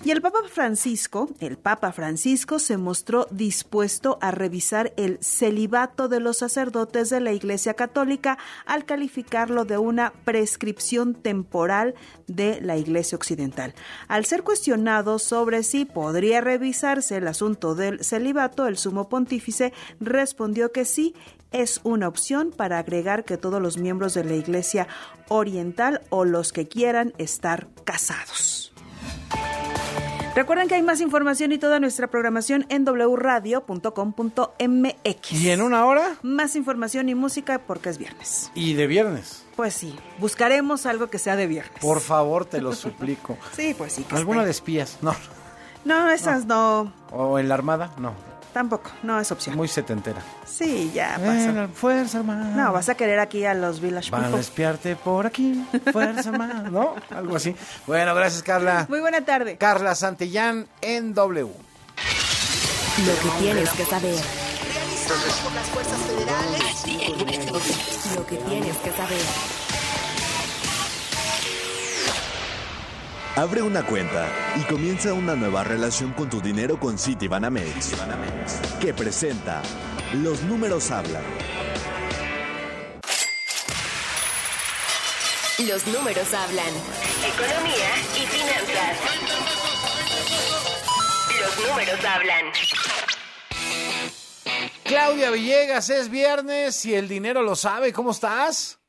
Y 0.06 0.12
el 0.12 0.22
Papa 0.22 0.38
Francisco, 0.52 1.30
el 1.40 1.58
Papa 1.58 1.92
Francisco 1.92 2.60
se 2.60 2.78
mostró 2.78 3.26
dispuesto 3.32 4.20
a 4.22 4.30
revisar 4.30 4.94
el 4.98 5.18
celibato 5.20 6.08
de 6.08 6.20
los 6.20 6.38
sacerdotes 6.38 7.10
de 7.10 7.22
la 7.22 7.34
Iglesia 7.34 7.74
Católica 7.74 8.38
al 8.68 8.86
calificarlo 8.86 9.66
de 9.66 9.80
una 9.80 10.14
prescripción 10.24 11.16
temporal 11.16 11.96
de 12.28 12.62
la 12.62 12.78
Iglesia 12.78 13.16
Occidental. 13.16 13.74
Al 14.08 14.26
ser 14.26 14.44
cuestionado 14.44 15.18
sobre 15.18 15.64
si 15.64 15.86
podría 15.86 16.40
revisarse 16.40 17.18
el 17.18 17.28
asunto 17.28 17.74
del 17.74 18.04
celibato, 18.04 18.68
el 18.68 18.78
sumo 18.78 19.10
pontífice 19.10 19.74
respondió 20.00 20.72
que 20.72 20.86
sí, 20.86 21.16
es 21.52 21.80
una 21.84 22.08
opción 22.08 22.52
para 22.56 22.80
agregar 22.80 23.26
que 23.26 23.38
todos 23.38 23.62
los 23.62 23.78
miembros 23.78 24.14
de 24.14 24.24
la 24.24 24.36
Iglesia 24.36 24.88
Oriental 25.30 26.02
o 26.10 26.26
los 26.26 26.54
que 26.54 26.68
quieran 26.68 27.14
estar 27.18 27.68
casados. 27.84 28.72
Recuerden 30.36 30.68
que 30.68 30.76
hay 30.76 30.84
más 30.84 31.00
información 31.00 31.54
y 31.54 31.58
toda 31.58 31.80
nuestra 31.80 32.08
programación 32.08 32.66
en 32.68 32.84
wradio.com.mx. 32.84 35.32
¿Y 35.32 35.50
en 35.50 35.62
una 35.62 35.86
hora? 35.86 36.18
Más 36.24 36.58
información 36.58 37.08
y 37.08 37.16
música 37.16 37.60
porque 37.60 37.88
es 37.90 37.98
viernes. 37.98 38.52
Y 38.54 38.74
de 38.74 38.86
viernes. 38.88 39.46
Pues 39.56 39.74
sí, 39.76 39.96
buscaremos 40.20 40.86
algo 40.86 41.08
que 41.08 41.20
sea 41.20 41.38
de 41.38 41.48
viernes. 41.48 41.80
Por 41.80 42.02
favor, 42.02 42.44
te 42.44 42.60
lo 42.60 42.74
suplico. 42.74 43.38
Sí, 43.56 43.74
pues 43.78 43.94
sí. 43.94 44.04
Que 44.04 44.16
¿Alguna 44.16 44.40
esté. 44.42 44.46
de 44.46 44.52
espías? 44.52 44.98
No. 45.02 45.16
No, 45.86 46.10
esas 46.10 46.46
no. 46.46 46.92
¿O 47.12 47.40
en 47.40 47.48
la 47.48 47.54
Armada? 47.54 47.92
No. 47.98 48.14
Tampoco, 48.56 48.90
no 49.04 49.20
es 49.20 49.30
opción. 49.34 49.58
Muy 49.58 49.68
setentera. 49.68 50.22
Sí, 50.46 50.90
ya 50.96 51.18
pasa. 51.18 51.52
la 51.52 51.68
fuerza 51.68 52.20
armada. 52.20 52.46
No, 52.56 52.72
vas 52.72 52.88
a 52.88 52.96
querer 52.96 53.20
aquí 53.20 53.44
a 53.44 53.54
los 53.54 53.82
Village 53.82 54.10
Van 54.10 54.34
a 54.34 54.40
espiarte 54.40 54.96
por 54.96 55.28
aquí. 55.28 55.62
Fuerza 55.92 56.30
armada, 56.34 56.70
¿no? 56.70 56.96
Algo 57.10 57.36
así. 57.36 57.54
Bueno, 57.86 58.16
gracias, 58.16 58.42
Carla. 58.44 58.86
Muy 58.88 59.02
buena 59.02 59.26
tarde. 59.26 59.58
Carla 59.58 59.94
Santillán 59.94 60.68
en 60.80 61.14
W. 61.14 61.52
Lo 63.06 63.20
que 63.20 63.30
tienes 63.44 63.70
que 63.72 63.84
saber. 63.84 64.16
Realizados 64.74 65.34
por 65.44 65.54
las 65.54 65.68
fuerzas 65.68 66.00
federales. 66.00 68.16
Lo 68.16 68.26
que 68.26 68.38
tienes 68.38 68.78
que 68.78 68.92
saber. 68.92 69.65
Abre 73.38 73.62
una 73.62 73.86
cuenta 73.86 74.30
y 74.56 74.64
comienza 74.64 75.14
una 75.14 75.36
nueva 75.36 75.66
relación 75.66 76.14
con 76.14 76.30
tu 76.30 76.40
dinero 76.40 76.80
con 76.80 76.98
Citibanamex, 76.98 77.92
que 78.80 78.94
presenta 78.94 79.62
Los 80.14 80.42
números 80.44 80.90
hablan. 80.90 81.22
Los 85.68 85.86
números 85.88 86.34
hablan. 86.34 86.74
Economía 87.28 87.90
y 88.16 88.26
finanzas. 88.26 89.00
Los 91.42 91.68
números 91.68 92.06
hablan. 92.06 92.46
Claudia 94.86 95.32
Villegas, 95.32 95.90
es 95.90 96.10
viernes 96.10 96.86
y 96.86 96.96
el 96.96 97.10
dinero 97.10 97.42
lo 97.42 97.58
sabe. 97.58 97.92
¿Cómo 97.92 98.12
estás? 98.12 98.80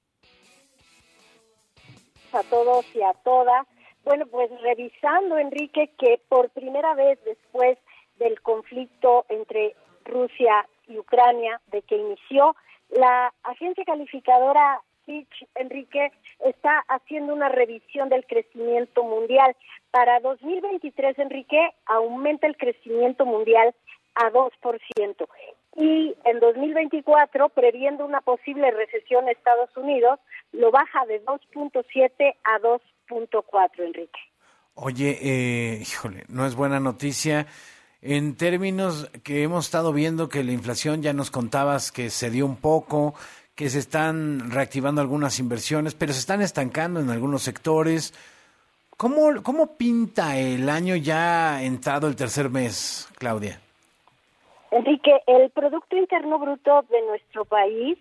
a 2.37 2.43
todos 2.45 2.85
y 2.95 3.03
a 3.03 3.13
todas. 3.25 3.67
Bueno, 4.07 4.25
pues 4.27 4.49
revisando, 4.61 5.37
Enrique, 5.37 5.91
que 5.99 6.21
por 6.29 6.51
primera 6.51 6.95
vez 6.95 7.19
después 7.25 7.77
del 8.21 8.41
conflicto 8.41 9.27
entre 9.29 9.75
Rusia 10.05 10.69
y 10.87 10.97
Ucrania, 10.97 11.61
de 11.73 11.83
que 11.83 11.97
inició, 11.97 12.55
la 12.91 13.35
agencia 13.43 13.85
calificadora 13.85 14.81
Fitch, 15.07 15.49
Enrique, 15.57 16.13
está 16.39 16.85
haciendo 16.87 17.35
una 17.35 17.49
revisión 17.49 18.09
del 18.09 18.25
crecimiento 18.27 19.03
mundial. 19.03 19.57
Para 19.91 20.21
2023, 20.21 21.19
Enrique, 21.19 21.75
aumenta 21.87 22.47
el 22.47 22.57
crecimiento 22.57 23.27
mundial 23.27 23.75
a 24.15 24.31
2%. 24.31 25.29
Y 25.79 26.15
en 26.25 26.39
2024, 26.39 27.49
previendo 27.49 28.05
una 28.05 28.21
posible 28.21 28.71
recesión 28.71 29.25
en 29.25 29.31
Estados 29.31 29.77
Unidos, 29.77 30.21
lo 30.53 30.71
baja 30.71 31.05
de 31.07 31.25
2.7 31.25 32.37
a 32.45 32.59
2.4, 33.09 33.85
Enrique. 33.85 34.21
Oye, 34.75 35.19
eh, 35.23 35.79
híjole, 35.81 36.25
no 36.29 36.47
es 36.47 36.55
buena 36.55 36.81
noticia. 36.81 37.47
En 38.03 38.37
términos 38.37 39.11
que 39.25 39.43
hemos 39.43 39.65
estado 39.65 39.93
viendo 39.93 40.29
que 40.29 40.45
la 40.45 40.53
inflación, 40.53 41.03
ya 41.03 41.13
nos 41.13 41.31
contabas 41.31 41.91
que 41.91 42.11
se 42.11 42.31
dio 42.31 42.45
un 42.47 42.57
poco, 42.57 43.15
que 43.55 43.71
se 43.71 43.79
están 43.79 44.51
reactivando 44.51 45.01
algunas 45.01 45.39
inversiones, 45.39 45.95
pero 45.95 46.13
se 46.13 46.21
están 46.21 46.43
estancando 46.43 47.01
en 47.01 47.11
algunos 47.11 47.43
sectores. 47.43 48.13
¿Cómo, 48.97 49.43
cómo 49.43 49.77
pinta 49.77 50.39
el 50.39 50.69
año 50.69 50.95
ya 50.95 51.63
entrado 51.63 52.07
el 52.07 52.17
tercer 52.17 52.51
mes, 52.51 53.09
Claudia? 53.19 53.61
Enrique, 54.71 55.23
el 55.27 55.51
Producto 55.51 55.97
Interno 55.97 56.39
Bruto 56.39 56.85
de 56.91 57.03
nuestro 57.07 57.45
país 57.45 57.99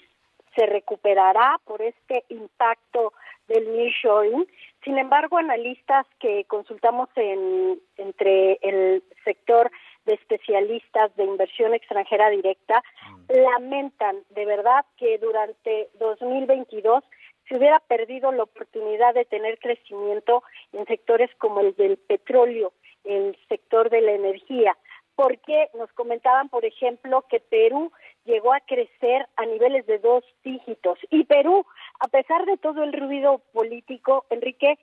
se 0.56 0.66
recuperará 0.66 1.60
por 1.66 1.82
este 1.82 2.24
impacto 2.30 3.14
del 3.48 3.72
nearshoring. 3.76 4.48
Sin 4.86 5.00
embargo, 5.00 5.40
analistas 5.40 6.06
que 6.20 6.46
consultamos 6.46 7.10
en, 7.16 7.82
entre 7.98 8.60
el 8.62 9.04
sector 9.24 9.72
de 10.06 10.14
especialistas 10.14 11.14
de 11.16 11.24
inversión 11.24 11.74
extranjera 11.74 12.30
directa 12.30 12.84
lamentan 13.28 14.18
de 14.30 14.46
verdad 14.46 14.86
que 14.98 15.18
durante 15.18 15.90
2022 15.98 17.04
se 17.50 17.58
hubiera 17.58 17.80
perdido 17.80 18.32
la 18.32 18.44
oportunidad 18.44 19.16
de 19.16 19.26
tener 19.26 19.58
crecimiento 19.58 20.44
en 20.72 20.86
sectores 20.86 21.32
como 21.40 21.62
el 21.62 21.76
del 21.76 21.98
petróleo, 21.98 22.72
el 23.04 23.36
sector 23.50 23.90
de 23.90 24.02
la 24.02 24.12
energía, 24.12 24.78
porque 25.16 25.70
nos 25.74 25.92
comentaban, 25.94 26.50
por 26.50 26.64
ejemplo, 26.64 27.26
que 27.28 27.40
Perú 27.40 27.92
llegó 28.26 28.54
a 28.54 28.60
crecer 28.60 29.28
a 29.36 29.46
niveles 29.46 29.86
de 29.86 30.00
dos 30.00 30.24
dígitos. 30.44 31.00
Y 31.10 31.24
Perú, 31.26 31.66
a 32.00 32.08
pesar 32.08 32.46
de 32.46 32.58
todo 32.58 32.84
el 32.84 32.94
ruido 32.94 33.40
político, 33.54 34.26
Enrique, 34.30 34.78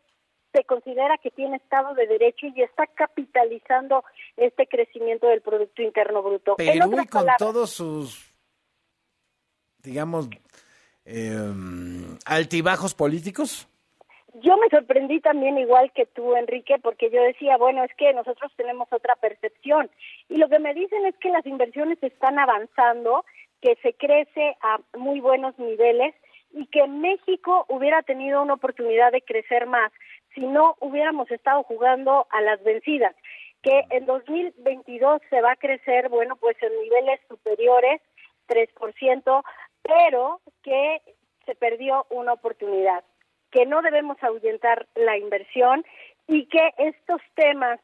se 0.53 0.65
considera 0.65 1.19
que 1.19 1.31
tiene 1.31 1.57
Estado 1.57 1.95
de 1.95 2.07
Derecho 2.07 2.47
y 2.55 2.63
está 2.63 2.87
capitalizando 2.87 4.05
este 4.37 4.67
crecimiento 4.67 5.27
del 5.27 5.41
Producto 5.41 5.83
Interno 5.83 6.23
Bruto. 6.23 6.57
Perú 6.57 7.01
y 7.03 7.07
con 7.07 7.27
todos 7.39 7.71
sus, 7.71 8.35
digamos, 9.79 10.29
eh, 11.05 11.53
altibajos 12.27 12.95
políticos. 12.95 13.69
Yo 14.35 14.57
me 14.57 14.69
sorprendí 14.71 15.21
también 15.21 15.59
igual 15.59 15.93
que 15.93 16.07
tú, 16.07 16.35
Enrique, 16.35 16.79
porque 16.83 17.11
yo 17.11 17.23
decía, 17.23 17.59
bueno, 17.59 17.85
es 17.85 17.95
que 17.97 18.15
nosotros 18.15 18.51
tenemos 18.57 18.91
otra 18.91 19.15
percepción. 19.17 19.91
Y 20.31 20.37
lo 20.37 20.49
que 20.49 20.59
me 20.59 20.73
dicen 20.73 21.05
es 21.05 21.15
que 21.19 21.29
las 21.29 21.45
inversiones 21.45 22.03
están 22.03 22.39
avanzando, 22.39 23.27
que 23.61 23.77
se 23.83 23.93
crece 23.93 24.57
a 24.63 24.81
muy 24.97 25.21
buenos 25.21 25.59
niveles 25.59 26.15
y 26.51 26.67
que 26.67 26.87
México 26.87 27.67
hubiera 27.69 28.03
tenido 28.03 28.41
una 28.41 28.55
oportunidad 28.55 29.13
de 29.13 29.21
crecer 29.21 29.67
más 29.67 29.93
si 30.35 30.41
no 30.41 30.77
hubiéramos 30.81 31.31
estado 31.31 31.63
jugando 31.65 32.27
a 32.31 32.41
las 32.41 32.63
vencidas. 32.65 33.15
Que 33.63 33.85
en 33.91 34.07
2022 34.07 35.21
se 35.29 35.43
va 35.43 35.53
a 35.53 35.57
crecer, 35.57 36.09
bueno, 36.09 36.37
pues 36.37 36.57
en 36.63 36.73
niveles 36.81 37.21
superiores, 37.29 38.01
3%, 38.49 39.43
pero 39.83 40.41
que 40.63 41.03
se 41.45 41.55
perdió 41.55 42.07
una 42.09 42.33
oportunidad 42.33 43.05
que 43.53 43.67
no 43.67 43.83
debemos 43.83 44.21
ahuyentar 44.23 44.87
la 44.97 45.17
inversión 45.17 45.85
y 46.27 46.47
que 46.47 46.73
estos 46.79 47.21
temas, 47.35 47.79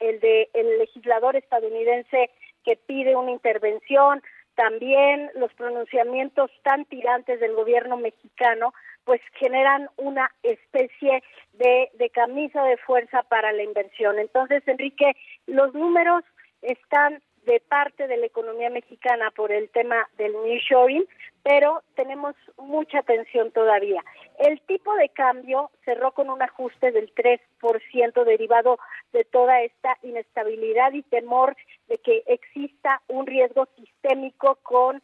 el 0.00 0.18
de 0.20 0.48
el 0.54 0.78
legislador 0.78 1.36
estadounidense 1.36 2.30
que 2.64 2.76
pide 2.76 3.14
una 3.14 3.30
intervención, 3.30 4.22
también 4.54 5.30
los 5.34 5.52
pronunciamientos 5.54 6.50
tan 6.62 6.84
tirantes 6.86 7.38
del 7.40 7.54
gobierno 7.54 7.96
mexicano, 7.96 8.74
pues 9.04 9.20
generan 9.34 9.88
una 9.96 10.30
especie 10.42 11.22
de, 11.52 11.90
de 11.94 12.10
camisa 12.10 12.62
de 12.64 12.76
fuerza 12.78 13.22
para 13.22 13.52
la 13.52 13.62
inversión. 13.62 14.18
Entonces, 14.18 14.62
Enrique, 14.66 15.12
los 15.46 15.72
números 15.74 16.24
están 16.62 17.22
de 17.46 17.60
parte 17.60 18.06
de 18.06 18.16
la 18.16 18.26
economía 18.26 18.70
mexicana 18.70 19.30
por 19.30 19.50
el 19.50 19.70
tema 19.70 20.08
del 20.18 20.32
nearshoring, 20.44 21.06
pero 21.42 21.82
tenemos 21.94 22.34
mucha 22.58 23.02
tensión 23.02 23.50
todavía. 23.50 24.04
El 24.38 24.60
tipo 24.62 24.94
de 24.96 25.08
cambio 25.08 25.70
cerró 25.84 26.12
con 26.12 26.28
un 26.28 26.42
ajuste 26.42 26.92
del 26.92 27.12
3% 27.14 28.24
derivado 28.24 28.78
de 29.12 29.24
toda 29.24 29.62
esta 29.62 29.96
inestabilidad 30.02 30.92
y 30.92 31.02
temor 31.02 31.56
de 31.88 31.98
que 31.98 32.22
exista 32.26 33.00
un 33.08 33.26
riesgo 33.26 33.66
sistémico 33.76 34.56
con 34.62 35.02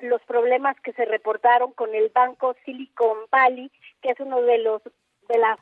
los 0.00 0.22
problemas 0.22 0.78
que 0.80 0.92
se 0.92 1.04
reportaron 1.04 1.72
con 1.72 1.94
el 1.94 2.08
banco 2.08 2.56
Silicon 2.64 3.18
Valley, 3.30 3.70
que 4.02 4.10
es 4.10 4.20
uno 4.20 4.40
de 4.42 4.58
los 4.58 4.82
de 5.28 5.38
las 5.38 5.58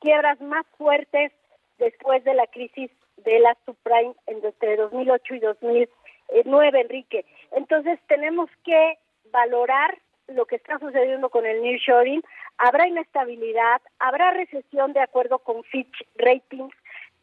quiebras 0.00 0.40
más 0.40 0.66
fuertes 0.76 1.32
después 1.78 2.22
de 2.24 2.34
la 2.34 2.46
crisis 2.46 2.90
de 3.24 3.40
la 3.40 3.56
subprime 3.64 4.14
entre 4.26 4.76
2008 4.76 5.34
y 5.34 5.38
2009, 5.40 6.80
Enrique. 6.80 7.24
Entonces 7.52 7.98
tenemos 8.08 8.50
que 8.64 8.98
valorar 9.30 9.98
lo 10.28 10.46
que 10.46 10.56
está 10.56 10.78
sucediendo 10.78 11.30
con 11.30 11.46
el 11.46 11.62
nearshoring. 11.62 12.22
Habrá 12.58 12.86
inestabilidad, 12.86 13.80
habrá 13.98 14.30
recesión 14.32 14.92
de 14.92 15.00
acuerdo 15.00 15.38
con 15.38 15.62
Fitch 15.64 16.06
Ratings 16.16 16.74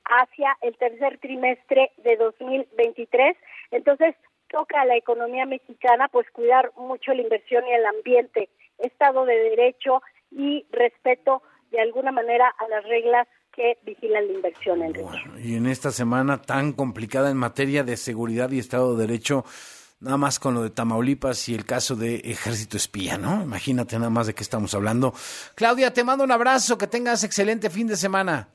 hacia 0.06 0.58
el 0.62 0.76
tercer 0.78 1.18
trimestre 1.20 1.91
de 1.97 2.18
2023. 2.18 3.38
Entonces 3.72 4.16
toca 4.50 4.82
a 4.82 4.86
la 4.86 4.95
economía 4.95 5.45
mexicana 5.45 6.08
pues 6.08 6.30
cuidar 6.32 6.72
mucho 6.76 7.14
la 7.14 7.22
inversión 7.22 7.66
y 7.68 7.72
el 7.72 7.86
ambiente, 7.86 8.50
Estado 8.80 9.26
de 9.26 9.36
Derecho 9.36 10.02
y 10.32 10.66
respeto 10.72 11.41
de 11.72 11.82
alguna 11.82 12.12
manera 12.12 12.54
a 12.58 12.68
las 12.68 12.84
reglas 12.86 13.28
que 13.54 13.78
vigilan 13.84 14.28
la 14.28 14.34
inversión, 14.34 14.82
en 14.82 14.93
y 15.43 15.56
en 15.56 15.68
esta 15.68 15.91
semana 15.91 16.41
tan 16.41 16.74
complicada 16.74 17.30
en 17.30 17.38
materia 17.38 17.84
de 17.84 17.97
seguridad 17.97 18.52
y 18.52 18.60
Estado 18.60 18.95
de 18.95 19.08
Derecho, 19.08 19.45
nada 20.00 20.18
más 20.18 20.39
con 20.39 20.54
lo 20.54 20.64
de 20.64 20.70
Tamaulipas 20.70 21.50
y 21.50 21.56
el 21.56 21.66
caso 21.66 21.95
de 21.95 22.16
Ejército 22.18 22.78
Espía, 22.78 23.18
¿no? 23.18 23.41
Imagínate 23.41 23.97
nada 23.97 24.10
más 24.10 24.28
de 24.28 24.34
qué 24.34 24.43
estamos 24.43 24.74
hablando. 24.74 25.14
Claudia, 25.56 25.93
te 25.93 26.04
mando 26.04 26.24
un 26.24 26.32
abrazo, 26.32 26.78
que 26.78 26.88
tengas 26.88 27.24
excelente 27.24 27.70
fin 27.70 27.88
de 27.88 27.95
semana. 27.95 28.50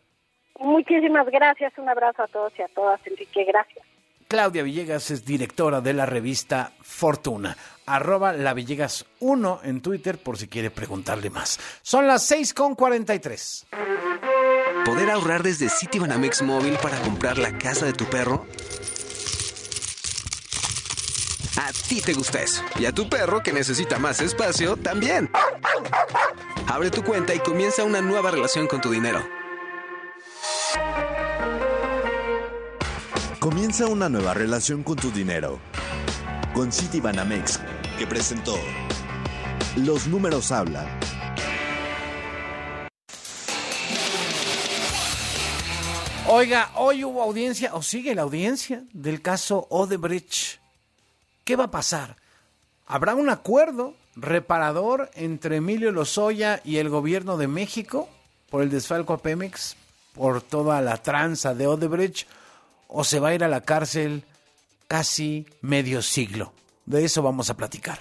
Muchísimas 0.59 1.27
gracias, 1.27 1.73
un 1.79 1.89
abrazo 1.89 2.23
a 2.23 2.29
todos 2.29 2.53
y 2.59 2.63
a 2.63 2.69
todas, 2.69 3.01
Enrique, 3.07 3.45
gracias. 3.45 3.85
Claudia 4.29 4.63
Villegas 4.63 5.11
es 5.11 5.25
directora 5.25 5.81
de 5.81 5.93
la 5.93 6.07
revista 6.07 6.73
Fortuna. 6.81 7.57
Arroba 7.87 8.33
la 8.33 8.55
Villegas 8.55 9.07
1 9.21 9.61
en 9.65 9.83
Twitter 9.83 10.19
por 10.19 10.39
si 10.39 10.49
quiere 10.49 10.71
preguntarle 10.71 11.31
más. 11.31 11.61
Son 11.83 12.07
las 12.07 12.23
6 12.25 12.55
con 12.55 12.75
43. 12.75 13.67
¿Poder 14.85 15.11
ahorrar 15.11 15.43
desde 15.43 15.71
Citibanamex 15.71 16.43
Móvil 16.43 16.77
para 16.83 17.01
comprar 17.01 17.39
la 17.39 17.57
casa 17.57 17.87
de 17.87 17.95
tu 17.95 18.05
perro? 18.05 18.47
A 21.57 21.73
ti 21.89 22.03
te 22.03 22.13
gusta 22.13 22.43
eso. 22.43 22.63
Y 22.79 22.85
a 22.85 22.93
tu 22.93 23.09
perro, 23.09 23.43
que 23.43 23.55
necesita 23.55 23.99
más 23.99 24.21
espacio, 24.21 24.77
también. 24.77 25.31
Abre 26.67 26.91
tu 26.91 27.03
cuenta 27.03 27.35
y 27.35 27.39
comienza 27.39 27.83
una 27.85 28.03
nueva 28.03 28.31
relación 28.31 28.67
con 28.67 28.83
tu 28.83 28.91
dinero. 28.91 29.27
Comienza 33.41 33.87
una 33.87 34.11
nueva 34.11 34.35
relación 34.35 34.83
con 34.83 34.97
tu 34.97 35.11
dinero. 35.11 35.61
Con 36.53 36.71
Citibanamex, 36.71 37.59
que 37.99 38.07
presentó 38.07 38.59
Los 39.77 40.07
números 40.09 40.53
hablan 40.53 40.87
Oiga, 46.37 46.73
hoy 46.75 47.05
hubo 47.05 47.23
audiencia, 47.23 47.77
o 47.77 47.83
sigue 47.85 48.13
la 48.13 48.23
audiencia, 48.23 48.83
del 48.93 49.23
caso 49.23 49.69
Odebrecht. 49.71 50.59
¿Qué 51.45 51.55
va 51.55 51.67
a 51.67 51.71
pasar? 51.71 52.17
¿Habrá 52.89 53.15
un 53.15 53.31
acuerdo 53.31 53.95
reparador 54.17 55.13
entre 55.15 55.59
Emilio 55.59 55.93
Lozoya 55.93 56.61
y 56.65 56.79
el 56.79 56.89
gobierno 56.89 57.37
de 57.37 57.47
México 57.47 58.09
por 58.51 58.65
el 58.65 58.71
desfalco 58.71 59.13
a 59.13 59.19
Pemex, 59.19 59.77
por 60.13 60.43
toda 60.43 60.83
la 60.83 60.97
tranza 60.97 61.55
de 61.55 61.69
Odebrecht, 61.69 62.27
o 62.89 63.05
se 63.05 63.21
va 63.21 63.29
a 63.29 63.35
ir 63.37 63.45
a 63.45 63.49
la 63.49 63.61
cárcel 63.61 64.25
casi 64.89 65.47
medio 65.61 66.03
siglo? 66.03 66.53
De 66.85 67.05
eso 67.05 67.23
vamos 67.23 67.49
a 67.49 67.57
platicar. 67.57 68.01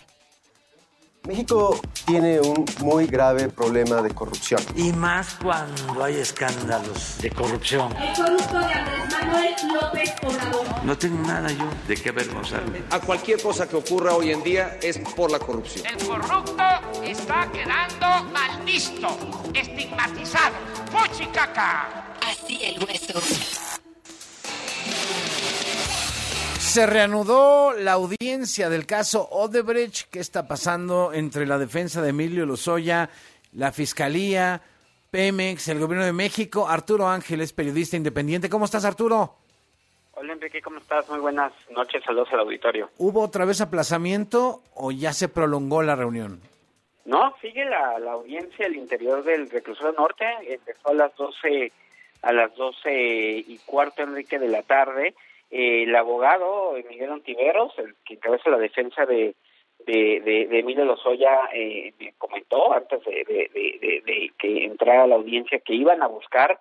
México 1.25 1.79
tiene 2.05 2.41
un 2.41 2.65
muy 2.79 3.07
grave 3.07 3.47
problema 3.47 4.01
de 4.01 4.13
corrupción. 4.13 4.61
Y 4.75 4.91
más 4.91 5.37
cuando 5.41 6.03
hay 6.03 6.17
escándalos 6.17 7.17
de 7.21 7.29
corrupción. 7.29 7.95
El 7.95 8.13
corrupto 8.13 8.59
de 8.59 8.73
Andrés 8.73 9.09
Manuel 9.09 9.55
López 9.73 10.13
Obrador. 10.21 10.83
No 10.83 10.97
tengo 10.97 11.25
nada 11.25 11.49
yo 11.49 11.63
de 11.87 11.95
qué 11.95 12.09
avergonzarme. 12.09 12.83
A 12.89 12.99
cualquier 12.99 13.41
cosa 13.41 13.69
que 13.69 13.77
ocurra 13.77 14.13
hoy 14.15 14.31
en 14.31 14.43
día 14.43 14.77
es 14.81 14.99
por 15.15 15.31
la 15.31 15.39
corrupción. 15.39 15.85
El 15.85 16.05
corrupto 16.05 16.63
está 17.01 17.49
quedando 17.53 18.29
mal 18.33 18.61
visto, 18.65 19.07
estigmatizado. 19.53 20.55
¡Fuchicaca! 20.91 22.17
Así 22.21 22.59
el 22.65 22.83
hueso. 22.83 23.21
Se 26.73 26.87
reanudó 26.87 27.73
la 27.73 27.91
audiencia 27.91 28.67
del 28.67 28.87
caso 28.87 29.29
Odebrecht. 29.29 30.09
¿Qué 30.09 30.17
está 30.17 30.47
pasando 30.47 31.13
entre 31.13 31.45
la 31.45 31.59
defensa 31.59 32.01
de 32.01 32.09
Emilio 32.09 32.47
Lozoya, 32.47 33.11
la 33.51 33.71
Fiscalía, 33.71 34.59
Pemex, 35.11 35.67
el 35.67 35.77
Gobierno 35.77 36.03
de 36.03 36.13
México? 36.13 36.67
Arturo 36.67 37.07
Ángeles, 37.07 37.53
periodista 37.53 37.95
independiente. 37.95 38.49
¿Cómo 38.49 38.65
estás, 38.65 38.85
Arturo? 38.85 39.35
Hola, 40.13 40.33
Enrique, 40.33 40.63
¿cómo 40.63 40.79
estás? 40.79 41.07
Muy 41.09 41.19
buenas 41.19 41.53
noches. 41.69 42.03
Saludos 42.03 42.29
al 42.31 42.39
auditorio. 42.39 42.89
¿Hubo 42.97 43.21
otra 43.21 43.45
vez 43.45 43.61
aplazamiento 43.61 44.63
o 44.73 44.91
ya 44.91 45.13
se 45.13 45.29
prolongó 45.29 45.83
la 45.83 45.95
reunión? 45.95 46.41
No, 47.05 47.35
sigue 47.39 47.65
la, 47.65 47.99
la 47.99 48.13
audiencia 48.13 48.65
al 48.65 48.75
interior 48.75 49.23
del 49.23 49.47
reclusorio 49.51 49.91
norte. 49.91 50.25
Empezó 50.47 50.89
a 50.89 50.93
las 50.95 51.15
12, 51.17 51.71
a 52.23 52.33
las 52.33 52.55
12 52.55 53.45
y 53.47 53.59
cuarto, 53.63 54.01
Enrique, 54.01 54.39
de 54.39 54.47
la 54.47 54.63
tarde 54.63 55.13
eh, 55.55 55.83
el 55.83 55.95
abogado 55.95 56.73
Miguel 56.89 57.11
Antiveros, 57.11 57.77
el 57.77 57.93
que 58.03 58.15
encabeza 58.15 58.49
la 58.49 58.57
defensa 58.57 59.05
de, 59.05 59.35
de, 59.85 60.47
de, 60.49 60.59
Emilio 60.59 60.83
Lozoya, 60.83 61.47
eh, 61.53 61.93
me 61.99 62.11
comentó 62.17 62.73
antes 62.73 63.03
de, 63.05 63.23
de, 63.23 64.31
que 64.39 64.65
entrara 64.65 65.03
a 65.03 65.07
la 65.07 65.15
audiencia 65.15 65.59
que 65.59 65.75
iban 65.75 66.01
a 66.01 66.07
buscar, 66.07 66.59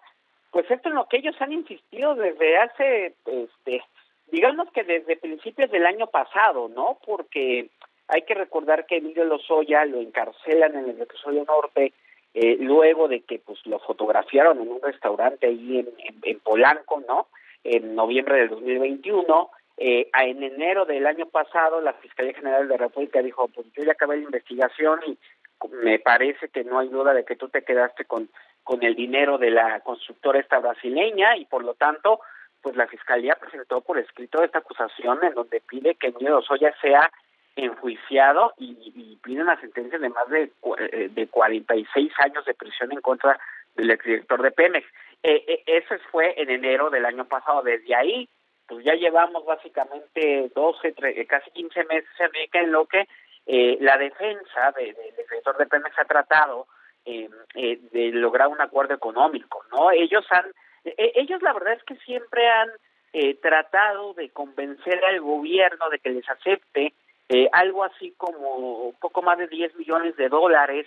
pues 0.51 0.70
esto 0.70 0.90
es 0.90 0.95
lo 0.95 1.07
que 1.09 1.16
ellos 1.16 1.34
han 1.40 1.55
insistido 1.55 2.14
desde 2.14 2.59
hace, 2.59 3.14
este, 3.24 3.82
digamos 4.30 4.70
que 4.72 4.84
desde 4.84 5.16
principios 5.16 5.70
del 5.70 5.86
año 5.86 6.09
pasado, 6.09 6.68
¿no? 6.68 6.99
Porque 7.07 7.70
hay 8.09 8.22
que 8.22 8.34
recordar 8.34 8.84
que 8.84 8.99
Emilio 8.99 9.24
Lozoya 9.24 9.86
lo 9.86 10.03
encarcelan 10.03 10.76
en 10.76 10.90
el 10.90 10.99
reclusorio 10.99 11.45
norte 11.47 11.95
eh, 12.34 12.59
luego 12.61 13.09
de 13.09 13.20
que 13.20 13.38
pues 13.38 13.64
lo 13.64 13.78
fotografiaron 13.78 14.61
en 14.61 14.68
un 14.68 14.82
restaurante 14.82 15.47
ahí 15.47 15.78
en, 15.78 15.88
en 16.22 16.40
Polanco, 16.40 17.03
¿no? 17.09 17.28
En 17.64 17.94
noviembre 17.94 18.36
del 18.36 18.48
2021. 18.50 19.50
Eh, 19.78 20.10
en 20.12 20.42
enero 20.42 20.84
del 20.84 21.06
año 21.06 21.26
pasado, 21.26 21.80
la 21.80 21.94
Fiscalía 21.94 22.34
General 22.34 22.68
de 22.68 22.74
la 22.74 22.84
República 22.84 23.22
dijo, 23.22 23.48
pues 23.48 23.66
yo 23.72 23.82
ya 23.82 23.92
acabé 23.92 24.16
la 24.18 24.24
investigación 24.24 25.00
y 25.06 25.18
me 25.82 25.98
parece 25.98 26.48
que 26.48 26.64
no 26.64 26.78
hay 26.78 26.88
duda 26.88 27.14
de 27.14 27.24
que 27.24 27.36
tú 27.36 27.48
te 27.48 27.62
quedaste 27.62 28.04
con, 28.04 28.28
con 28.62 28.82
el 28.82 28.94
dinero 28.94 29.38
de 29.38 29.50
la 29.50 29.80
constructora 29.80 30.40
esta 30.40 30.58
brasileña 30.58 31.36
y 31.36 31.44
por 31.46 31.64
lo 31.64 31.74
tanto, 31.74 32.20
pues 32.60 32.76
la 32.76 32.86
Fiscalía 32.86 33.34
presentó 33.34 33.80
por 33.80 33.98
escrito 33.98 34.42
esta 34.42 34.58
acusación 34.58 35.18
en 35.22 35.34
donde 35.34 35.60
pide 35.60 35.94
que 35.94 36.08
Emilio 36.08 36.38
Osoya 36.38 36.74
sea 36.80 37.10
enjuiciado 37.56 38.54
y, 38.58 38.76
y, 38.94 39.16
pide 39.22 39.42
una 39.42 39.60
sentencia 39.60 39.98
de 39.98 40.08
más 40.08 40.28
de, 40.28 40.50
eh, 40.78 41.10
de 41.12 41.26
46 41.26 42.12
años 42.18 42.44
de 42.46 42.54
prisión 42.54 42.92
en 42.92 43.00
contra 43.00 43.38
del 43.74 43.90
exdirector 43.90 44.42
de 44.42 44.50
Pemex. 44.50 44.86
Eh, 45.22 45.44
eh, 45.46 45.62
eso 45.66 45.94
fue 46.10 46.34
en 46.40 46.50
enero 46.50 46.90
del 46.90 47.04
año 47.04 47.26
pasado. 47.26 47.62
Desde 47.62 47.94
ahí, 47.94 48.28
pues 48.72 48.84
ya 48.84 48.94
llevamos 48.94 49.44
básicamente 49.44 50.50
12, 50.54 50.94
eh, 51.02 51.26
casi 51.26 51.50
15 51.50 51.84
meses, 51.84 52.08
en 52.52 52.72
lo 52.72 52.86
que 52.86 53.06
eh, 53.46 53.76
la 53.80 53.98
defensa 53.98 54.72
del 54.76 54.94
de, 54.94 55.12
defensor 55.16 55.58
de 55.58 55.66
Pemex 55.66 55.98
ha 55.98 56.04
tratado 56.04 56.66
eh, 57.04 57.28
de 57.54 58.10
lograr 58.12 58.48
un 58.48 58.60
acuerdo 58.60 58.94
económico, 58.94 59.64
¿no? 59.72 59.90
Ellos 59.90 60.24
han, 60.30 60.46
ellos 60.84 61.42
la 61.42 61.52
verdad 61.52 61.74
es 61.74 61.82
que 61.84 61.96
siempre 61.96 62.48
han 62.48 62.70
tratado 63.42 64.14
de 64.14 64.30
convencer 64.30 65.04
al 65.04 65.20
gobierno 65.20 65.90
de 65.90 65.98
que 65.98 66.10
les 66.10 66.26
acepte 66.30 66.94
algo 67.52 67.84
así 67.84 68.14
como 68.16 68.86
un 68.86 68.94
poco 68.94 69.20
más 69.20 69.36
de 69.36 69.48
10 69.48 69.74
millones 69.74 70.16
de 70.16 70.30
dólares, 70.30 70.86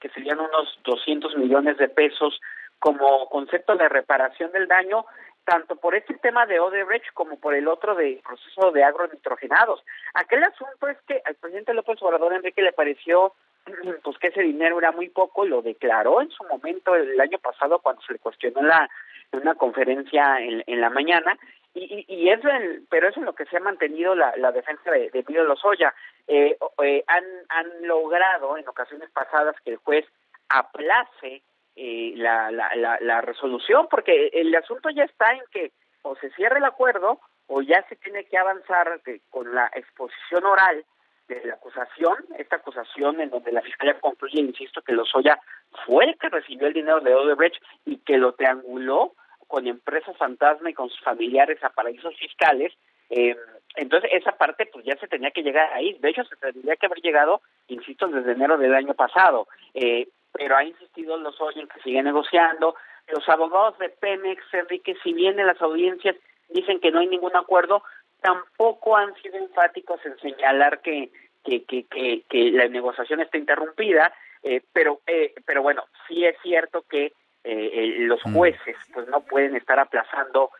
que 0.00 0.08
serían 0.10 0.40
unos 0.40 0.78
200 0.84 1.36
millones 1.36 1.78
de 1.78 1.88
pesos 1.88 2.40
como 2.78 3.28
concepto 3.28 3.74
de 3.76 3.88
reparación 3.88 4.52
del 4.52 4.68
daño, 4.68 5.06
tanto 5.44 5.76
por 5.76 5.94
este 5.94 6.14
tema 6.14 6.44
de 6.44 6.60
Odebrecht 6.60 7.12
como 7.14 7.38
por 7.38 7.54
el 7.54 7.68
otro 7.68 7.94
de 7.94 8.20
proceso 8.26 8.72
de 8.72 8.84
agronitrogenados. 8.84 9.82
Aquel 10.14 10.42
asunto 10.44 10.88
es 10.88 10.98
que 11.06 11.22
al 11.24 11.36
presidente 11.36 11.72
López 11.72 12.02
Obrador 12.02 12.34
Enrique 12.34 12.62
le 12.62 12.72
pareció 12.72 13.32
pues 14.02 14.18
que 14.18 14.28
ese 14.28 14.42
dinero 14.42 14.78
era 14.78 14.92
muy 14.92 15.08
poco, 15.08 15.44
lo 15.44 15.62
declaró 15.62 16.20
en 16.20 16.30
su 16.30 16.44
momento 16.44 16.94
el 16.94 17.20
año 17.20 17.38
pasado 17.38 17.78
cuando 17.78 18.02
se 18.02 18.14
le 18.14 18.18
cuestionó 18.18 18.62
la, 18.62 18.88
en 19.32 19.40
una 19.40 19.54
conferencia 19.54 20.40
en, 20.40 20.80
la 20.80 20.90
mañana, 20.90 21.38
y, 21.74 22.04
y, 22.08 22.30
es 22.30 22.40
pero 22.88 23.08
es 23.08 23.16
en 23.16 23.26
lo 23.26 23.34
que 23.34 23.44
se 23.46 23.58
ha 23.58 23.60
mantenido 23.60 24.14
la, 24.14 24.34
la 24.36 24.50
defensa 24.50 24.90
de, 24.90 25.10
de 25.10 25.22
Pío 25.22 25.44
Lozoya. 25.44 25.94
Eh, 26.28 26.56
eh, 26.82 27.04
han, 27.06 27.24
han 27.48 27.86
logrado 27.86 28.56
en 28.56 28.68
ocasiones 28.68 29.10
pasadas 29.10 29.56
que 29.64 29.72
el 29.72 29.76
juez 29.76 30.04
aplace 30.48 31.42
eh, 31.76 32.14
la, 32.16 32.50
la, 32.50 32.74
la, 32.74 32.98
la 33.00 33.20
resolución, 33.20 33.86
porque 33.90 34.28
el 34.32 34.54
asunto 34.54 34.90
ya 34.90 35.04
está 35.04 35.32
en 35.32 35.42
que 35.50 35.72
o 36.02 36.16
se 36.16 36.30
cierra 36.30 36.58
el 36.58 36.64
acuerdo 36.64 37.20
o 37.48 37.62
ya 37.62 37.84
se 37.88 37.96
tiene 37.96 38.24
que 38.24 38.38
avanzar 38.38 39.00
con 39.30 39.54
la 39.54 39.70
exposición 39.74 40.44
oral 40.44 40.84
de 41.28 41.44
la 41.44 41.54
acusación, 41.54 42.16
esta 42.38 42.56
acusación 42.56 43.20
en 43.20 43.30
donde 43.30 43.52
la 43.52 43.62
fiscalía 43.62 43.98
concluye, 44.00 44.40
insisto, 44.40 44.82
que 44.82 44.92
Lozoya 44.92 45.40
fue 45.84 46.04
el 46.04 46.18
que 46.18 46.28
recibió 46.28 46.68
el 46.68 46.74
dinero 46.74 47.00
de 47.00 47.14
Odebrecht 47.14 47.60
y 47.84 47.98
que 47.98 48.16
lo 48.16 48.32
trianguló 48.34 49.14
con 49.48 49.66
empresas 49.66 50.16
fantasma 50.16 50.70
y 50.70 50.74
con 50.74 50.88
sus 50.88 51.00
familiares 51.00 51.62
a 51.62 51.70
paraísos 51.70 52.16
fiscales, 52.16 52.72
eh, 53.10 53.36
entonces 53.76 54.10
esa 54.12 54.32
parte 54.32 54.66
pues 54.66 54.84
ya 54.84 54.96
se 54.96 55.08
tenía 55.08 55.30
que 55.30 55.42
llegar 55.42 55.72
ahí. 55.72 55.94
De 56.00 56.10
hecho, 56.10 56.24
se 56.24 56.36
tendría 56.36 56.76
que 56.76 56.86
haber 56.86 57.00
llegado, 57.00 57.40
insisto, 57.68 58.08
desde 58.08 58.32
enero 58.32 58.58
del 58.58 58.74
año 58.74 58.94
pasado. 58.94 59.48
Eh, 59.74 60.08
pero 60.32 60.56
ha 60.56 60.64
insistido 60.64 61.16
los 61.16 61.36
en 61.54 61.66
que 61.66 61.80
sigue 61.80 62.02
negociando. 62.02 62.74
Los 63.08 63.28
abogados 63.28 63.78
de 63.78 63.88
Pemex, 63.88 64.42
Enrique, 64.52 64.96
si 65.02 65.12
bien 65.12 65.38
en 65.38 65.46
las 65.46 65.60
audiencias 65.62 66.16
dicen 66.48 66.80
que 66.80 66.90
no 66.90 67.00
hay 67.00 67.06
ningún 67.06 67.34
acuerdo, 67.34 67.82
tampoco 68.20 68.96
han 68.96 69.14
sido 69.22 69.36
enfáticos 69.36 70.04
en 70.04 70.18
señalar 70.18 70.80
que, 70.80 71.10
que, 71.44 71.64
que, 71.64 71.84
que, 71.84 72.22
que 72.28 72.50
la 72.50 72.68
negociación 72.68 73.20
está 73.20 73.38
interrumpida, 73.38 74.12
eh, 74.42 74.62
pero, 74.72 75.00
eh, 75.06 75.34
pero 75.44 75.62
bueno, 75.62 75.84
sí 76.06 76.24
es 76.24 76.36
cierto 76.42 76.82
que 76.82 77.12
eh, 77.44 77.94
los 78.00 78.20
mm. 78.26 78.34
jueces 78.34 78.76
pues 78.92 79.08
no 79.08 79.20
pueden 79.20 79.56
estar 79.56 79.78
aplazando 79.78 80.50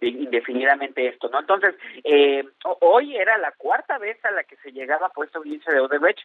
indefinidamente 0.00 1.08
esto, 1.08 1.28
¿no? 1.28 1.40
Entonces, 1.40 1.74
eh, 2.04 2.44
hoy 2.80 3.16
era 3.16 3.38
la 3.38 3.52
cuarta 3.52 3.98
vez 3.98 4.22
a 4.24 4.30
la 4.30 4.44
que 4.44 4.56
se 4.56 4.72
llegaba 4.72 5.08
por 5.10 5.26
esta 5.26 5.38
audiencia 5.38 5.72
de 5.72 5.80
Odebrecht, 5.80 6.20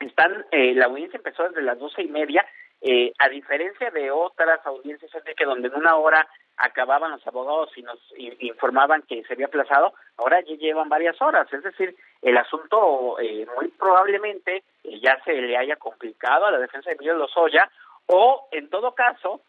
están, 0.00 0.44
eh, 0.50 0.74
la 0.74 0.86
audiencia 0.86 1.16
empezó 1.16 1.44
desde 1.44 1.62
las 1.62 1.78
doce 1.78 2.02
y 2.02 2.08
media, 2.08 2.44
eh, 2.82 3.12
a 3.18 3.28
diferencia 3.28 3.90
de 3.90 4.10
otras 4.10 4.64
audiencias 4.66 5.10
que 5.36 5.44
donde 5.44 5.68
en 5.68 5.74
una 5.74 5.96
hora 5.96 6.28
acababan 6.58 7.10
los 7.10 7.26
abogados 7.26 7.70
y 7.76 7.82
nos 7.82 7.98
informaban 8.16 9.02
que 9.02 9.22
se 9.24 9.32
había 9.32 9.46
aplazado, 9.46 9.94
ahora 10.16 10.40
ya 10.42 10.54
llevan 10.56 10.88
varias 10.88 11.20
horas, 11.20 11.50
es 11.52 11.62
decir, 11.62 11.94
el 12.22 12.36
asunto 12.36 13.18
eh, 13.18 13.46
muy 13.56 13.68
probablemente 13.68 14.62
eh, 14.84 15.00
ya 15.00 15.18
se 15.24 15.32
le 15.32 15.56
haya 15.56 15.76
complicado 15.76 16.46
a 16.46 16.50
la 16.50 16.58
defensa 16.58 16.90
de 16.90 16.96
Miguel 16.96 17.18
Lozoya 17.18 17.70
o 18.06 18.48
en 18.52 18.70
todo 18.70 18.94
caso 18.94 19.40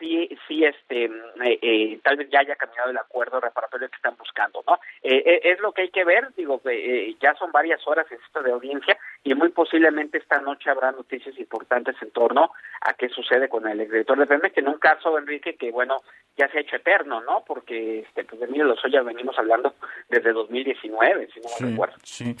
sí, 0.00 0.28
sí, 0.48 0.64
este, 0.64 1.04
eh, 1.04 1.58
eh, 1.62 2.00
tal 2.02 2.16
vez 2.16 2.28
ya 2.30 2.40
haya 2.40 2.56
cambiado 2.56 2.90
el 2.90 2.96
acuerdo 2.96 3.38
reparatorio 3.38 3.88
que 3.88 3.96
están 3.96 4.16
buscando, 4.16 4.64
¿no? 4.66 4.80
Eh, 5.02 5.40
es 5.44 5.60
lo 5.60 5.72
que 5.72 5.82
hay 5.82 5.90
que 5.90 6.04
ver, 6.04 6.28
digo, 6.34 6.60
ya 7.20 7.34
son 7.34 7.52
varias 7.52 7.86
horas 7.86 8.06
esto 8.10 8.42
de 8.42 8.52
audiencia 8.52 8.98
y 9.22 9.34
muy 9.34 9.50
posiblemente 9.50 10.18
esta 10.18 10.40
noche 10.40 10.70
habrá 10.70 10.90
noticias 10.92 11.38
importantes 11.38 11.94
en 12.00 12.10
torno 12.10 12.50
a 12.80 12.94
qué 12.94 13.08
sucede 13.10 13.48
con 13.48 13.68
el 13.68 13.80
exdirector 13.80 14.18
de 14.18 14.26
Pemex, 14.26 14.54
que 14.54 14.60
en 14.60 14.68
un 14.68 14.78
caso, 14.78 15.16
Enrique, 15.18 15.54
que 15.56 15.70
bueno, 15.70 15.98
ya 16.36 16.48
se 16.48 16.58
ha 16.58 16.60
hecho 16.62 16.76
eterno, 16.76 17.20
¿no? 17.20 17.44
Porque, 17.46 18.00
este, 18.00 18.24
pues 18.24 18.40
de 18.40 18.46
Emilio 18.46 18.64
Lozoya 18.64 19.02
venimos 19.02 19.38
hablando 19.38 19.74
desde 20.08 20.32
2019, 20.32 21.28
si 21.32 21.40
no 21.40 21.48
me 21.60 21.70
recuerdo. 21.70 21.96
Sí. 22.02 22.34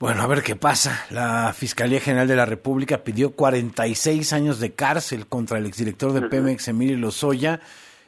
Bueno, 0.00 0.22
a 0.22 0.28
ver 0.28 0.44
qué 0.44 0.54
pasa. 0.54 1.06
La 1.10 1.52
Fiscalía 1.52 1.98
General 1.98 2.28
de 2.28 2.36
la 2.36 2.46
República 2.46 2.98
pidió 2.98 3.34
46 3.34 4.32
años 4.32 4.60
de 4.60 4.72
cárcel 4.72 5.26
contra 5.26 5.58
el 5.58 5.66
exdirector 5.66 6.12
de 6.12 6.28
Pemex, 6.28 6.68
Emilio 6.68 6.96
Lozoya, 6.96 7.58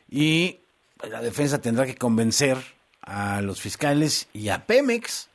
y 0.08 0.60
la 1.02 1.20
defensa 1.20 1.60
tendrá 1.60 1.86
que 1.86 1.96
convencer 1.96 2.58
a 3.02 3.42
los 3.42 3.60
fiscales 3.60 4.30
y 4.32 4.50
a 4.50 4.66
Pemex 4.66 5.30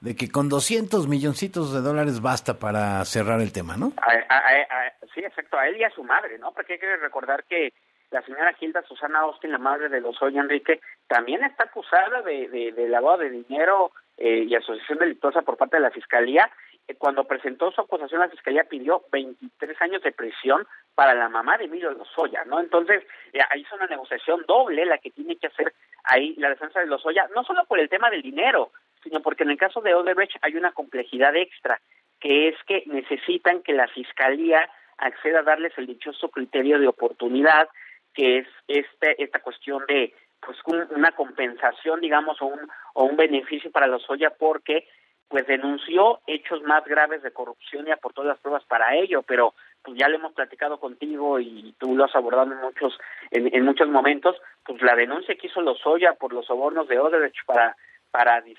de 0.00 0.14
que 0.14 0.30
con 0.30 0.50
200 0.50 1.08
milloncitos 1.08 1.72
de 1.72 1.80
dólares 1.80 2.20
basta 2.20 2.58
para 2.58 3.02
cerrar 3.06 3.40
el 3.40 3.52
tema, 3.52 3.78
¿no? 3.78 3.94
sí, 5.14 5.20
exacto, 5.20 5.56
a 5.56 5.68
él 5.68 5.78
y 5.78 5.84
a 5.84 5.90
su 5.90 6.04
madre, 6.04 6.38
¿no? 6.38 6.52
Porque 6.52 6.74
hay 6.74 6.78
que 6.78 6.96
recordar 6.98 7.44
que 7.44 7.72
la 8.10 8.20
señora 8.22 8.52
Gilda 8.52 8.82
Susana 8.82 9.20
Austin, 9.20 9.52
la 9.52 9.58
madre 9.58 9.88
de 9.88 10.02
Lozoya 10.02 10.42
Enrique, 10.42 10.82
también 11.06 11.42
está 11.44 11.64
acusada 11.64 12.20
de, 12.20 12.48
de, 12.48 12.72
de 12.72 12.88
lavado 12.90 13.18
de 13.18 13.30
dinero 13.30 13.92
eh, 14.16 14.46
y 14.48 14.54
asociación 14.54 14.98
delictuosa 14.98 15.42
por 15.42 15.56
parte 15.56 15.76
de 15.76 15.82
la 15.82 15.90
Fiscalía 15.90 16.50
eh, 16.86 16.94
cuando 16.96 17.24
presentó 17.24 17.70
su 17.70 17.80
acusación, 17.80 18.20
la 18.20 18.28
fiscalía 18.28 18.64
pidió 18.64 19.04
23 19.10 19.80
años 19.82 20.02
de 20.02 20.12
prisión 20.12 20.66
para 20.94 21.14
la 21.14 21.28
mamá 21.28 21.56
de 21.56 21.64
Emilio 21.64 21.90
Lozoya, 21.92 22.44
¿no? 22.44 22.60
Entonces, 22.60 23.02
eh, 23.32 23.40
ahí 23.50 23.62
es 23.62 23.72
una 23.72 23.86
negociación 23.86 24.44
doble 24.46 24.84
la 24.84 24.98
que 24.98 25.10
tiene 25.10 25.36
que 25.36 25.46
hacer 25.46 25.72
ahí 26.04 26.34
la 26.36 26.50
defensa 26.50 26.80
de 26.80 26.86
Lozoya, 26.86 27.28
no 27.34 27.42
solo 27.44 27.64
por 27.64 27.78
el 27.80 27.88
tema 27.88 28.10
del 28.10 28.22
dinero, 28.22 28.70
sino 29.02 29.20
porque 29.20 29.44
en 29.44 29.50
el 29.50 29.56
caso 29.56 29.80
de 29.80 29.94
Odebrecht 29.94 30.36
hay 30.42 30.56
una 30.56 30.72
complejidad 30.72 31.34
extra, 31.36 31.80
que 32.20 32.48
es 32.48 32.56
que 32.66 32.84
necesitan 32.86 33.62
que 33.62 33.72
la 33.72 33.88
fiscalía 33.88 34.68
acceda 34.98 35.40
a 35.40 35.42
darles 35.42 35.72
el 35.78 35.86
dichoso 35.86 36.28
criterio 36.28 36.78
de 36.78 36.88
oportunidad, 36.88 37.68
que 38.12 38.38
es 38.38 38.46
este, 38.68 39.22
esta 39.22 39.40
cuestión 39.40 39.84
de 39.88 40.14
pues 40.44 40.58
una 40.90 41.12
compensación, 41.12 42.00
digamos, 42.00 42.40
o 42.42 42.46
un, 42.46 42.60
o 42.94 43.04
un 43.04 43.16
beneficio 43.16 43.70
para 43.70 43.86
Lozoya 43.86 44.30
porque 44.30 44.86
pues 45.28 45.46
denunció 45.46 46.20
hechos 46.26 46.62
más 46.62 46.84
graves 46.84 47.22
de 47.22 47.32
corrupción 47.32 47.88
y 47.88 47.90
aportó 47.90 48.22
las 48.22 48.38
pruebas 48.38 48.64
para 48.64 48.94
ello, 48.94 49.22
pero 49.22 49.54
pues 49.82 49.98
ya 49.98 50.08
lo 50.08 50.16
hemos 50.16 50.32
platicado 50.32 50.78
contigo 50.78 51.40
y 51.40 51.74
tú 51.78 51.96
lo 51.96 52.04
has 52.04 52.14
abordado 52.14 52.52
en 52.52 52.58
muchos 52.58 52.98
en, 53.30 53.54
en 53.54 53.64
muchos 53.64 53.88
momentos, 53.88 54.36
pues 54.64 54.80
la 54.82 54.94
denuncia 54.94 55.34
que 55.34 55.46
hizo 55.46 55.60
Lozoya 55.60 56.14
por 56.14 56.32
los 56.32 56.46
sobornos 56.46 56.88
de 56.88 56.98
Odebrecht 56.98 57.44
para 57.46 57.76
para 58.10 58.42
que 58.42 58.54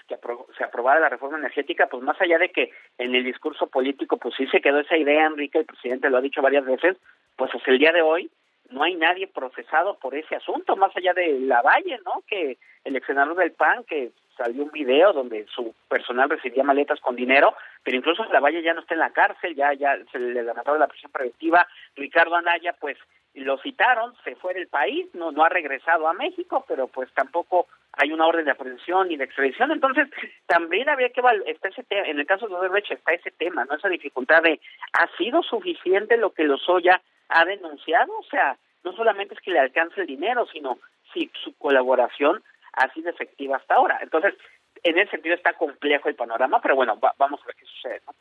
se 0.57 0.63
aprobara 0.65 0.99
la 0.99 1.07
reforma 1.07 1.37
energética, 1.37 1.87
pues 1.87 2.03
más 2.03 2.19
allá 2.19 2.37
de 2.37 2.49
que 2.49 2.71
en 2.97 3.15
el 3.15 3.23
discurso 3.23 3.67
político 3.67 4.17
pues 4.17 4.35
sí 4.35 4.45
se 4.47 4.59
quedó 4.59 4.79
esa 4.81 4.97
idea, 4.97 5.27
Enrique, 5.27 5.59
el 5.59 5.65
presidente 5.65 6.09
lo 6.09 6.17
ha 6.17 6.21
dicho 6.21 6.41
varias 6.41 6.65
veces, 6.65 6.97
pues 7.37 7.55
hasta 7.55 7.71
el 7.71 7.79
día 7.79 7.93
de 7.93 8.01
hoy 8.01 8.29
no 8.69 8.83
hay 8.83 8.95
nadie 8.95 9.27
procesado 9.27 9.95
por 9.95 10.15
ese 10.15 10.35
asunto, 10.35 10.75
más 10.75 10.95
allá 10.95 11.13
de 11.13 11.39
la 11.39 11.61
Valle, 11.61 11.99
¿no? 12.05 12.23
Que 12.27 12.57
el 12.83 12.95
ex 12.95 13.05
senador 13.07 13.35
del 13.35 13.51
PAN, 13.51 13.83
que 13.83 14.11
salió 14.37 14.63
un 14.63 14.71
video 14.71 15.13
donde 15.13 15.45
su 15.47 15.73
personal 15.87 16.29
recibía 16.29 16.63
maletas 16.63 16.99
con 16.99 17.15
dinero, 17.15 17.55
pero 17.83 17.97
incluso 17.97 18.25
la 18.25 18.39
Valle 18.39 18.61
ya 18.61 18.73
no 18.73 18.81
está 18.81 18.93
en 18.93 18.99
la 18.99 19.11
cárcel, 19.11 19.55
ya 19.55 19.73
ya 19.73 19.97
se 20.11 20.19
le 20.19 20.33
levantó 20.33 20.77
la 20.77 20.87
prisión 20.87 21.11
preventiva. 21.11 21.67
Ricardo 21.95 22.35
Anaya, 22.35 22.73
pues 22.79 22.97
lo 23.35 23.57
citaron, 23.57 24.13
se 24.23 24.35
fue 24.35 24.53
del 24.53 24.67
país, 24.67 25.07
no 25.13 25.31
no 25.31 25.43
ha 25.43 25.49
regresado 25.49 26.07
a 26.07 26.13
México, 26.13 26.63
pero 26.67 26.87
pues 26.87 27.11
tampoco 27.13 27.67
hay 27.93 28.11
una 28.11 28.27
orden 28.27 28.45
de 28.45 28.51
aprehensión 28.51 29.11
y 29.11 29.17
de 29.17 29.25
extradición. 29.25 29.71
Entonces, 29.71 30.07
también 30.47 30.89
había 30.89 31.09
que 31.09 31.21
está 31.47 31.69
ese 31.69 31.85
en 31.89 32.19
el 32.19 32.25
caso 32.25 32.47
de 32.47 32.55
Odebrecht 32.55 32.91
está 32.91 33.13
ese 33.13 33.31
tema, 33.31 33.65
no 33.65 33.75
esa 33.75 33.89
dificultad 33.89 34.41
de 34.43 34.59
ha 34.93 35.07
sido 35.17 35.43
suficiente 35.43 36.17
lo 36.17 36.31
que 36.31 36.43
Lozoya 36.43 37.01
ha 37.29 37.45
denunciado, 37.45 38.17
o 38.17 38.23
sea, 38.23 38.57
no 38.83 38.93
solamente 38.93 39.33
es 39.33 39.41
que 39.41 39.51
le 39.51 39.59
alcance 39.59 40.01
el 40.01 40.07
dinero, 40.07 40.45
sino 40.51 40.77
si 41.13 41.31
su 41.43 41.57
colaboración 41.57 42.43
ha 42.73 42.93
sido 42.93 43.09
efectiva 43.09 43.57
hasta 43.57 43.75
ahora. 43.75 43.99
Entonces, 44.01 44.35
en 44.83 44.97
ese 44.97 45.11
sentido 45.11 45.35
está 45.35 45.53
complejo 45.53 46.09
el 46.09 46.15
panorama, 46.15 46.61
pero 46.61 46.75
bueno, 46.75 46.99
vamos 47.17 47.41
a 47.41 47.47
ver 47.47 47.55
qué 47.55 47.65
sucede. 47.65 48.01
¿no? 48.05 48.13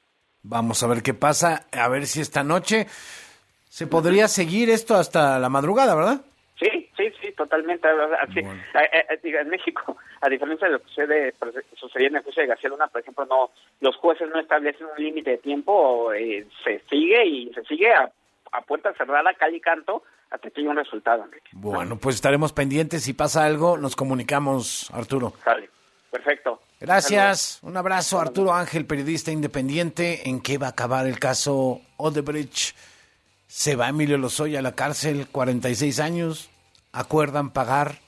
Vamos 0.43 0.83
a 0.83 0.89
ver 0.89 1.03
qué 1.03 1.15
pasa, 1.15 1.67
a 1.73 1.89
ver 1.89 2.07
si 2.07 2.21
esta 2.21 2.45
noche 2.45 2.87
se 3.75 3.89
podría 3.89 4.29
seguir 4.29 4.70
esto 4.70 4.95
hasta 4.95 5.37
la 5.41 5.49
madrugada, 5.49 5.97
¿verdad? 5.97 6.20
Sí, 6.57 6.89
sí, 6.97 7.12
sí, 7.20 7.33
totalmente. 7.33 7.89
Así, 8.20 8.39
eh, 8.39 9.05
eh, 9.11 9.18
en 9.41 9.49
México, 9.49 9.97
a 10.20 10.29
diferencia 10.29 10.68
de 10.68 10.75
lo 10.75 10.79
que 10.79 10.87
sucede, 10.91 11.35
sucedía 11.75 12.07
en 12.07 12.16
el 12.16 12.22
juicio 12.22 12.43
de 12.43 12.51
García 12.51 12.70
Luna, 12.70 12.87
por 12.87 13.01
ejemplo, 13.01 13.27
no, 13.27 13.51
los 13.81 13.97
jueces 13.97 14.29
no 14.33 14.39
establecen 14.39 14.87
un 14.87 15.05
límite 15.05 15.31
de 15.31 15.39
tiempo, 15.39 16.12
eh, 16.12 16.47
se 16.62 16.85
sigue 16.89 17.27
y 17.27 17.53
se 17.53 17.64
sigue 17.64 17.93
a, 17.93 18.12
puerta 18.64 18.93
cerrada, 18.93 19.35
cal 19.35 19.53
y 19.53 19.61
canto, 19.61 20.05
hasta 20.31 20.51
que 20.51 20.61
haya 20.61 20.70
un 20.70 20.77
resultado, 20.77 21.25
Enrique. 21.25 21.51
Bueno, 21.55 21.97
pues 21.97 22.14
estaremos 22.14 22.53
pendientes. 22.53 23.03
Si 23.03 23.12
pasa 23.12 23.45
algo, 23.45 23.77
nos 23.77 23.97
comunicamos, 23.97 24.89
Arturo. 24.95 25.33
Sale. 25.43 25.68
Perfecto. 26.12 26.61
Gracias. 26.79 27.59
Un 27.64 27.77
abrazo, 27.77 28.20
Arturo 28.20 28.55
Ángel, 28.55 28.87
periodista 28.87 29.33
independiente. 29.33 30.29
¿En 30.29 30.41
qué 30.41 30.59
va 30.59 30.68
a 30.68 30.70
acabar 30.70 31.09
el 31.09 31.18
caso 31.18 31.81
Odebrecht? 31.97 32.93
Se 33.57 33.76
va 33.76 33.88
Emilio 33.88 34.18
Lozoya 34.18 34.59
a 34.59 34.62
la 34.62 34.74
cárcel, 34.74 35.28
46 35.30 36.00
años. 36.00 36.50
¿Acuerdan 36.90 37.50
pagar 37.50 38.00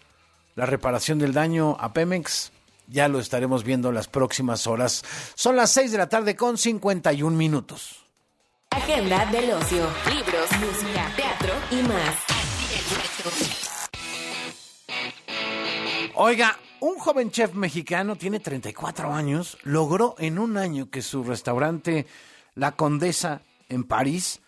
la 0.57 0.67
reparación 0.67 1.21
del 1.21 1.35
daño 1.35 1.77
a 1.79 1.93
Pemex? 1.93 2.51
Ya 2.89 3.07
lo 3.07 3.21
estaremos 3.21 3.63
viendo 3.63 3.93
las 3.93 4.09
próximas 4.09 4.67
horas. 4.67 5.05
Son 5.37 5.55
las 5.55 5.71
6 5.71 5.93
de 5.93 5.99
la 5.99 6.09
tarde 6.09 6.35
con 6.35 6.59
51 6.59 7.37
minutos. 7.37 8.05
Agenda 8.71 9.25
del 9.27 9.53
ocio, 9.53 9.89
libros, 10.09 10.51
música, 10.59 11.13
teatro 11.15 11.55
y 11.71 11.83
más. 11.83 12.17
Oiga, 16.17 16.59
un 16.81 16.99
joven 16.99 17.31
chef 17.31 17.55
mexicano 17.55 18.17
tiene 18.17 18.41
34 18.41 19.15
años, 19.15 19.59
logró 19.63 20.17
en 20.19 20.41
un 20.41 20.57
año 20.57 20.91
que 20.91 21.03
su 21.03 21.23
restaurante 21.23 22.09
La 22.57 22.73
Condesa 22.73 23.43
en 23.69 23.85
París 23.85 24.41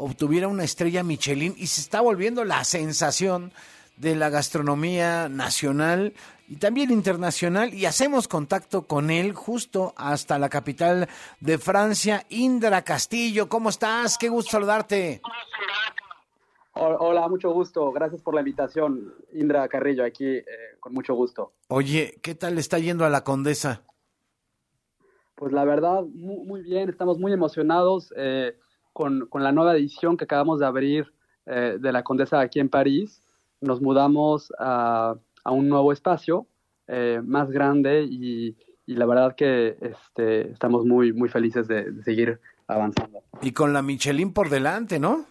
obtuviera 0.00 0.48
una 0.48 0.64
estrella 0.64 1.04
Michelin 1.04 1.54
y 1.56 1.66
se 1.66 1.82
está 1.82 2.00
volviendo 2.00 2.44
la 2.44 2.64
sensación 2.64 3.52
de 3.96 4.16
la 4.16 4.30
gastronomía 4.30 5.28
nacional 5.28 6.14
y 6.48 6.56
también 6.56 6.90
internacional 6.90 7.74
y 7.74 7.84
hacemos 7.84 8.26
contacto 8.26 8.86
con 8.86 9.10
él 9.10 9.34
justo 9.34 9.92
hasta 9.96 10.38
la 10.38 10.48
capital 10.48 11.06
de 11.40 11.58
Francia, 11.58 12.24
Indra 12.30 12.82
Castillo. 12.82 13.48
¿Cómo 13.48 13.68
estás? 13.68 14.16
Qué 14.16 14.30
gusto 14.30 14.52
saludarte. 14.52 15.20
Hola, 16.72 17.28
mucho 17.28 17.52
gusto. 17.52 17.92
Gracias 17.92 18.22
por 18.22 18.34
la 18.34 18.40
invitación, 18.40 19.12
Indra 19.34 19.68
Carrillo, 19.68 20.02
aquí 20.02 20.24
eh, 20.24 20.46
con 20.80 20.94
mucho 20.94 21.14
gusto. 21.14 21.52
Oye, 21.68 22.18
¿qué 22.22 22.34
tal 22.34 22.54
le 22.54 22.62
está 22.62 22.78
yendo 22.78 23.04
a 23.04 23.10
la 23.10 23.22
condesa? 23.22 23.82
Pues 25.34 25.52
la 25.52 25.64
verdad, 25.66 26.02
muy, 26.04 26.62
bien, 26.62 26.88
estamos 26.88 27.18
muy 27.18 27.32
emocionados 27.32 28.14
eh, 28.16 28.56
con, 28.92 29.26
con, 29.26 29.42
la 29.42 29.52
nueva 29.52 29.74
edición 29.74 30.16
que 30.16 30.24
acabamos 30.24 30.60
de 30.60 30.66
abrir 30.66 31.12
eh, 31.46 31.78
de 31.80 31.92
la 31.92 32.02
condesa 32.02 32.40
aquí 32.40 32.60
en 32.60 32.68
París. 32.68 33.22
Nos 33.60 33.80
mudamos 33.80 34.52
a 34.58 35.16
a 35.44 35.52
un 35.52 35.68
nuevo 35.68 35.92
espacio 35.92 36.46
eh, 36.86 37.20
más 37.24 37.50
grande 37.50 38.02
y, 38.02 38.56
la 38.86 39.06
verdad 39.06 39.36
que 39.36 39.76
este, 39.80 40.50
estamos 40.50 40.84
muy, 40.84 41.12
muy 41.12 41.28
felices 41.28 41.68
de, 41.68 42.02
seguir 42.02 42.40
avanzando. 42.66 43.22
Y 43.40 43.52
con 43.52 43.72
la 43.72 43.82
Michelin 43.82 44.32
por 44.32 44.50
delante, 44.50 44.98
¿no? 44.98 45.26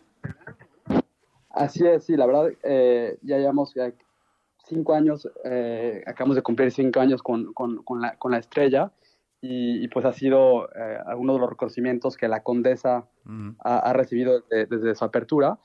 Así 1.50 1.86
es, 1.86 2.06
sí, 2.06 2.16
la 2.16 2.26
verdad, 2.26 2.52
eh, 2.64 3.18
ya 3.22 3.38
llevamos 3.38 3.74
cinco 4.66 4.94
años, 4.94 5.28
eh, 5.44 6.02
acabamos 6.08 6.38
de 6.38 6.42
cumplir 6.42 6.72
cinco 6.72 7.02
años 7.02 7.22
con, 7.22 7.54
con, 7.54 7.84
con, 7.84 8.00
la, 8.00 8.16
con 8.16 8.32
la, 8.32 8.38
estrella 8.38 8.94
y, 9.42 9.88
pues 9.88 10.06
ha 10.06 10.14
sido 10.14 10.68
alguno 11.06 11.34
de 11.34 11.40
los 11.40 11.50
reconocimientos 11.50 12.18
que 12.18 12.28
la 12.28 12.44
condesa 12.44 13.08
ha, 13.60 13.94
recibido 13.94 14.44
desde, 14.50 14.96
su 14.96 15.06
apertura 15.06 15.60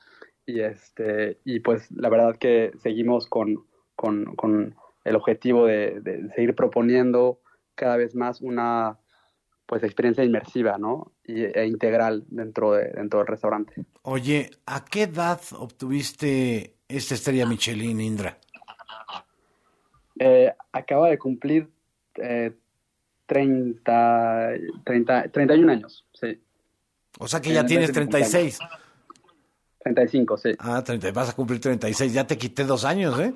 y, 0.47 0.61
este, 0.61 1.41
y 1.45 1.61
pues 1.61 1.91
la 1.91 2.09
verdad 2.09 2.37
que 2.37 2.73
seguimos 2.79 3.27
con, 3.27 3.67
con, 3.97 4.37
con 4.37 4.77
el 5.05 5.17
objetivo 5.17 5.67
de, 5.67 6.31
seguir 6.35 6.55
proponiendo 6.55 7.41
cada 7.75 7.97
vez 7.97 8.15
más 8.15 8.41
una 8.41 8.99
pues 9.67 9.83
experiencia 9.83 10.23
inmersiva, 10.23 10.77
¿no? 10.79 11.13
Y, 11.25 11.45
e 11.45 11.67
integral 11.67 12.25
dentro, 12.29 12.73
de, 12.73 12.91
dentro 12.93 13.21
del 13.21 13.29
restaurante. 13.29 13.87
Oye, 14.03 14.51
¿a 14.67 14.85
qué 14.85 15.05
edad 15.05 15.41
obtuviste 15.59 16.77
esta 16.87 17.15
estrella 17.15 17.47
Michelin, 17.47 18.01
Indra? 18.01 18.39
Eh, 20.19 20.53
acaba 20.71 21.09
de 21.09 21.19
cumplir 21.19 21.71
eh, 22.23 22.53
30, 23.27 24.51
30, 24.85 25.29
31 25.29 25.73
años, 25.73 26.05
sí. 26.13 26.41
O 27.19 27.29
sea 27.29 27.41
que 27.41 27.53
ya 27.53 27.65
tienes 27.65 27.93
36. 27.93 28.59
35, 29.79 30.39
sí. 30.39 30.51
Ah, 30.59 30.83
30, 30.83 31.13
vas 31.13 31.31
a 31.31 31.33
cumplir 31.35 31.61
36. 31.61 32.13
Ya 32.13 32.27
te 32.27 32.37
quité 32.37 32.65
dos 32.65 32.85
años, 32.85 33.19
¿eh? 33.21 33.35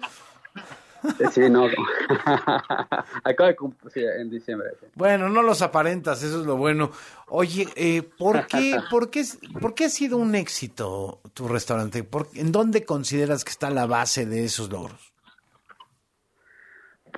Sí, 1.33 1.49
no. 1.49 1.67
Acaba 3.25 3.51
de 3.51 3.57
cumplir 3.57 4.07
en 4.19 4.31
diciembre. 4.31 4.71
Bueno, 4.95 5.29
no 5.29 5.43
los 5.43 5.63
aparentas, 5.63 6.23
eso 6.23 6.41
es 6.41 6.47
lo 6.47 6.57
bueno. 6.57 6.91
Oye, 7.29 7.69
eh, 7.77 8.03
¿por, 8.03 8.47
qué, 8.47 8.79
por, 8.91 9.11
qué, 9.11 9.25
¿por 9.61 9.75
qué 9.75 9.85
ha 9.87 9.91
sido 9.91 10.17
un 10.17 10.35
éxito 10.35 11.21
tu 11.35 11.49
restaurante? 11.49 12.07
¿En 12.35 12.51
dónde 12.51 12.85
consideras 12.85 13.45
que 13.45 13.51
está 13.51 13.71
la 13.71 13.87
base 13.87 14.27
de 14.27 14.45
esos 14.45 14.71
logros? 14.71 15.13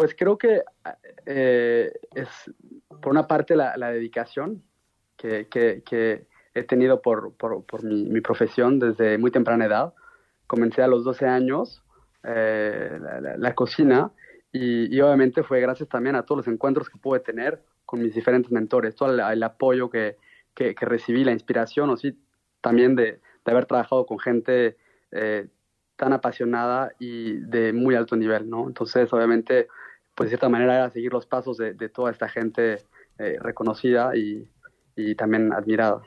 Pues 0.01 0.16
creo 0.16 0.38
que 0.38 0.62
eh, 1.26 1.92
es, 2.14 2.28
por 3.03 3.12
una 3.12 3.26
parte, 3.26 3.55
la, 3.55 3.90
dedicación 3.90 4.62
que, 5.14 5.46
que, 5.48 6.26
he 6.55 6.62
tenido 6.62 7.03
por, 7.03 7.34
por, 7.34 7.84
mi, 7.84 8.22
profesión 8.22 8.78
desde 8.78 9.18
muy 9.18 9.30
temprana 9.30 9.66
edad. 9.66 9.92
Comencé 10.46 10.80
a 10.80 10.86
los 10.86 11.05
12 11.05 11.26
años 11.26 11.82
eh, 12.22 12.98
la, 13.36 13.55
cocina 13.55 14.11
y, 14.51 14.98
obviamente 15.03 15.42
fue 15.42 15.61
gracias 15.61 15.90
también 15.90 16.16
a 16.16 16.22
todos 16.22 16.46
los 16.46 16.48
encuentros 16.48 16.88
que 16.88 16.96
pude 16.96 17.20
tener 17.20 17.62
con 17.84 18.01
mis 18.01 18.14
diferentes 18.14 18.51
mentores, 18.51 18.96
todo 18.96 19.11
el, 19.11 19.42
apoyo 19.42 19.90
que, 19.90 20.16
que, 20.55 20.74
recibí, 20.80 21.24
la 21.24 21.32
inspiración, 21.32 21.90
o 21.90 21.98
sí, 21.98 22.18
también 22.62 22.96
de, 22.96 23.20
haber 23.44 23.66
trabajado 23.66 24.07
con 24.07 24.18
gente 24.18 24.78
eh, 25.11 25.46
tan 25.96 26.14
apasionada 26.14 26.94
y 26.98 27.32
de 27.32 27.74
muy 27.74 27.96
alto 27.96 28.16
nivel, 28.16 28.48
¿no? 28.48 28.66
Entonces, 28.66 29.12
obviamente, 29.12 29.68
pues 30.15 30.27
de 30.27 30.31
cierta 30.31 30.49
manera 30.49 30.75
era 30.75 30.91
seguir 30.91 31.13
los 31.13 31.27
pasos 31.27 31.57
de, 31.57 31.75
toda 31.89 32.11
esta 32.11 32.29
gente 32.29 32.83
eh, 33.19 33.37
reconocida 33.41 34.17
y, 34.17 34.49
y 34.97 35.15
también 35.15 35.53
admirado. 35.53 36.03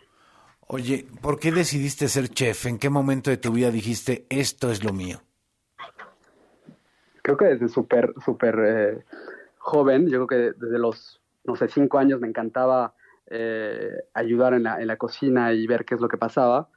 Oye, 0.68 1.06
¿por 1.22 1.40
qué 1.40 1.52
decidiste 1.52 2.08
ser 2.08 2.30
chef? 2.30 2.66
¿En 2.66 2.80
qué 2.80 2.90
momento 2.90 3.30
de 3.30 3.38
tu 3.38 3.52
vida 3.52 3.70
dijiste 3.70 4.26
esto 4.30 4.72
es 4.72 4.84
lo 4.84 4.94
mío? 4.94 5.20
Creo 7.22 7.38
que 7.38 7.46
desde 7.46 7.70
súper, 7.70 8.14
súper 8.24 8.60
eh, 8.60 9.06
joven, 9.58 10.10
yo 10.10 10.26
creo 10.26 10.28
que 10.28 10.60
desde 10.60 10.80
los, 10.80 11.22
no 11.44 11.56
sé, 11.56 11.68
cinco 11.68 11.98
años 11.98 12.20
me 12.20 12.28
encantaba 12.28 12.96
eh, 13.28 13.92
ayudar 14.14 14.54
en 14.54 14.64
la, 14.64 14.82
en 14.82 14.88
la, 14.88 14.98
cocina 14.98 15.54
y 15.54 15.66
ver 15.68 15.86
qué 15.86 15.96
es 15.96 16.02
lo 16.02 16.08
que 16.08 16.18
pasaba. 16.18 16.70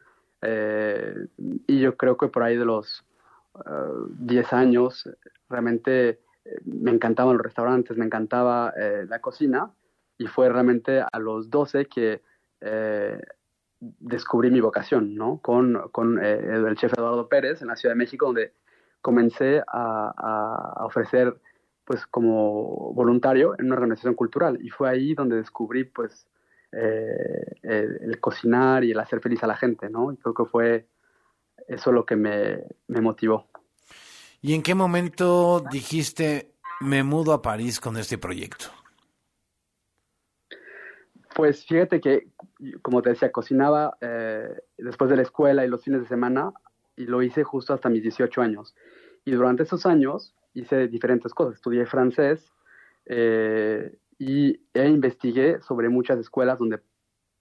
Eh, 0.42 1.26
y 1.66 1.80
yo 1.80 1.96
creo 1.96 2.16
que 2.16 2.28
por 2.28 2.42
ahí 2.42 2.56
de 2.56 2.64
los 2.64 3.04
uh, 3.54 4.06
10 4.18 4.52
años 4.52 5.08
realmente 5.48 6.20
me 6.64 6.90
encantaban 6.90 7.36
los 7.36 7.42
restaurantes, 7.42 7.96
me 7.96 8.04
encantaba 8.04 8.72
la 9.08 9.20
cocina 9.20 9.72
y 10.18 10.26
fue 10.26 10.48
realmente 10.48 11.00
a 11.00 11.18
los 11.18 11.50
12 11.50 11.86
que 11.86 12.22
descubrí 13.80 14.50
mi 14.50 14.60
vocación, 14.60 15.14
¿no? 15.14 15.38
Con, 15.38 15.88
con 15.92 16.22
eh, 16.22 16.38
el 16.38 16.76
chef 16.76 16.92
Eduardo 16.94 17.28
Pérez 17.28 17.62
en 17.62 17.68
la 17.68 17.76
Ciudad 17.76 17.94
de 17.94 17.98
México, 17.98 18.26
donde 18.26 18.52
comencé 19.00 19.62
a, 19.66 20.84
ofrecer, 20.84 21.38
pues, 21.84 22.06
como 22.06 22.92
voluntario 22.94 23.54
en 23.58 23.66
una 23.66 23.74
organización 23.74 24.14
cultural. 24.14 24.58
Y 24.60 24.70
fue 24.70 24.88
ahí 24.88 25.14
donde 25.14 25.36
descubrí, 25.36 25.84
pues, 25.84 26.26
eh, 26.72 27.58
el, 27.62 28.18
cocinar 28.20 28.84
y 28.84 28.92
el 28.92 28.98
hacer 28.98 29.20
feliz 29.20 29.42
a 29.44 29.46
la 29.46 29.56
gente, 29.56 29.88
¿no? 29.88 30.16
Creo 30.16 30.34
que 30.34 30.44
fue 30.44 30.86
eso 31.68 31.92
lo 31.92 32.04
que 32.04 32.16
me, 32.16 32.64
me 32.88 33.00
motivó. 33.00 33.46
¿Y 34.42 34.54
en 34.54 34.62
qué 34.62 34.74
momento 34.74 35.62
dijiste, 35.70 36.52
me 36.80 37.02
mudo 37.02 37.32
a 37.32 37.42
París 37.42 37.80
con 37.80 37.96
este 37.96 38.18
proyecto? 38.18 38.66
Pues 41.34 41.66
fíjate 41.66 42.00
que, 42.00 42.28
como 42.82 43.02
te 43.02 43.10
decía, 43.10 43.30
cocinaba 43.30 43.96
eh, 44.00 44.48
después 44.78 45.10
de 45.10 45.16
la 45.16 45.22
escuela 45.22 45.64
y 45.64 45.68
los 45.68 45.82
fines 45.82 46.00
de 46.00 46.08
semana 46.08 46.52
y 46.96 47.04
lo 47.04 47.22
hice 47.22 47.44
justo 47.44 47.74
hasta 47.74 47.90
mis 47.90 48.02
18 48.02 48.40
años. 48.40 48.74
Y 49.24 49.32
durante 49.32 49.64
esos 49.64 49.84
años 49.84 50.34
hice 50.54 50.88
diferentes 50.88 51.34
cosas. 51.34 51.56
Estudié 51.56 51.84
francés 51.84 52.50
eh, 53.04 53.98
y 54.18 54.60
e 54.72 54.88
investigué 54.88 55.60
sobre 55.60 55.88
muchas 55.88 56.18
escuelas 56.18 56.58
donde 56.58 56.80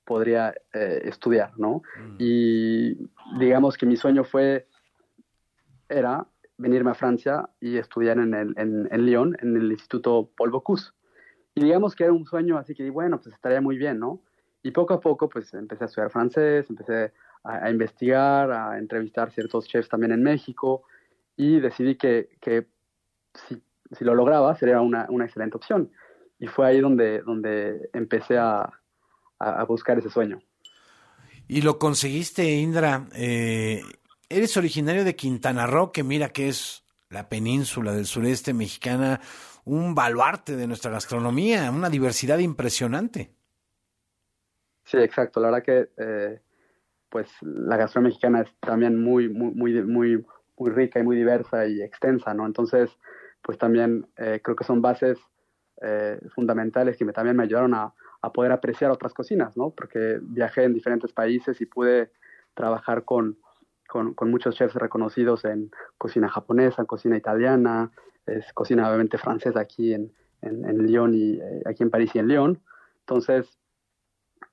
podría 0.03 0.53
eh, 0.73 1.01
estudiar, 1.05 1.57
¿no? 1.57 1.81
Mm. 1.97 2.15
Y 2.19 3.09
digamos 3.39 3.77
que 3.77 3.85
mi 3.85 3.95
sueño 3.95 4.23
fue, 4.23 4.67
era 5.87 6.27
venirme 6.57 6.91
a 6.91 6.95
Francia 6.95 7.49
y 7.59 7.77
estudiar 7.77 8.17
en, 8.17 8.33
el, 8.33 8.53
en, 8.57 8.87
en 8.91 9.05
Lyon, 9.05 9.37
en 9.41 9.55
el 9.57 9.71
Instituto 9.71 10.29
Paul 10.37 10.51
Bocuse. 10.51 10.91
Y 11.53 11.63
digamos 11.63 11.95
que 11.95 12.03
era 12.03 12.13
un 12.13 12.25
sueño, 12.25 12.57
así 12.57 12.73
que 12.73 12.89
bueno, 12.89 13.19
pues 13.19 13.33
estaría 13.33 13.61
muy 13.61 13.77
bien, 13.77 13.99
¿no? 13.99 14.21
Y 14.63 14.71
poco 14.71 14.93
a 14.93 14.99
poco, 14.99 15.29
pues 15.29 15.53
empecé 15.53 15.83
a 15.83 15.87
estudiar 15.87 16.11
francés, 16.11 16.69
empecé 16.69 17.13
a, 17.43 17.69
investigar, 17.69 18.51
a 18.51 18.77
entrevistar 18.79 19.31
ciertos 19.31 19.67
chefs 19.67 19.87
también 19.87 20.11
en 20.11 20.23
México 20.23 20.83
y 21.37 21.59
decidí 21.59 21.95
que, 21.95 22.29
que 22.41 22.67
si, 23.47 23.61
si, 23.91 24.03
lo 24.03 24.15
lograba 24.15 24.55
sería 24.55 24.81
una, 24.81 25.05
una, 25.09 25.25
excelente 25.25 25.55
opción. 25.55 25.91
Y 26.39 26.47
fue 26.47 26.65
ahí 26.65 26.79
donde, 26.81 27.21
donde 27.21 27.89
empecé 27.93 28.37
a, 28.37 28.67
a 29.37 29.63
buscar 29.65 29.99
ese 29.99 30.09
sueño. 30.09 30.41
Y 31.47 31.61
lo 31.61 31.77
conseguiste, 31.77 32.49
Indra. 32.55 33.07
Eh, 33.13 33.83
eres 34.29 34.57
originario 34.57 35.03
de 35.03 35.15
Quintana 35.15 35.67
Roo, 35.67 35.91
que 35.91 36.03
mira 36.03 36.29
que 36.29 36.47
es 36.47 36.83
la 37.09 37.29
península 37.29 37.93
del 37.93 38.05
sureste 38.05 38.53
mexicana, 38.53 39.21
un 39.65 39.95
baluarte 39.95 40.55
de 40.55 40.67
nuestra 40.67 40.91
gastronomía, 40.91 41.71
una 41.71 41.89
diversidad 41.89 42.39
impresionante. 42.39 43.31
Sí, 44.83 44.97
exacto. 44.97 45.39
La 45.39 45.49
verdad 45.49 45.63
que 45.63 45.89
eh, 45.97 46.39
pues 47.09 47.29
la 47.41 47.77
gastronomía 47.77 48.09
mexicana 48.09 48.41
es 48.41 48.53
también 48.59 49.01
muy, 49.01 49.29
muy, 49.29 49.53
muy, 49.53 49.81
muy, 49.83 50.25
muy 50.57 50.71
rica 50.71 50.99
y 50.99 51.03
muy 51.03 51.15
diversa 51.15 51.65
y 51.65 51.81
extensa, 51.81 52.33
¿no? 52.33 52.45
Entonces, 52.45 52.91
pues 53.41 53.57
también 53.57 54.07
eh, 54.17 54.41
creo 54.43 54.55
que 54.55 54.63
son 54.63 54.81
bases 54.81 55.19
eh, 55.81 56.19
fundamentales 56.33 56.97
que 56.97 57.05
me, 57.05 57.13
también 57.13 57.35
me 57.35 57.43
ayudaron 57.43 57.73
a, 57.73 57.93
a, 58.21 58.31
poder 58.31 58.51
apreciar 58.51 58.91
otras 58.91 59.13
cocinas, 59.13 59.57
¿no? 59.57 59.71
Porque 59.71 60.19
viajé 60.21 60.63
en 60.63 60.73
diferentes 60.73 61.11
países 61.13 61.59
y 61.61 61.65
pude 61.65 62.11
trabajar 62.53 63.03
con, 63.03 63.37
con, 63.87 64.13
con 64.13 64.31
muchos 64.31 64.55
chefs 64.55 64.75
reconocidos 64.75 65.45
en 65.45 65.71
cocina 65.97 66.29
japonesa, 66.29 66.85
cocina 66.85 67.17
italiana, 67.17 67.91
es 68.25 68.51
cocina 68.53 68.87
obviamente 68.87 69.17
francesa 69.17 69.59
aquí 69.59 69.93
en, 69.93 70.11
en, 70.41 70.65
en 70.65 70.85
Lyon 70.85 71.13
y 71.13 71.33
eh, 71.35 71.61
aquí 71.65 71.83
en 71.83 71.89
París 71.89 72.11
y 72.13 72.19
en 72.19 72.27
Lyon. 72.27 72.61
Entonces, 73.01 73.59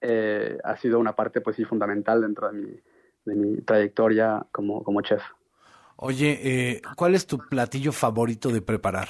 eh, 0.00 0.58
ha 0.64 0.76
sido 0.76 0.98
una 0.98 1.14
parte 1.14 1.40
pues 1.40 1.56
sí 1.56 1.64
fundamental 1.64 2.20
dentro 2.20 2.50
de 2.50 2.58
mi, 2.58 2.80
de 3.24 3.34
mi 3.34 3.60
trayectoria 3.62 4.46
como, 4.52 4.82
como 4.82 5.00
chef. 5.00 5.22
Oye, 5.96 6.40
eh, 6.42 6.82
¿cuál 6.96 7.14
es 7.14 7.26
tu 7.26 7.38
platillo 7.38 7.92
favorito 7.92 8.50
de 8.50 8.60
preparar? 8.60 9.08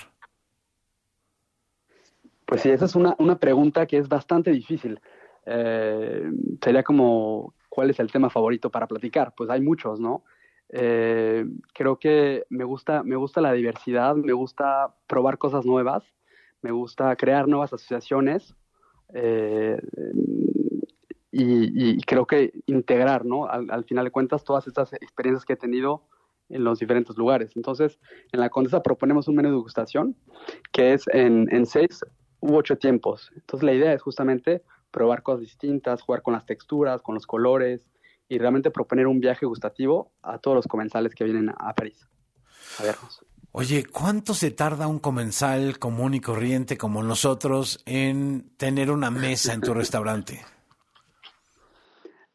Pues 2.44 2.60
sí, 2.60 2.70
esa 2.70 2.84
es 2.84 2.94
una, 2.94 3.16
una 3.18 3.38
pregunta 3.38 3.86
que 3.86 3.96
es 3.96 4.08
bastante 4.08 4.50
difícil. 4.50 5.00
Eh, 5.46 6.30
sería 6.62 6.82
como, 6.82 7.54
¿cuál 7.72 7.88
es 7.88 7.98
el 8.00 8.12
tema 8.12 8.28
favorito 8.28 8.70
para 8.70 8.86
platicar? 8.86 9.32
Pues 9.34 9.48
hay 9.48 9.62
muchos, 9.62 9.98
¿no? 9.98 10.24
Eh, 10.68 11.46
creo 11.72 11.98
que 11.98 12.44
me 12.50 12.64
gusta, 12.64 13.02
me 13.02 13.16
gusta 13.16 13.40
la 13.40 13.54
diversidad, 13.54 14.14
me 14.14 14.34
gusta 14.34 14.94
probar 15.06 15.38
cosas 15.38 15.64
nuevas, 15.64 16.04
me 16.60 16.70
gusta 16.70 17.16
crear 17.16 17.48
nuevas 17.48 17.72
asociaciones 17.72 18.54
eh, 19.14 19.80
y, 21.30 21.94
y, 21.94 22.00
creo 22.02 22.26
que 22.26 22.52
integrar, 22.66 23.24
¿no? 23.24 23.46
Al, 23.46 23.70
al, 23.70 23.84
final 23.84 24.04
de 24.04 24.10
cuentas, 24.10 24.44
todas 24.44 24.66
estas 24.66 24.92
experiencias 24.92 25.46
que 25.46 25.54
he 25.54 25.56
tenido 25.56 26.02
en 26.50 26.64
los 26.64 26.78
diferentes 26.78 27.16
lugares. 27.16 27.52
Entonces, 27.56 27.98
en 28.32 28.40
la 28.40 28.50
Condesa 28.50 28.82
proponemos 28.82 29.28
un 29.28 29.36
menú 29.36 29.48
de 29.48 29.54
degustación 29.54 30.14
que 30.72 30.92
es 30.92 31.08
en, 31.08 31.48
en 31.50 31.64
seis 31.64 32.04
u 32.40 32.54
ocho 32.54 32.76
tiempos. 32.76 33.32
Entonces, 33.34 33.64
la 33.64 33.72
idea 33.72 33.94
es 33.94 34.02
justamente 34.02 34.62
probar 34.92 35.22
cosas 35.22 35.40
distintas, 35.40 36.02
jugar 36.02 36.22
con 36.22 36.34
las 36.34 36.46
texturas, 36.46 37.02
con 37.02 37.14
los 37.16 37.26
colores, 37.26 37.84
y 38.28 38.38
realmente 38.38 38.70
proponer 38.70 39.06
un 39.06 39.20
viaje 39.20 39.44
gustativo 39.44 40.12
a 40.22 40.38
todos 40.38 40.54
los 40.54 40.66
comensales 40.66 41.14
que 41.14 41.24
vienen 41.24 41.50
a 41.50 41.74
París 41.74 42.08
a 42.78 42.84
vernos. 42.84 43.24
Oye, 43.54 43.84
¿cuánto 43.84 44.32
se 44.32 44.50
tarda 44.50 44.86
un 44.86 44.98
comensal 44.98 45.78
común 45.78 46.14
y 46.14 46.20
corriente 46.20 46.78
como 46.78 47.02
nosotros 47.02 47.82
en 47.84 48.56
tener 48.56 48.90
una 48.90 49.10
mesa 49.10 49.52
en 49.52 49.60
tu 49.60 49.74
restaurante? 49.74 50.40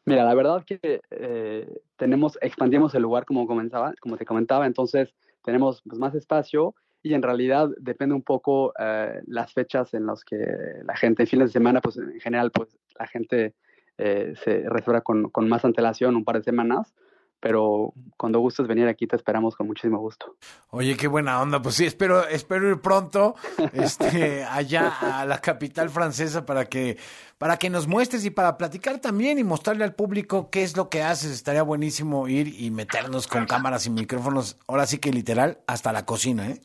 Mira, 0.04 0.24
la 0.24 0.34
verdad 0.34 0.64
que 0.64 1.00
eh, 1.10 1.80
tenemos, 1.96 2.38
expandimos 2.40 2.94
el 2.94 3.02
lugar 3.02 3.24
como 3.24 3.48
comenzaba, 3.48 3.92
como 4.00 4.16
te 4.16 4.24
comentaba, 4.24 4.66
entonces 4.66 5.12
tenemos 5.42 5.82
pues, 5.82 5.98
más 5.98 6.14
espacio 6.14 6.76
y 7.08 7.14
en 7.14 7.22
realidad 7.22 7.70
depende 7.78 8.14
un 8.14 8.22
poco 8.22 8.74
eh, 8.78 9.22
las 9.26 9.54
fechas 9.54 9.94
en 9.94 10.04
las 10.04 10.24
que 10.24 10.36
la 10.84 10.94
gente, 10.94 11.22
en 11.22 11.26
fines 11.26 11.48
de 11.48 11.52
semana, 11.52 11.80
pues 11.80 11.96
en 11.96 12.20
general, 12.20 12.50
pues 12.50 12.68
la 12.98 13.06
gente 13.06 13.54
eh, 13.96 14.34
se 14.44 14.68
reserva 14.68 15.00
con, 15.00 15.30
con, 15.30 15.48
más 15.48 15.64
antelación, 15.64 16.16
un 16.16 16.24
par 16.24 16.36
de 16.36 16.42
semanas. 16.42 16.92
Pero 17.40 17.94
cuando 18.16 18.40
gustes 18.40 18.66
venir 18.66 18.88
aquí 18.88 19.06
te 19.06 19.14
esperamos 19.14 19.54
con 19.54 19.68
muchísimo 19.68 19.98
gusto. 20.00 20.36
Oye, 20.70 20.96
qué 20.96 21.06
buena 21.06 21.40
onda. 21.40 21.62
Pues 21.62 21.76
sí, 21.76 21.86
espero, 21.86 22.26
espero 22.26 22.68
ir 22.68 22.80
pronto 22.80 23.36
este, 23.72 24.44
allá 24.44 25.20
a 25.20 25.24
la 25.24 25.38
capital 25.38 25.88
francesa 25.88 26.44
para 26.44 26.66
que, 26.66 26.98
para 27.38 27.56
que 27.56 27.70
nos 27.70 27.86
muestres 27.86 28.24
y 28.26 28.30
para 28.30 28.58
platicar 28.58 28.98
también 28.98 29.38
y 29.38 29.44
mostrarle 29.44 29.84
al 29.84 29.94
público 29.94 30.50
qué 30.50 30.62
es 30.62 30.76
lo 30.76 30.90
que 30.90 31.02
haces. 31.02 31.30
Estaría 31.30 31.62
buenísimo 31.62 32.28
ir 32.28 32.48
y 32.60 32.70
meternos 32.70 33.28
con 33.28 33.46
cámaras 33.46 33.86
y 33.86 33.90
micrófonos, 33.90 34.58
ahora 34.66 34.84
sí 34.84 34.98
que 34.98 35.10
literal, 35.12 35.58
hasta 35.66 35.92
la 35.92 36.04
cocina, 36.04 36.50
¿eh? 36.50 36.60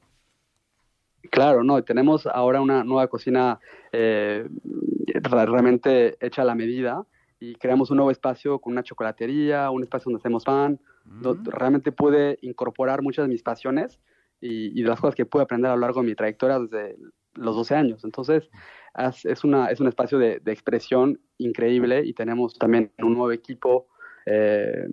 Claro, 1.32 1.64
no, 1.64 1.84
tenemos 1.84 2.28
ahora 2.28 2.62
una 2.62 2.84
nueva 2.84 3.08
cocina 3.08 3.60
eh, 3.92 4.48
realmente 5.24 6.18
hecha 6.20 6.42
a 6.42 6.46
la 6.46 6.56
medida 6.56 7.06
y 7.40 7.56
creamos 7.56 7.92
un 7.92 7.98
nuevo 7.98 8.12
espacio 8.12 8.60
con 8.60 8.74
una 8.74 8.84
chocolatería, 8.84 9.70
un 9.70 9.84
espacio 9.84 10.06
donde 10.06 10.22
hacemos 10.22 10.44
pan. 10.44 10.80
Mm. 11.06 11.46
Realmente 11.46 11.92
pude 11.92 12.38
incorporar 12.42 13.02
muchas 13.02 13.26
de 13.26 13.30
mis 13.30 13.44
pasiones 13.44 14.00
y, 14.40 14.78
y, 14.80 14.84
de 14.84 14.90
las 14.90 15.00
cosas 15.00 15.16
que 15.16 15.26
pude 15.26 15.44
aprender 15.44 15.72
a 15.72 15.76
lo 15.76 15.82
largo 15.82 16.02
de 16.02 16.08
mi 16.08 16.16
trayectoria 16.16 16.60
desde 16.60 16.98
los 17.34 17.56
12 17.56 17.76
años. 17.76 18.04
Entonces, 18.04 18.50
es, 18.98 19.26
es, 19.26 19.44
una, 19.44 19.68
es 19.68 19.80
un 19.80 19.88
espacio 19.88 20.18
de, 20.18 20.40
de, 20.40 20.52
expresión 20.52 21.20
increíble 21.38 22.04
y 22.06 22.14
tenemos 22.14 22.58
también 22.58 22.92
un 23.00 23.14
nuevo 23.14 23.32
equipo, 23.32 23.88
eh, 24.26 24.88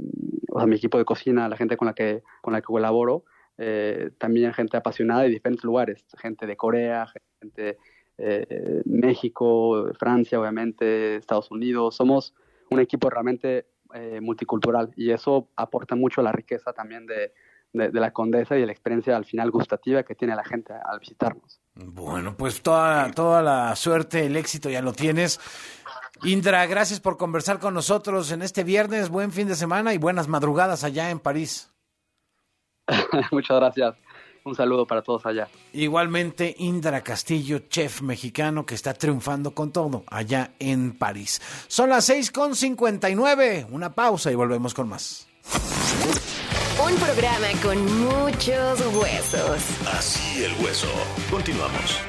o 0.48 0.58
sea, 0.58 0.66
mi 0.66 0.76
equipo 0.76 0.98
de 0.98 1.04
cocina, 1.04 1.48
la 1.48 1.56
gente 1.56 1.76
con 1.76 1.86
la 1.86 1.94
que, 1.94 2.22
con 2.40 2.52
la 2.52 2.60
que 2.60 2.66
colaboro, 2.66 3.24
eh, 3.62 4.12
también 4.16 4.54
gente 4.54 4.78
apasionada 4.78 5.20
de 5.20 5.28
diferentes 5.28 5.64
lugares, 5.64 6.02
gente 6.16 6.46
de 6.46 6.56
Corea, 6.56 7.06
gente 7.42 7.76
eh, 8.16 8.80
México, 8.86 9.92
Francia, 9.98 10.40
obviamente, 10.40 11.16
Estados 11.16 11.50
Unidos. 11.50 11.94
Somos 11.94 12.32
un 12.70 12.80
equipo 12.80 13.10
realmente 13.10 13.66
eh, 13.92 14.18
multicultural 14.22 14.90
y 14.96 15.10
eso 15.10 15.50
aporta 15.56 15.94
mucho 15.94 16.22
a 16.22 16.24
la 16.24 16.32
riqueza 16.32 16.72
también 16.72 17.04
de, 17.04 17.34
de, 17.74 17.90
de, 17.90 18.00
la 18.00 18.14
condesa 18.14 18.56
y 18.56 18.60
de 18.60 18.66
la 18.66 18.72
experiencia 18.72 19.14
al 19.14 19.26
final 19.26 19.50
gustativa 19.50 20.04
que 20.04 20.14
tiene 20.14 20.34
la 20.34 20.44
gente 20.44 20.72
al 20.72 20.98
visitarnos. 20.98 21.60
Bueno, 21.74 22.38
pues 22.38 22.62
toda, 22.62 23.10
toda 23.10 23.42
la 23.42 23.76
suerte, 23.76 24.24
el 24.24 24.36
éxito 24.36 24.70
ya 24.70 24.80
lo 24.80 24.94
tienes. 24.94 25.38
Indra, 26.22 26.64
gracias 26.64 27.00
por 27.00 27.18
conversar 27.18 27.58
con 27.58 27.74
nosotros 27.74 28.32
en 28.32 28.40
este 28.40 28.64
viernes. 28.64 29.10
Buen 29.10 29.32
fin 29.32 29.48
de 29.48 29.54
semana 29.54 29.92
y 29.92 29.98
buenas 29.98 30.28
madrugadas 30.28 30.82
allá 30.82 31.10
en 31.10 31.18
París. 31.18 31.70
Muchas 33.32 33.56
gracias. 33.56 33.94
Un 34.42 34.54
saludo 34.54 34.86
para 34.86 35.02
todos 35.02 35.26
allá. 35.26 35.48
Igualmente, 35.72 36.54
Indra 36.58 37.02
Castillo, 37.02 37.58
chef 37.68 38.00
mexicano 38.00 38.64
que 38.64 38.74
está 38.74 38.94
triunfando 38.94 39.50
con 39.52 39.70
todo 39.70 40.04
allá 40.06 40.52
en 40.58 40.96
París. 40.96 41.42
Son 41.68 41.90
las 41.90 42.08
6.59. 42.08 43.66
Una 43.70 43.92
pausa 43.92 44.30
y 44.32 44.34
volvemos 44.34 44.72
con 44.72 44.88
más. 44.88 45.28
Un 46.82 46.96
programa 46.96 47.48
con 47.62 47.98
muchos 48.00 48.80
huesos. 48.94 49.86
Así 49.92 50.44
el 50.44 50.52
hueso. 50.64 50.88
Continuamos. 51.30 52.00